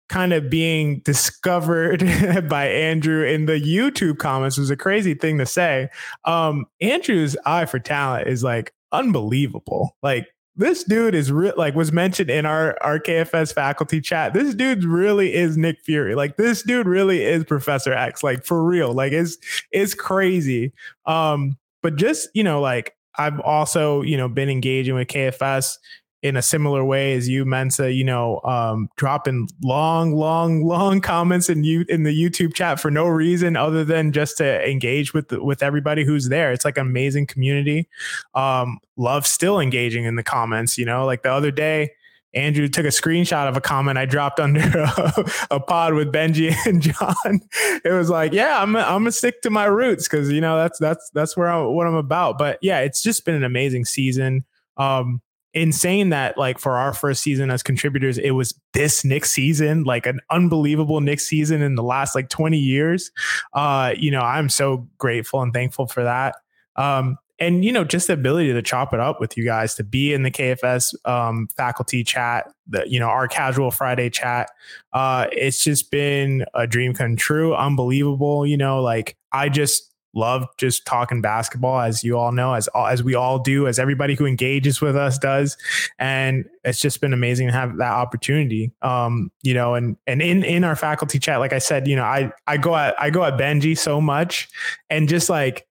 kind 0.09 0.33
of 0.33 0.51
being 0.51 1.01
discovered 1.01 2.01
by 2.49 2.69
Andrew 2.69 3.25
in 3.25 3.47
the 3.47 3.61
YouTube 3.61 4.19
comments 4.19 4.59
was 4.59 4.71
a 4.71 4.77
crazy 4.77 5.15
thing 5.15 5.39
to 5.39 5.47
say. 5.47 5.89
Um, 6.25 6.67
Andrew's 6.81 7.37
eye 7.47 7.65
for 7.65 7.79
talent 7.79 8.29
is 8.29 8.45
like 8.45 8.75
unbelievable. 8.93 9.97
Like 10.03 10.27
this 10.55 10.85
dude 10.85 11.15
is 11.15 11.33
re- 11.33 11.53
like 11.57 11.75
was 11.75 11.93
mentioned 11.93 12.31
in 12.31 12.45
our 12.45 12.77
our 12.83 12.99
KFS 12.99 13.55
faculty 13.55 14.01
chat. 14.01 14.35
This 14.35 14.55
dude 14.55 14.85
really 14.85 15.33
is 15.35 15.57
Nick 15.57 15.81
Fury. 15.81 16.15
Like 16.15 16.37
this 16.37 16.63
dude 16.63 16.87
really 16.87 17.23
is 17.25 17.45
Professor 17.45 17.93
X. 17.93 18.23
Like 18.23 18.45
for 18.45 18.63
real. 18.63 18.93
Like 18.93 19.13
it's 19.13 19.39
it's 19.71 19.95
crazy. 19.95 20.73
Um, 21.07 21.57
but 21.83 21.97
just 21.97 22.29
you 22.35 22.45
know, 22.45 22.61
like 22.61 22.95
I've 23.17 23.41
also 23.41 24.03
you 24.03 24.17
know 24.17 24.29
been 24.29 24.51
engaging 24.51 24.95
with 24.95 25.09
KFS 25.09 25.79
in 26.23 26.37
a 26.37 26.43
similar 26.43 26.85
way 26.85 27.15
as 27.15 27.29
you, 27.29 27.45
Mensa, 27.45 27.93
you 27.93 28.05
know, 28.05 28.41
um, 28.45 28.89
dropping 28.97 29.49
long, 29.63 30.15
long, 30.15 30.65
long 30.65 31.01
comments 31.01 31.51
in 31.51 31.65
you 31.65 31.85
in 31.89 32.05
the 32.05 32.17
YouTube 32.17 32.55
chat 32.55 32.79
for 32.79 32.91
no 32.91 33.09
reason 33.09 33.57
other 33.57 33.85
than 33.85 34.13
just 34.13 34.37
to 34.39 34.71
engage 34.71 35.13
with 35.13 35.29
the, 35.29 35.43
with 35.43 35.63
everybody 35.63 36.05
who's 36.05 36.29
there. 36.29 36.53
It's 36.53 36.65
like 36.65 36.79
an 36.79 36.87
amazing 36.87 37.27
community. 37.27 37.89
Um, 38.35 38.79
love 38.97 39.27
still 39.27 39.59
engaging 39.59 40.05
in 40.05 40.15
the 40.15 40.23
comments. 40.23 40.79
You 40.79 40.87
know, 40.87 41.05
like 41.05 41.25
the 41.25 41.33
other 41.33 41.51
day, 41.51 41.91
Andrew 42.35 42.69
took 42.69 42.87
a 42.87 42.89
screenshot 42.89 43.49
of 43.49 43.57
a 43.57 43.61
comment 43.61 43.99
I 43.99 44.07
dropped 44.07 44.41
under 44.41 44.61
a, 44.79 45.25
a, 45.51 45.61
pod 45.61 45.95
with 45.95 46.13
Benji 46.13 46.55
and 46.67 46.81
John. 46.81 47.41
It 47.85 47.93
was 47.93 48.09
like, 48.09 48.33
yeah, 48.33 48.63
I'm 48.63 48.77
I'm 48.77 49.03
gonna 49.03 49.13
stick 49.13 49.43
to 49.43 49.51
my 49.51 49.65
roots 49.65 50.09
because 50.09 50.31
you 50.31 50.41
know 50.41 50.57
that's 50.57 50.79
that's 50.79 51.11
that's 51.11 51.37
where 51.37 51.49
I 51.49 51.61
what 51.63 51.87
I'm 51.87 51.95
about. 51.95 52.39
But 52.39 52.59
yeah, 52.63 52.79
it's 52.79 53.03
just 53.03 53.25
been 53.25 53.35
an 53.35 53.45
amazing 53.45 53.85
season. 53.85 54.45
Um, 54.77 55.21
in 55.55 55.73
saying 55.73 56.11
that, 56.11 56.39
like 56.39 56.59
for 56.59 56.79
our 56.79 56.95
first 56.95 57.23
season 57.23 57.51
as 57.51 57.63
contributors, 57.63 58.19
it 58.19 58.31
was 58.31 58.59
this 58.73 59.05
Knicks 59.05 59.31
season, 59.31 59.85
like 59.85 60.07
an 60.07 60.21
unbelievable 60.31 61.01
Knicks 61.01 61.27
season 61.27 61.61
in 61.63 61.75
the 61.75 61.83
last 61.83 62.15
like 62.15 62.29
20 62.29 62.59
years. 62.59 63.11
Uh, 63.53 63.93
you 63.97 64.11
know, 64.11 64.23
I'm 64.23 64.49
so 64.49 64.89
grateful 64.99 65.43
and 65.43 65.53
thankful 65.53 65.87
for 65.87 66.05
that. 66.05 66.37
Um, 66.77 67.19
and 67.39 67.65
you 67.65 67.73
know, 67.73 67.83
just 67.83 68.07
the 68.07 68.13
ability 68.13 68.53
to 68.53 68.63
chop 68.63 68.95
it 68.95 69.01
up 69.01 69.21
with 69.21 69.37
you 69.37 69.45
guys, 69.45 69.75
to 69.75 69.85
be 69.85 70.15
in 70.15 70.23
the 70.23 70.31
KFS 70.31 70.95
um, 71.09 71.49
faculty 71.57 72.05
chat, 72.05 72.49
the 72.69 72.85
you 72.89 73.01
know 73.01 73.09
our 73.09 73.27
casual 73.27 73.73
Friday 73.73 74.11
chat. 74.11 74.49
Uh, 74.93 75.27
it's 75.33 75.63
just 75.63 75.91
been 75.91 76.45
a 76.55 76.69
dream 76.69 76.95
come 76.95 77.17
true, 77.17 77.55
unbelievable. 77.55 78.47
You 78.47 78.57
know, 78.57 78.81
like 78.81 79.17
I 79.33 79.49
just 79.49 79.92
love 80.15 80.47
just 80.59 80.87
talking 80.87 81.21
basketball, 81.21 81.81
as 81.81 82.05
you 82.05 82.17
all 82.17 82.33
know, 82.33 82.55
as 82.55 82.69
as 82.75 83.03
we 83.03 83.15
all 83.15 83.39
do, 83.39 83.67
as 83.67 83.79
everybody 83.79 84.15
who 84.15 84.27
engages 84.27 84.81
with 84.81 84.97
us 84.97 85.19
does, 85.19 85.57
and 85.99 86.45
it's 86.65 86.81
just 86.81 87.01
been 87.01 87.13
amazing 87.13 87.49
to 87.49 87.53
have 87.53 87.77
that 87.79 87.93
opportunity. 87.93 88.73
Um, 88.83 89.31
you 89.43 89.55
know, 89.55 89.75
and 89.75 89.97
and 90.07 90.23
in 90.23 90.45
in 90.45 90.65
our 90.65 90.77
faculty 90.77 91.19
chat, 91.19 91.41
like 91.41 91.53
I 91.53 91.59
said, 91.59 91.89
you 91.89 91.97
know, 91.97 92.05
I 92.05 92.33
I 92.47 92.57
go 92.57 92.77
at 92.77 93.01
I 93.01 93.11
go 93.11 93.25
at 93.25 93.39
Benji 93.39 93.77
so 93.77 94.01
much, 94.01 94.49
and 94.91 95.09
just 95.09 95.29
like 95.29 95.67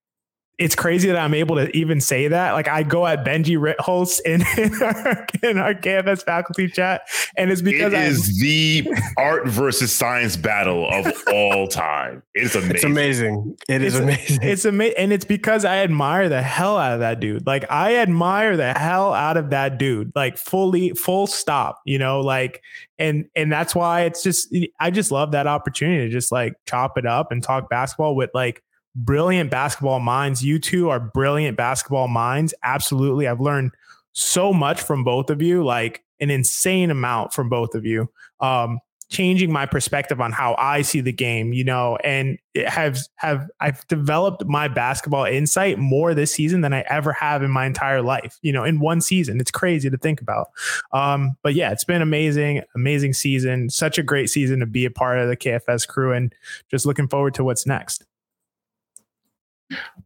it's 0.61 0.75
crazy 0.75 1.07
that 1.07 1.17
I'm 1.17 1.33
able 1.33 1.55
to 1.55 1.75
even 1.75 1.99
say 1.99 2.27
that. 2.27 2.51
Like 2.51 2.67
I 2.67 2.83
go 2.83 3.07
at 3.07 3.25
Benji 3.25 3.57
Ritholtz 3.57 4.21
in, 4.21 4.41
in, 4.57 4.83
our, 4.83 5.27
in 5.41 5.57
our 5.57 5.73
KFS 5.73 6.23
faculty 6.23 6.67
chat, 6.67 7.01
and 7.35 7.51
it's 7.51 7.63
because 7.63 7.93
it 7.93 7.97
I 7.97 8.03
is 8.03 8.39
the 8.39 8.87
art 9.17 9.47
versus 9.47 9.91
science 9.91 10.37
battle 10.37 10.87
of 10.87 11.11
all 11.33 11.67
time. 11.67 12.21
It's 12.35 12.53
amazing. 12.53 12.75
It's 12.75 12.83
amazing. 12.83 13.57
It 13.67 13.81
is 13.81 13.95
it's, 13.95 14.03
amazing. 14.03 14.39
It's 14.43 14.65
amazing, 14.65 14.97
and 14.99 15.11
it's 15.11 15.25
because 15.25 15.65
I 15.65 15.77
admire 15.77 16.29
the 16.29 16.43
hell 16.43 16.77
out 16.77 16.93
of 16.93 16.99
that 16.99 17.19
dude. 17.19 17.47
Like 17.47 17.69
I 17.71 17.95
admire 17.95 18.55
the 18.55 18.73
hell 18.73 19.15
out 19.15 19.37
of 19.37 19.49
that 19.49 19.79
dude. 19.79 20.11
Like 20.13 20.37
fully, 20.37 20.91
full 20.91 21.25
stop. 21.25 21.81
You 21.85 21.97
know, 21.97 22.21
like 22.21 22.61
and 22.99 23.25
and 23.35 23.51
that's 23.51 23.73
why 23.73 24.01
it's 24.01 24.21
just 24.21 24.55
I 24.79 24.91
just 24.91 25.11
love 25.11 25.31
that 25.31 25.47
opportunity 25.47 26.05
to 26.05 26.09
just 26.11 26.31
like 26.31 26.53
chop 26.67 26.99
it 26.99 27.07
up 27.07 27.31
and 27.31 27.41
talk 27.41 27.67
basketball 27.67 28.15
with 28.15 28.29
like 28.35 28.61
brilliant 28.95 29.49
basketball 29.51 29.99
minds. 29.99 30.43
You 30.43 30.59
two 30.59 30.89
are 30.89 30.99
brilliant 30.99 31.57
basketball 31.57 32.07
minds. 32.07 32.53
Absolutely. 32.63 33.27
I've 33.27 33.41
learned 33.41 33.71
so 34.13 34.53
much 34.53 34.81
from 34.81 35.03
both 35.03 35.29
of 35.29 35.41
you, 35.41 35.63
like 35.63 36.03
an 36.19 36.29
insane 36.29 36.91
amount 36.91 37.33
from 37.33 37.49
both 37.49 37.75
of 37.75 37.85
you. 37.85 38.09
Um, 38.39 38.79
changing 39.11 39.51
my 39.51 39.65
perspective 39.65 40.21
on 40.21 40.31
how 40.31 40.55
I 40.57 40.81
see 40.81 41.01
the 41.01 41.11
game, 41.11 41.51
you 41.51 41.65
know, 41.65 41.97
and 41.97 42.39
has 42.65 43.09
have 43.17 43.47
I've 43.59 43.85
developed 43.87 44.45
my 44.45 44.67
basketball 44.69 45.25
insight 45.25 45.77
more 45.77 46.13
this 46.13 46.33
season 46.33 46.61
than 46.61 46.73
I 46.73 46.81
ever 46.89 47.11
have 47.13 47.43
in 47.43 47.51
my 47.51 47.65
entire 47.65 48.01
life, 48.01 48.39
you 48.41 48.53
know, 48.53 48.63
in 48.63 48.79
one 48.79 49.01
season. 49.01 49.39
It's 49.39 49.51
crazy 49.51 49.89
to 49.89 49.97
think 49.97 50.21
about. 50.21 50.47
Um, 50.93 51.35
but 51.43 51.53
yeah, 51.53 51.71
it's 51.71 51.83
been 51.83 52.01
amazing, 52.01 52.61
amazing 52.73 53.13
season, 53.13 53.69
such 53.69 53.97
a 53.97 54.03
great 54.03 54.29
season 54.29 54.61
to 54.61 54.65
be 54.65 54.85
a 54.85 54.91
part 54.91 55.19
of 55.19 55.27
the 55.27 55.37
KFS 55.37 55.87
crew 55.87 56.13
and 56.13 56.33
just 56.69 56.85
looking 56.85 57.09
forward 57.09 57.33
to 57.35 57.43
what's 57.43 57.67
next. 57.67 58.05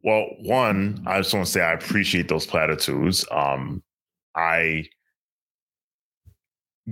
Well, 0.03 0.28
one, 0.39 1.03
I 1.07 1.20
just 1.20 1.34
want 1.34 1.45
to 1.45 1.51
say 1.51 1.61
I 1.61 1.74
appreciate 1.74 2.28
those 2.28 2.45
platitudes. 2.45 3.26
Um, 3.32 3.84
I 4.36 4.86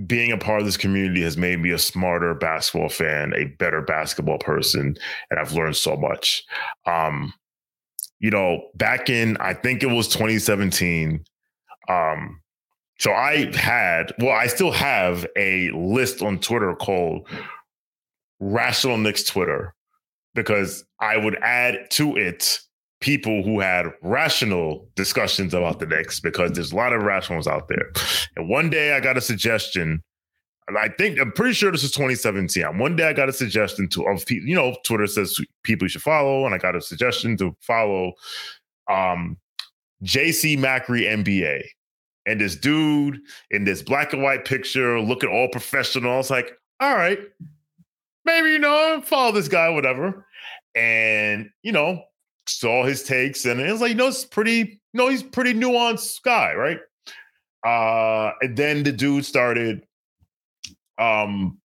being 0.06 0.32
a 0.32 0.38
part 0.38 0.58
of 0.58 0.66
this 0.66 0.76
community 0.76 1.22
has 1.22 1.36
made 1.36 1.60
me 1.60 1.70
a 1.70 1.78
smarter 1.78 2.34
basketball 2.34 2.88
fan, 2.88 3.32
a 3.34 3.44
better 3.44 3.80
basketball 3.80 4.38
person, 4.38 4.96
and 5.30 5.38
I've 5.38 5.52
learned 5.52 5.76
so 5.76 5.96
much. 5.96 6.42
Um, 6.84 7.32
you 8.18 8.30
know, 8.30 8.68
back 8.74 9.08
in 9.08 9.36
I 9.38 9.54
think 9.54 9.82
it 9.82 9.90
was 9.90 10.08
2017. 10.08 11.24
Um, 11.88 12.40
so 12.98 13.12
I 13.12 13.54
had, 13.56 14.12
well, 14.18 14.34
I 14.34 14.46
still 14.46 14.72
have 14.72 15.26
a 15.36 15.70
list 15.72 16.22
on 16.22 16.38
Twitter 16.38 16.74
called 16.74 17.28
Rational 18.40 18.96
Knicks 18.96 19.24
Twitter 19.24 19.74
because 20.34 20.84
I 21.00 21.16
would 21.16 21.36
add 21.42 21.90
to 21.92 22.16
it 22.16 22.60
people 23.00 23.42
who 23.42 23.60
had 23.60 23.92
rational 24.02 24.88
discussions 24.96 25.52
about 25.52 25.78
the 25.78 25.86
Knicks 25.86 26.20
because 26.20 26.52
there's 26.52 26.72
a 26.72 26.76
lot 26.76 26.92
of 26.92 27.02
rationals 27.02 27.46
out 27.46 27.68
there. 27.68 27.92
And 28.36 28.48
one 28.48 28.70
day 28.70 28.96
I 28.96 29.00
got 29.00 29.16
a 29.16 29.20
suggestion. 29.20 30.02
I 30.78 30.88
think 30.88 31.20
I'm 31.20 31.32
pretty 31.32 31.52
sure 31.52 31.70
this 31.70 31.84
is 31.84 31.90
2017. 31.90 32.78
One 32.78 32.96
day 32.96 33.06
I 33.06 33.12
got 33.12 33.28
a 33.28 33.32
suggestion 33.32 33.88
to 33.90 34.06
of 34.06 34.24
people, 34.24 34.48
you 34.48 34.54
know, 34.54 34.74
Twitter 34.84 35.06
says 35.06 35.38
people 35.62 35.84
you 35.84 35.90
should 35.90 36.00
follow, 36.02 36.46
and 36.46 36.54
I 36.54 36.58
got 36.58 36.74
a 36.74 36.80
suggestion 36.80 37.36
to 37.36 37.54
follow 37.60 38.12
um 38.90 39.36
JC 40.02 40.58
Macri 40.58 41.04
NBA. 41.04 41.62
And 42.26 42.40
this 42.40 42.56
dude 42.56 43.20
in 43.50 43.64
this 43.64 43.82
black 43.82 44.14
and 44.14 44.22
white 44.22 44.46
picture 44.46 44.98
looking 44.98 45.28
all 45.28 45.48
professional. 45.48 46.12
I 46.12 46.16
was 46.16 46.30
like, 46.30 46.52
all 46.80 46.96
right, 46.96 47.18
maybe 48.24 48.50
you 48.50 48.58
know, 48.58 49.02
follow 49.04 49.32
this 49.32 49.48
guy, 49.48 49.68
whatever. 49.68 50.26
And 50.74 51.50
you 51.62 51.72
know, 51.72 52.02
saw 52.46 52.84
his 52.84 53.02
takes 53.02 53.44
and 53.44 53.60
it 53.60 53.70
was 53.70 53.80
like, 53.80 53.90
you 53.90 53.96
know, 53.96 54.08
it's 54.08 54.24
pretty, 54.24 54.58
you 54.58 54.78
know, 54.92 55.08
he's 55.08 55.22
pretty 55.22 55.54
nuanced 55.54 56.22
guy, 56.22 56.54
right? 56.54 56.78
Uh, 57.64 58.32
and 58.42 58.56
then 58.56 58.82
the 58.82 58.92
dude 58.92 59.24
started 59.24 59.86
um 60.98 61.58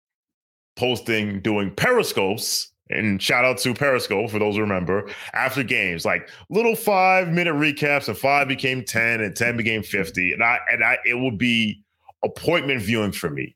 posting, 0.75 1.41
doing 1.41 1.71
periscopes, 1.75 2.71
and 2.89 3.21
shout 3.21 3.45
out 3.45 3.59
to 3.59 3.73
Periscope 3.73 4.31
for 4.31 4.39
those 4.39 4.55
who 4.55 4.61
remember 4.61 5.09
after 5.33 5.63
games, 5.63 6.05
like 6.05 6.29
little 6.49 6.75
five 6.75 7.29
minute 7.29 7.53
recaps, 7.53 8.07
and 8.07 8.17
five 8.17 8.47
became 8.47 8.83
10 8.83 9.21
and 9.21 9.35
10 9.35 9.57
became 9.57 9.83
50. 9.83 10.33
And 10.33 10.43
I 10.43 10.59
and 10.71 10.83
I 10.83 10.97
it 11.05 11.19
would 11.19 11.37
be 11.37 11.83
appointment 12.23 12.81
viewing 12.81 13.11
for 13.11 13.29
me. 13.29 13.55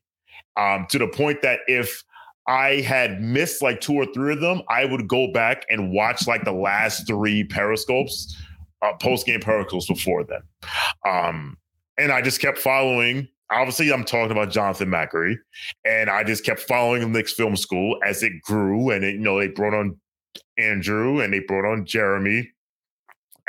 Um, 0.56 0.86
to 0.90 0.98
the 0.98 1.08
point 1.08 1.42
that 1.42 1.60
if 1.66 2.04
I 2.46 2.82
had 2.82 3.22
missed 3.22 3.62
like 3.62 3.80
two 3.80 3.94
or 3.94 4.06
three 4.12 4.34
of 4.34 4.40
them, 4.40 4.62
I 4.68 4.84
would 4.84 5.08
go 5.08 5.32
back 5.32 5.64
and 5.70 5.92
watch 5.92 6.26
like 6.26 6.44
the 6.44 6.52
last 6.52 7.06
three 7.06 7.44
periscopes, 7.44 8.36
uh, 8.82 8.92
post 9.00 9.26
game 9.26 9.40
periscopes 9.40 9.86
before 9.86 10.24
then. 10.24 10.42
Um, 11.06 11.56
and 11.96 12.12
I 12.12 12.20
just 12.22 12.40
kept 12.40 12.58
following. 12.58 13.28
Obviously, 13.50 13.92
I'm 13.92 14.04
talking 14.04 14.32
about 14.32 14.50
Jonathan 14.50 14.88
Macri, 14.88 15.36
and 15.84 16.10
I 16.10 16.24
just 16.24 16.44
kept 16.44 16.60
following 16.60 17.02
the 17.02 17.08
Knicks 17.08 17.32
Film 17.32 17.56
School 17.56 17.98
as 18.04 18.22
it 18.22 18.32
grew, 18.42 18.90
and 18.90 19.04
it, 19.04 19.14
you 19.14 19.20
know 19.20 19.38
they 19.38 19.48
brought 19.48 19.74
on 19.74 19.98
Andrew 20.58 21.20
and 21.20 21.32
they 21.32 21.40
brought 21.40 21.70
on 21.70 21.84
Jeremy, 21.84 22.50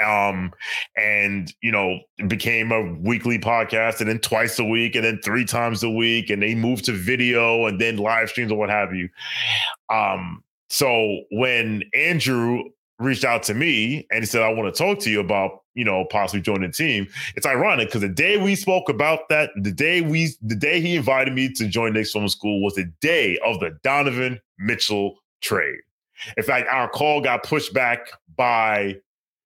um 0.04 0.52
and 0.98 1.54
you 1.62 1.72
know 1.72 2.00
became 2.28 2.72
a 2.72 2.94
weekly 2.96 3.40
podcast 3.40 4.00
and 4.00 4.10
then 4.10 4.20
twice 4.20 4.60
a 4.60 4.64
week 4.64 4.96
and 4.96 5.06
then 5.06 5.20
three 5.24 5.46
times 5.46 5.84
a 5.84 5.90
week 5.90 6.30
and 6.30 6.42
they 6.42 6.56
moved 6.56 6.86
to 6.86 6.92
video 6.92 7.66
and 7.66 7.80
then 7.80 7.98
live 7.98 8.30
streams 8.30 8.52
or 8.52 8.58
what 8.58 8.70
have 8.70 8.94
you. 8.94 9.10
Um 9.90 10.44
so 10.70 11.22
when 11.32 11.84
andrew 11.94 12.64
reached 12.98 13.24
out 13.24 13.44
to 13.44 13.54
me 13.54 14.08
and 14.10 14.22
he 14.22 14.26
said 14.26 14.42
i 14.42 14.52
want 14.52 14.74
to 14.74 14.78
talk 14.84 15.00
to 15.00 15.12
you 15.12 15.20
about 15.20 15.62
you 15.76 15.84
know 15.84 16.06
possibly 16.06 16.42
joining 16.42 16.70
the 16.70 16.76
team 16.76 17.06
it's 17.36 17.46
ironic 17.46 17.90
because 17.90 18.02
the 18.02 18.10
day 18.10 18.38
we 18.38 18.56
spoke 18.56 18.90
about 18.90 19.30
that 19.30 19.52
the 19.62 19.72
day 19.72 20.02
we 20.02 20.30
the 20.42 20.56
day 20.56 20.82
he 20.82 20.96
invited 20.96 21.34
me 21.34 21.52
to 21.52 21.68
join 21.68 21.94
Knicks 21.94 22.14
Film 22.14 22.28
School 22.30 22.64
was 22.64 22.76
the 22.76 22.92
day 23.02 23.38
of 23.46 23.60
the 23.60 23.78
donovan 23.84 24.40
mitchell 24.58 25.16
trade. 25.42 25.80
In 26.38 26.44
fact 26.44 26.68
our 26.72 26.90
call 26.90 27.22
got 27.22 27.44
pushed 27.44 27.74
back 27.74 28.08
by 28.38 28.96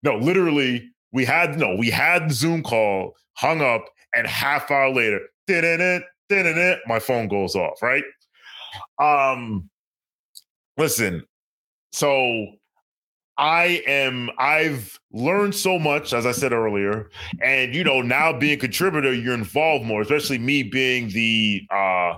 no, 0.02 0.16
literally, 0.16 0.90
we 1.12 1.24
had 1.24 1.58
no, 1.58 1.74
we 1.76 1.90
had 1.90 2.30
the 2.30 2.34
Zoom 2.34 2.62
call, 2.62 3.14
hung 3.34 3.60
up, 3.60 3.84
and 4.14 4.26
half 4.26 4.70
hour 4.70 4.90
later, 4.90 5.20
didn't 5.46 5.80
it, 5.80 6.78
my 6.86 6.98
phone 6.98 7.28
goes 7.28 7.54
off, 7.54 7.82
right? 7.82 8.04
Um, 8.98 9.68
listen, 10.76 11.22
so 11.92 12.46
I 13.38 13.82
am 13.86 14.30
I've 14.38 14.98
learned 15.12 15.54
so 15.54 15.78
much, 15.78 16.12
as 16.12 16.26
I 16.26 16.32
said 16.32 16.52
earlier, 16.52 17.10
and 17.42 17.74
you 17.74 17.84
know, 17.84 18.02
now 18.02 18.38
being 18.38 18.54
a 18.54 18.60
contributor, 18.60 19.12
you're 19.12 19.34
involved 19.34 19.84
more, 19.84 20.02
especially 20.02 20.38
me 20.38 20.62
being 20.62 21.08
the 21.08 21.62
uh 21.70 22.14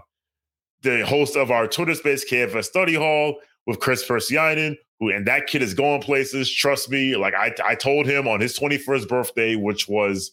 the 0.83 1.05
host 1.07 1.37
of 1.37 1.51
our 1.51 1.67
Twitter 1.67 1.95
space 1.95 2.31
KFS 2.31 2.65
study 2.65 2.95
hall 2.95 3.37
with 3.67 3.81
Chris 3.81 4.07
Persianen, 4.07 4.77
who 5.01 5.11
and 5.11 5.27
that 5.27 5.47
kid 5.47 5.63
is 5.63 5.75
going 5.75 6.01
places. 6.03 6.53
Trust 6.53 6.91
me. 6.91 7.17
Like 7.17 7.35
I, 7.35 7.55
I 7.65 7.75
told 7.75 8.07
him 8.07 8.29
on 8.29 8.41
his 8.41 8.59
21st 8.59 9.09
birthday, 9.09 9.57
which 9.57 9.89
was 9.89 10.33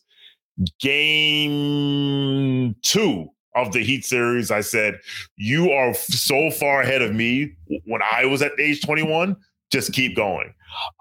game 0.79 2.75
two 2.81 3.29
of 3.55 3.71
the 3.73 3.83
Heat 3.83 4.05
series, 4.05 4.51
I 4.51 4.61
said, 4.61 4.99
You 5.37 5.71
are 5.71 5.93
so 5.93 6.51
far 6.51 6.81
ahead 6.81 7.01
of 7.01 7.13
me 7.13 7.53
when 7.85 8.01
I 8.01 8.25
was 8.25 8.41
at 8.41 8.57
age 8.59 8.81
21. 8.81 9.35
Just 9.71 9.93
keep 9.93 10.15
going. 10.15 10.53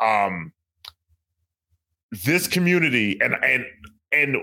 Um, 0.03 0.53
this 2.25 2.49
community 2.49 3.21
and 3.21 3.37
and 3.45 3.65
and 4.13 4.37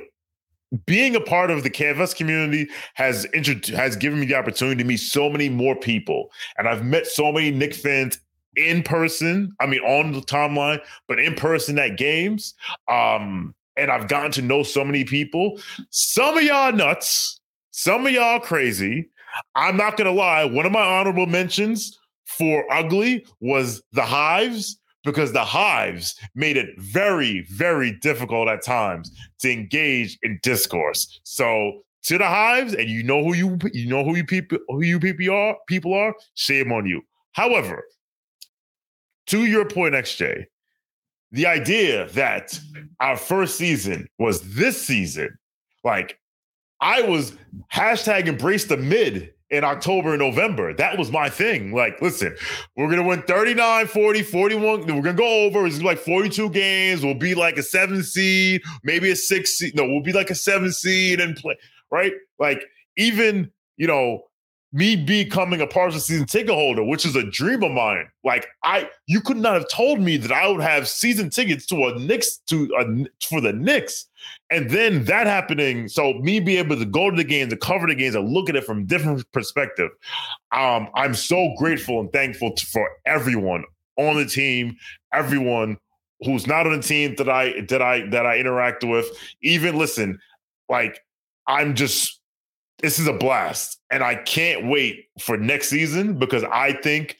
being 0.85 1.15
a 1.15 1.21
part 1.21 1.51
of 1.51 1.63
the 1.63 1.69
KFS 1.69 2.15
community 2.15 2.69
has 2.95 3.25
intro- 3.33 3.75
has 3.75 3.95
given 3.95 4.19
me 4.19 4.25
the 4.25 4.35
opportunity 4.35 4.81
to 4.83 4.87
meet 4.87 4.97
so 4.97 5.29
many 5.29 5.49
more 5.49 5.75
people, 5.75 6.31
and 6.57 6.67
I've 6.67 6.85
met 6.85 7.07
so 7.07 7.31
many 7.31 7.51
Knick 7.51 7.73
fans 7.73 8.19
in 8.55 8.83
person. 8.83 9.53
I 9.59 9.67
mean, 9.67 9.81
on 9.81 10.11
the 10.11 10.21
timeline, 10.21 10.81
but 11.07 11.19
in 11.19 11.35
person 11.35 11.79
at 11.79 11.97
games. 11.97 12.53
Um, 12.87 13.53
and 13.77 13.91
I've 13.91 14.07
gotten 14.07 14.31
to 14.31 14.41
know 14.41 14.63
so 14.63 14.83
many 14.83 15.03
people. 15.03 15.59
Some 15.91 16.37
of 16.37 16.43
y'all 16.43 16.73
nuts, 16.73 17.39
some 17.71 18.05
of 18.05 18.11
y'all 18.11 18.39
crazy. 18.39 19.09
I'm 19.55 19.77
not 19.77 19.97
gonna 19.97 20.11
lie. 20.11 20.45
One 20.45 20.65
of 20.65 20.71
my 20.71 20.81
honorable 20.81 21.27
mentions 21.27 21.97
for 22.25 22.65
ugly 22.73 23.25
was 23.39 23.81
the 23.93 24.01
hives 24.01 24.79
because 25.07 25.31
the 25.31 25.45
hives 25.45 26.19
made 26.35 26.57
it 26.57 26.77
very, 26.77 27.45
very 27.49 27.93
difficult 27.93 28.49
at 28.49 28.61
times 28.61 29.09
to 29.39 29.49
engage 29.49 30.19
in 30.21 30.37
discourse. 30.43 31.21
So 31.23 31.81
to 32.03 32.17
the 32.17 32.25
hives, 32.25 32.73
and 32.73 32.89
you 32.89 33.03
know 33.03 33.23
who 33.23 33.33
you 33.33 33.57
you 33.71 33.87
know 33.87 34.03
who 34.03 34.17
you 34.17 34.25
people 34.25 34.57
who 34.67 34.83
you 34.83 34.99
people 34.99 35.33
are 35.33 35.55
people 35.65 35.93
are, 35.93 36.13
shame 36.35 36.73
on 36.73 36.85
you. 36.85 37.01
However, 37.31 37.85
to 39.27 39.45
your 39.45 39.63
point, 39.63 39.95
XJ, 39.95 40.45
the 41.31 41.45
idea 41.45 42.09
that 42.09 42.59
our 42.99 43.15
first 43.15 43.57
season 43.57 44.09
was 44.19 44.41
this 44.55 44.85
season, 44.85 45.37
like 45.85 46.19
I 46.81 47.01
was 47.03 47.33
hashtag 47.73 48.27
embrace 48.27 48.65
the 48.65 48.77
mid 48.77 49.31
in 49.49 49.63
October 49.63 50.09
and 50.09 50.19
November. 50.19 50.73
That 50.73 50.97
was 50.97 51.11
my 51.11 51.29
thing. 51.29 51.73
Like, 51.73 52.01
listen, 52.01 52.35
we're 52.75 52.87
going 52.87 52.97
to 52.97 53.07
win 53.07 53.21
39, 53.23 53.87
40, 53.87 54.23
41. 54.23 54.79
We're 54.81 54.85
going 54.85 55.03
to 55.03 55.13
go 55.13 55.45
over. 55.45 55.65
It's 55.65 55.81
like 55.81 55.99
42 55.99 56.49
games. 56.49 57.03
We'll 57.03 57.13
be 57.13 57.35
like 57.35 57.57
a 57.57 57.63
seven 57.63 58.03
seed, 58.03 58.61
maybe 58.83 59.11
a 59.11 59.15
six 59.15 59.51
seed. 59.57 59.75
No, 59.75 59.85
we'll 59.85 60.03
be 60.03 60.13
like 60.13 60.29
a 60.29 60.35
seven 60.35 60.71
seed 60.71 61.21
and 61.21 61.35
play, 61.35 61.55
right? 61.91 62.13
Like, 62.39 62.63
even, 62.97 63.51
you 63.77 63.87
know, 63.87 64.23
me 64.73 64.95
becoming 64.95 65.61
a 65.61 65.67
partial 65.67 65.99
season 65.99 66.25
ticket 66.25 66.53
holder, 66.53 66.83
which 66.83 67.05
is 67.05 67.15
a 67.15 67.23
dream 67.23 67.63
of 67.63 67.71
mine. 67.71 68.07
Like 68.23 68.47
I, 68.63 68.89
you 69.05 69.21
could 69.21 69.37
not 69.37 69.53
have 69.53 69.69
told 69.69 69.99
me 69.99 70.17
that 70.17 70.31
I 70.31 70.47
would 70.47 70.61
have 70.61 70.87
season 70.87 71.29
tickets 71.29 71.65
to 71.67 71.85
a 71.85 71.97
Knicks 71.97 72.37
to 72.47 72.69
a 72.77 73.25
for 73.25 73.39
the 73.39 73.53
Knicks, 73.53 74.07
and 74.49 74.69
then 74.69 75.05
that 75.05 75.27
happening. 75.27 75.87
So 75.87 76.13
me 76.13 76.39
be 76.39 76.57
able 76.57 76.77
to 76.77 76.85
go 76.85 77.09
to 77.09 77.15
the 77.15 77.23
games, 77.23 77.51
to 77.51 77.57
cover 77.57 77.87
the 77.87 77.95
games, 77.95 78.15
and 78.15 78.29
look 78.29 78.49
at 78.49 78.55
it 78.55 78.63
from 78.63 78.85
different 78.85 79.29
perspective. 79.31 79.89
Um, 80.51 80.89
I'm 80.95 81.13
so 81.13 81.53
grateful 81.57 81.99
and 81.99 82.11
thankful 82.11 82.53
to, 82.53 82.65
for 82.65 82.89
everyone 83.05 83.65
on 83.97 84.15
the 84.15 84.25
team, 84.25 84.77
everyone 85.13 85.77
who's 86.21 86.47
not 86.47 86.65
on 86.65 86.73
the 86.77 86.81
team 86.81 87.15
that 87.17 87.29
I 87.29 87.61
that 87.69 87.81
I 87.81 88.07
that 88.09 88.25
I 88.25 88.37
interact 88.37 88.83
with. 88.83 89.07
Even 89.41 89.77
listen, 89.77 90.19
like 90.69 90.99
I'm 91.47 91.75
just 91.75 92.17
this 92.79 92.99
is 92.99 93.07
a 93.07 93.13
blast. 93.13 93.79
And 93.89 94.03
I 94.03 94.15
can't 94.15 94.67
wait 94.67 95.05
for 95.19 95.37
next 95.37 95.69
season 95.69 96.19
because 96.19 96.43
I 96.43 96.73
think 96.73 97.17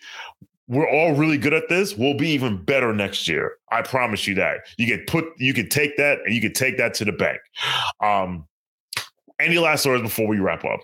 we're 0.68 0.90
all 0.90 1.14
really 1.14 1.38
good 1.38 1.54
at 1.54 1.70
this. 1.70 1.96
We'll 1.96 2.16
be 2.16 2.30
even 2.30 2.64
better 2.64 2.94
next 2.94 3.28
year. 3.28 3.54
I 3.72 3.82
promise 3.82 4.28
you 4.28 4.36
that. 4.36 4.62
You 4.78 4.88
can 4.88 5.06
put 5.06 5.26
you 5.38 5.54
can 5.54 5.70
take 5.70 5.98
that 5.98 6.20
and 6.26 6.34
you 6.34 6.42
can 6.42 6.54
take 6.54 6.78
that 6.78 6.94
to 6.96 7.06
the 7.06 7.12
bank. 7.12 7.40
Um 8.02 8.46
any 9.40 9.58
last 9.60 9.86
words 9.86 10.02
before 10.02 10.28
we 10.28 10.40
wrap 10.40 10.66
up? 10.66 10.80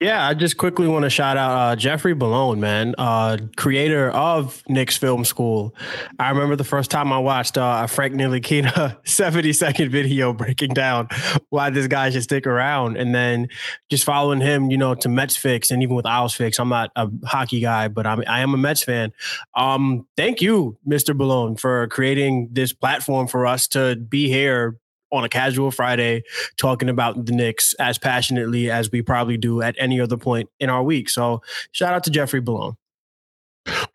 Yeah, 0.00 0.28
I 0.28 0.34
just 0.34 0.58
quickly 0.58 0.86
want 0.86 1.02
to 1.02 1.10
shout 1.10 1.36
out 1.36 1.50
uh, 1.50 1.74
Jeffrey 1.74 2.14
Bellone, 2.14 2.58
man, 2.58 2.94
uh, 2.98 3.36
creator 3.56 4.10
of 4.10 4.62
Knicks 4.68 4.96
Film 4.96 5.24
School. 5.24 5.74
I 6.20 6.30
remember 6.30 6.54
the 6.54 6.62
first 6.62 6.88
time 6.88 7.12
I 7.12 7.18
watched 7.18 7.58
uh, 7.58 7.80
a 7.82 7.88
Frank 7.88 8.14
Ntilikina 8.14 8.96
70 9.04 9.52
second 9.52 9.90
video 9.90 10.32
breaking 10.32 10.74
down 10.74 11.08
why 11.48 11.70
this 11.70 11.88
guy 11.88 12.10
should 12.10 12.22
stick 12.22 12.46
around. 12.46 12.96
And 12.96 13.12
then 13.12 13.48
just 13.90 14.04
following 14.04 14.40
him, 14.40 14.70
you 14.70 14.78
know, 14.78 14.94
to 14.94 15.08
Mets 15.08 15.36
Fix 15.36 15.72
and 15.72 15.82
even 15.82 15.96
with 15.96 16.06
Owls 16.06 16.32
Fix. 16.32 16.60
I'm 16.60 16.68
not 16.68 16.92
a 16.94 17.08
hockey 17.24 17.58
guy, 17.58 17.88
but 17.88 18.06
I'm, 18.06 18.22
I 18.28 18.38
am 18.38 18.54
a 18.54 18.56
Mets 18.56 18.84
fan. 18.84 19.12
Um, 19.56 20.06
thank 20.16 20.40
you, 20.40 20.78
Mr. 20.86 21.12
Bellone, 21.12 21.58
for 21.58 21.88
creating 21.88 22.50
this 22.52 22.72
platform 22.72 23.26
for 23.26 23.46
us 23.46 23.66
to 23.68 23.96
be 23.96 24.28
here 24.28 24.76
on 25.10 25.24
a 25.24 25.28
casual 25.28 25.70
Friday 25.70 26.22
talking 26.56 26.88
about 26.88 27.26
the 27.26 27.32
Knicks 27.32 27.74
as 27.74 27.98
passionately 27.98 28.70
as 28.70 28.90
we 28.90 29.02
probably 29.02 29.36
do 29.36 29.62
at 29.62 29.74
any 29.78 30.00
other 30.00 30.16
point 30.16 30.48
in 30.60 30.70
our 30.70 30.82
week. 30.82 31.08
So 31.08 31.42
shout 31.72 31.94
out 31.94 32.04
to 32.04 32.10
Jeffrey 32.10 32.42
Bellone. 32.42 32.76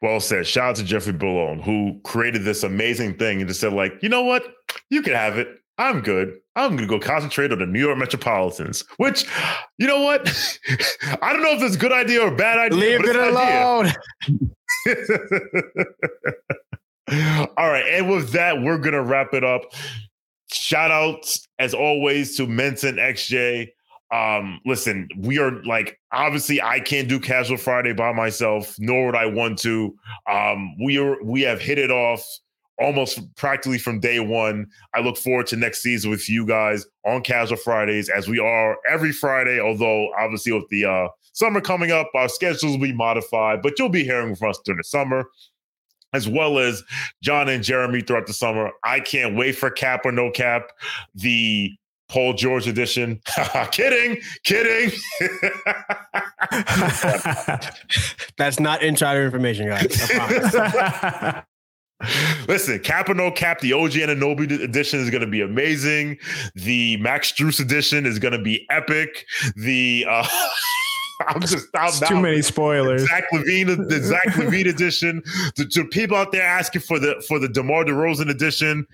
Well 0.01 0.19
said. 0.19 0.45
Shout 0.45 0.69
out 0.71 0.75
to 0.77 0.83
Jeffrey 0.83 1.13
Bellone, 1.13 1.61
who 1.63 1.99
created 2.03 2.43
this 2.43 2.63
amazing 2.63 3.17
thing 3.17 3.39
and 3.39 3.47
just 3.47 3.59
said, 3.59 3.73
like, 3.73 3.93
you 4.01 4.09
know 4.09 4.23
what? 4.23 4.43
You 4.89 5.01
can 5.01 5.13
have 5.13 5.37
it. 5.37 5.47
I'm 5.77 6.01
good. 6.01 6.39
I'm 6.55 6.75
going 6.75 6.87
to 6.87 6.99
go 6.99 6.99
concentrate 6.99 7.51
on 7.51 7.57
the 7.59 7.65
New 7.65 7.79
York 7.79 7.97
Metropolitans, 7.97 8.83
which, 8.97 9.25
you 9.79 9.87
know 9.87 10.01
what? 10.01 10.27
I 11.21 11.33
don't 11.33 11.41
know 11.41 11.53
if 11.53 11.63
it's 11.63 11.75
a 11.75 11.79
good 11.79 11.91
idea 11.91 12.21
or 12.21 12.27
a 12.27 12.35
bad 12.35 12.59
idea. 12.59 12.79
Leave 12.79 13.05
it 13.05 13.15
alone. 13.15 13.91
All 17.57 17.69
right. 17.69 17.85
And 17.89 18.09
with 18.09 18.29
that, 18.31 18.61
we're 18.61 18.77
going 18.77 18.93
to 18.93 19.01
wrap 19.01 19.33
it 19.33 19.43
up. 19.43 19.63
Shout 20.53 20.91
outs 20.91 21.47
as 21.59 21.73
always 21.73 22.37
to 22.37 22.47
Menton 22.47 22.97
XJ. 22.97 23.69
Um, 24.11 24.59
listen, 24.65 25.07
we 25.17 25.39
are 25.39 25.63
like 25.63 25.99
obviously 26.11 26.61
I 26.61 26.79
can't 26.79 27.09
do 27.09 27.19
Casual 27.19 27.57
Friday 27.57 27.93
by 27.93 28.13
myself, 28.13 28.75
nor 28.77 29.07
would 29.07 29.15
I 29.15 29.25
want 29.25 29.57
to. 29.59 29.95
Um, 30.29 30.75
we 30.83 30.99
are 30.99 31.21
we 31.23 31.41
have 31.41 31.59
hit 31.59 31.79
it 31.79 31.89
off 31.89 32.23
almost 32.79 33.19
practically 33.35 33.79
from 33.79 33.99
day 33.99 34.19
one. 34.19 34.67
I 34.93 34.99
look 34.99 35.17
forward 35.17 35.47
to 35.47 35.55
next 35.55 35.81
season 35.81 36.11
with 36.11 36.29
you 36.29 36.45
guys 36.45 36.85
on 37.05 37.21
Casual 37.21 37.57
Fridays, 37.57 38.09
as 38.09 38.27
we 38.27 38.37
are 38.37 38.77
every 38.87 39.11
Friday. 39.11 39.59
Although 39.59 40.13
obviously 40.19 40.51
with 40.51 40.69
the 40.69 40.85
uh, 40.85 41.07
summer 41.31 41.61
coming 41.61 41.91
up, 41.91 42.11
our 42.13 42.29
schedules 42.29 42.73
will 42.73 42.79
be 42.79 42.93
modified, 42.93 43.63
but 43.63 43.79
you'll 43.79 43.89
be 43.89 44.03
hearing 44.03 44.35
from 44.35 44.51
us 44.51 44.59
during 44.63 44.77
the 44.77 44.83
summer 44.83 45.25
as 46.13 46.27
well 46.27 46.59
as 46.59 46.83
John 47.21 47.49
and 47.49 47.63
Jeremy 47.63 48.01
throughout 48.01 48.27
the 48.27 48.33
summer. 48.33 48.71
I 48.83 48.99
can't 48.99 49.35
wait 49.35 49.53
for 49.53 49.69
Cap 49.69 50.05
or 50.05 50.11
No 50.11 50.31
Cap, 50.31 50.69
the 51.15 51.71
Paul 52.09 52.33
George 52.33 52.67
edition. 52.67 53.19
kidding, 53.71 54.21
kidding. 54.43 54.91
That's 58.37 58.59
not 58.59 58.83
insider 58.83 59.23
information, 59.23 59.67
guys. 59.67 60.11
Listen, 62.47 62.79
Cap 62.79 63.09
or 63.09 63.13
No 63.13 63.31
Cap, 63.31 63.61
the 63.61 63.73
OG 63.73 63.91
Anunoby 63.91 64.61
edition 64.61 64.99
is 64.99 65.09
going 65.09 65.21
to 65.21 65.27
be 65.27 65.41
amazing. 65.41 66.17
The 66.53 66.97
Max 66.97 67.31
Strus 67.31 67.59
edition 67.59 68.05
is 68.05 68.19
going 68.19 68.33
to 68.33 68.41
be 68.41 68.67
epic. 68.69 69.25
The 69.55 70.05
uh, 70.07 70.27
I'm 71.27 71.41
just 71.41 71.67
I'm 71.75 71.91
too 72.07 72.21
many 72.21 72.41
spoilers. 72.41 73.07
Zach 73.07 73.25
LaVine, 73.31 73.89
the 73.89 74.01
Zach 74.01 74.25
LaVine 74.27 74.67
edition. 74.67 75.21
The, 75.55 75.65
the, 75.65 75.85
people 75.85 76.17
out 76.17 76.31
there 76.31 76.43
asking 76.43 76.81
for 76.81 76.99
the 76.99 77.23
for 77.27 77.39
the 77.39 77.47
DeMar 77.47 77.85
DeRozan 77.85 78.29
edition. 78.29 78.87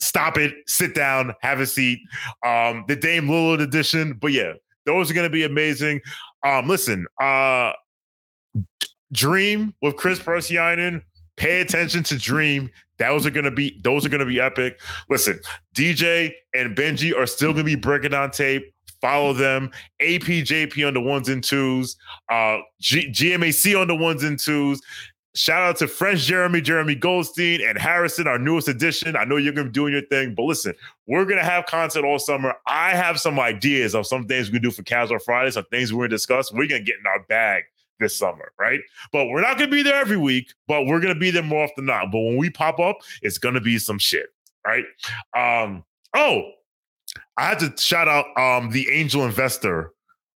Stop 0.00 0.38
it. 0.38 0.54
Sit 0.66 0.94
down. 0.94 1.34
Have 1.40 1.60
a 1.60 1.66
seat. 1.66 1.98
Um, 2.46 2.84
the 2.86 2.96
Dame 2.96 3.26
Lillard 3.26 3.60
edition. 3.60 4.14
But 4.14 4.32
yeah, 4.32 4.52
those 4.86 5.10
are 5.10 5.14
going 5.14 5.26
to 5.26 5.32
be 5.32 5.44
amazing. 5.44 6.00
Um, 6.44 6.68
listen, 6.68 7.06
uh, 7.20 7.72
Dream 9.12 9.74
with 9.82 9.96
Chris 9.96 10.18
Persianen. 10.18 11.02
Pay 11.36 11.60
attention 11.60 12.02
to 12.04 12.18
Dream. 12.18 12.70
Those 12.98 13.24
are 13.26 13.30
gonna 13.30 13.52
be 13.52 13.80
those 13.84 14.04
are 14.04 14.08
gonna 14.08 14.26
be 14.26 14.40
epic. 14.40 14.80
Listen, 15.08 15.38
DJ 15.74 16.32
and 16.52 16.76
Benji 16.76 17.16
are 17.16 17.26
still 17.26 17.52
gonna 17.52 17.64
be 17.64 17.76
breaking 17.76 18.12
on 18.12 18.32
tape. 18.32 18.74
Follow 19.00 19.32
them. 19.32 19.70
APJP 20.02 20.86
on 20.86 20.94
the 20.94 21.00
ones 21.00 21.28
and 21.28 21.42
twos. 21.42 21.96
Uh, 22.30 22.58
G- 22.80 23.10
GMAC 23.10 23.80
on 23.80 23.88
the 23.88 23.94
ones 23.94 24.24
and 24.24 24.38
twos. 24.38 24.80
Shout 25.34 25.62
out 25.62 25.76
to 25.76 25.86
French 25.86 26.22
Jeremy, 26.22 26.60
Jeremy 26.60 26.96
Goldstein, 26.96 27.60
and 27.60 27.78
Harrison, 27.78 28.26
our 28.26 28.38
newest 28.38 28.66
addition. 28.66 29.14
I 29.14 29.24
know 29.24 29.36
you're 29.36 29.52
to 29.66 29.70
be 29.70 29.74
doing 29.74 29.92
your 29.92 30.02
thing, 30.02 30.34
but 30.34 30.42
listen, 30.44 30.74
we're 31.06 31.24
to 31.38 31.44
have 31.44 31.66
content 31.66 32.04
all 32.04 32.18
summer. 32.18 32.54
I 32.66 32.90
have 32.90 33.20
some 33.20 33.38
ideas 33.38 33.94
of 33.94 34.06
some 34.06 34.26
things 34.26 34.48
we 34.48 34.54
can 34.54 34.62
do 34.62 34.70
for 34.72 34.82
Casual 34.82 35.20
Friday, 35.20 35.52
some 35.52 35.66
things 35.70 35.92
we're 35.92 36.08
to 36.08 36.16
discuss. 36.16 36.52
We're 36.52 36.66
to 36.80 36.84
get 36.86 36.98
in 36.98 37.06
our 37.06 37.22
bag 37.28 37.64
this 38.00 38.16
summer, 38.16 38.52
right? 38.58 38.80
But 39.12 39.26
we're 39.26 39.42
not 39.42 39.58
to 39.70 39.76
be 39.76 39.82
there 39.82 40.00
every 40.00 40.16
week, 40.16 40.52
but 40.66 40.86
we're 40.86 41.00
to 41.14 41.20
be 41.20 41.30
there 41.30 41.42
more 41.42 41.64
often 41.64 41.86
than 41.86 41.94
not. 41.94 42.10
But 42.10 42.20
when 42.20 42.36
we 42.36 42.50
pop 42.50 42.80
up, 42.80 42.96
it's 43.22 43.38
to 43.54 43.60
be 43.60 43.78
some 43.78 43.98
shit, 43.98 44.26
right? 44.66 44.84
Um, 45.36 45.84
oh, 46.16 46.50
I 47.38 47.44
had 47.44 47.58
to 47.60 47.72
shout 47.80 48.08
out 48.08 48.26
um, 48.36 48.70
the 48.70 48.88
angel 48.90 49.24
investor 49.24 49.92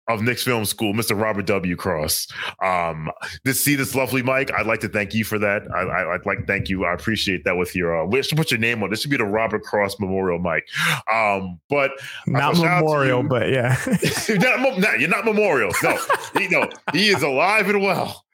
of 0.08 0.22
Knicks 0.22 0.42
Film 0.42 0.64
School, 0.64 0.94
Mr. 0.94 1.20
Robert 1.20 1.46
W. 1.46 1.76
Cross. 1.76 2.28
Um, 2.62 3.10
to 3.44 3.54
see 3.54 3.76
this 3.76 3.94
lovely 3.94 4.22
mic, 4.22 4.52
I'd 4.52 4.66
like 4.66 4.80
to 4.80 4.88
thank 4.88 5.14
you 5.14 5.22
for 5.22 5.38
that. 5.38 5.62
I, 5.70 6.06
would 6.06 6.26
like 6.26 6.38
to 6.38 6.46
thank 6.46 6.68
you. 6.68 6.86
I 6.86 6.94
appreciate 6.94 7.44
that 7.44 7.56
with 7.56 7.76
your. 7.76 8.02
Uh, 8.02 8.06
we 8.06 8.22
should 8.22 8.38
put 8.38 8.50
your 8.50 8.58
name 8.58 8.82
on. 8.82 8.90
This 8.90 9.02
should 9.02 9.10
be 9.10 9.18
the 9.18 9.24
Robert 9.24 9.62
Cross 9.62 10.00
Memorial 10.00 10.38
mic. 10.38 10.66
Um, 11.12 11.60
but 11.68 11.92
not 12.26 12.56
memorial, 12.56 13.22
but 13.22 13.50
yeah, 13.50 13.76
not, 14.30 14.78
not, 14.78 14.98
you're 14.98 15.10
not 15.10 15.24
memorial. 15.24 15.70
No, 15.82 15.98
he, 16.38 16.48
no, 16.48 16.68
he 16.92 17.08
is 17.08 17.22
alive 17.22 17.68
and 17.68 17.82
well. 17.82 18.24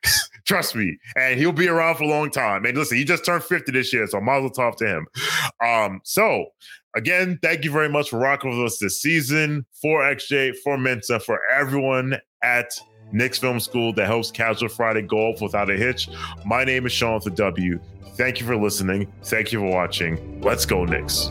Trust 0.46 0.74
me, 0.74 0.98
and 1.16 1.38
he'll 1.38 1.52
be 1.52 1.68
around 1.68 1.96
for 1.96 2.04
a 2.04 2.08
long 2.08 2.30
time. 2.30 2.64
And 2.66 2.76
listen, 2.76 2.98
he 2.98 3.04
just 3.04 3.24
turned 3.24 3.42
50 3.44 3.72
this 3.72 3.92
year, 3.92 4.06
so 4.06 4.20
Mazel 4.20 4.50
Tov 4.50 4.76
to 4.76 4.86
him. 4.86 5.06
Um, 5.66 6.00
so 6.04 6.46
again, 6.94 7.38
thank 7.42 7.64
you 7.64 7.70
very 7.70 7.88
much 7.88 8.10
for 8.10 8.18
rocking 8.18 8.50
with 8.50 8.66
us 8.66 8.78
this 8.78 9.00
season. 9.00 9.64
For 9.80 10.02
XJ, 10.02 10.56
for 10.62 10.76
Mensa, 10.76 11.18
for 11.18 11.40
everyone 11.50 12.18
at 12.42 12.70
Knicks 13.12 13.38
Film 13.38 13.60
School 13.60 13.92
that 13.94 14.06
helps 14.06 14.30
Casual 14.30 14.68
Friday 14.68 15.02
go 15.02 15.28
off 15.28 15.40
without 15.40 15.70
a 15.70 15.76
hitch. 15.76 16.08
My 16.44 16.64
name 16.64 16.84
is 16.86 16.92
Shawn 16.92 17.14
with 17.14 17.24
the 17.24 17.30
W. 17.30 17.80
Thank 18.16 18.40
you 18.40 18.46
for 18.46 18.56
listening. 18.56 19.12
Thank 19.24 19.52
you 19.52 19.60
for 19.60 19.70
watching. 19.70 20.40
Let's 20.40 20.66
go, 20.66 20.84
Knicks. 20.84 21.30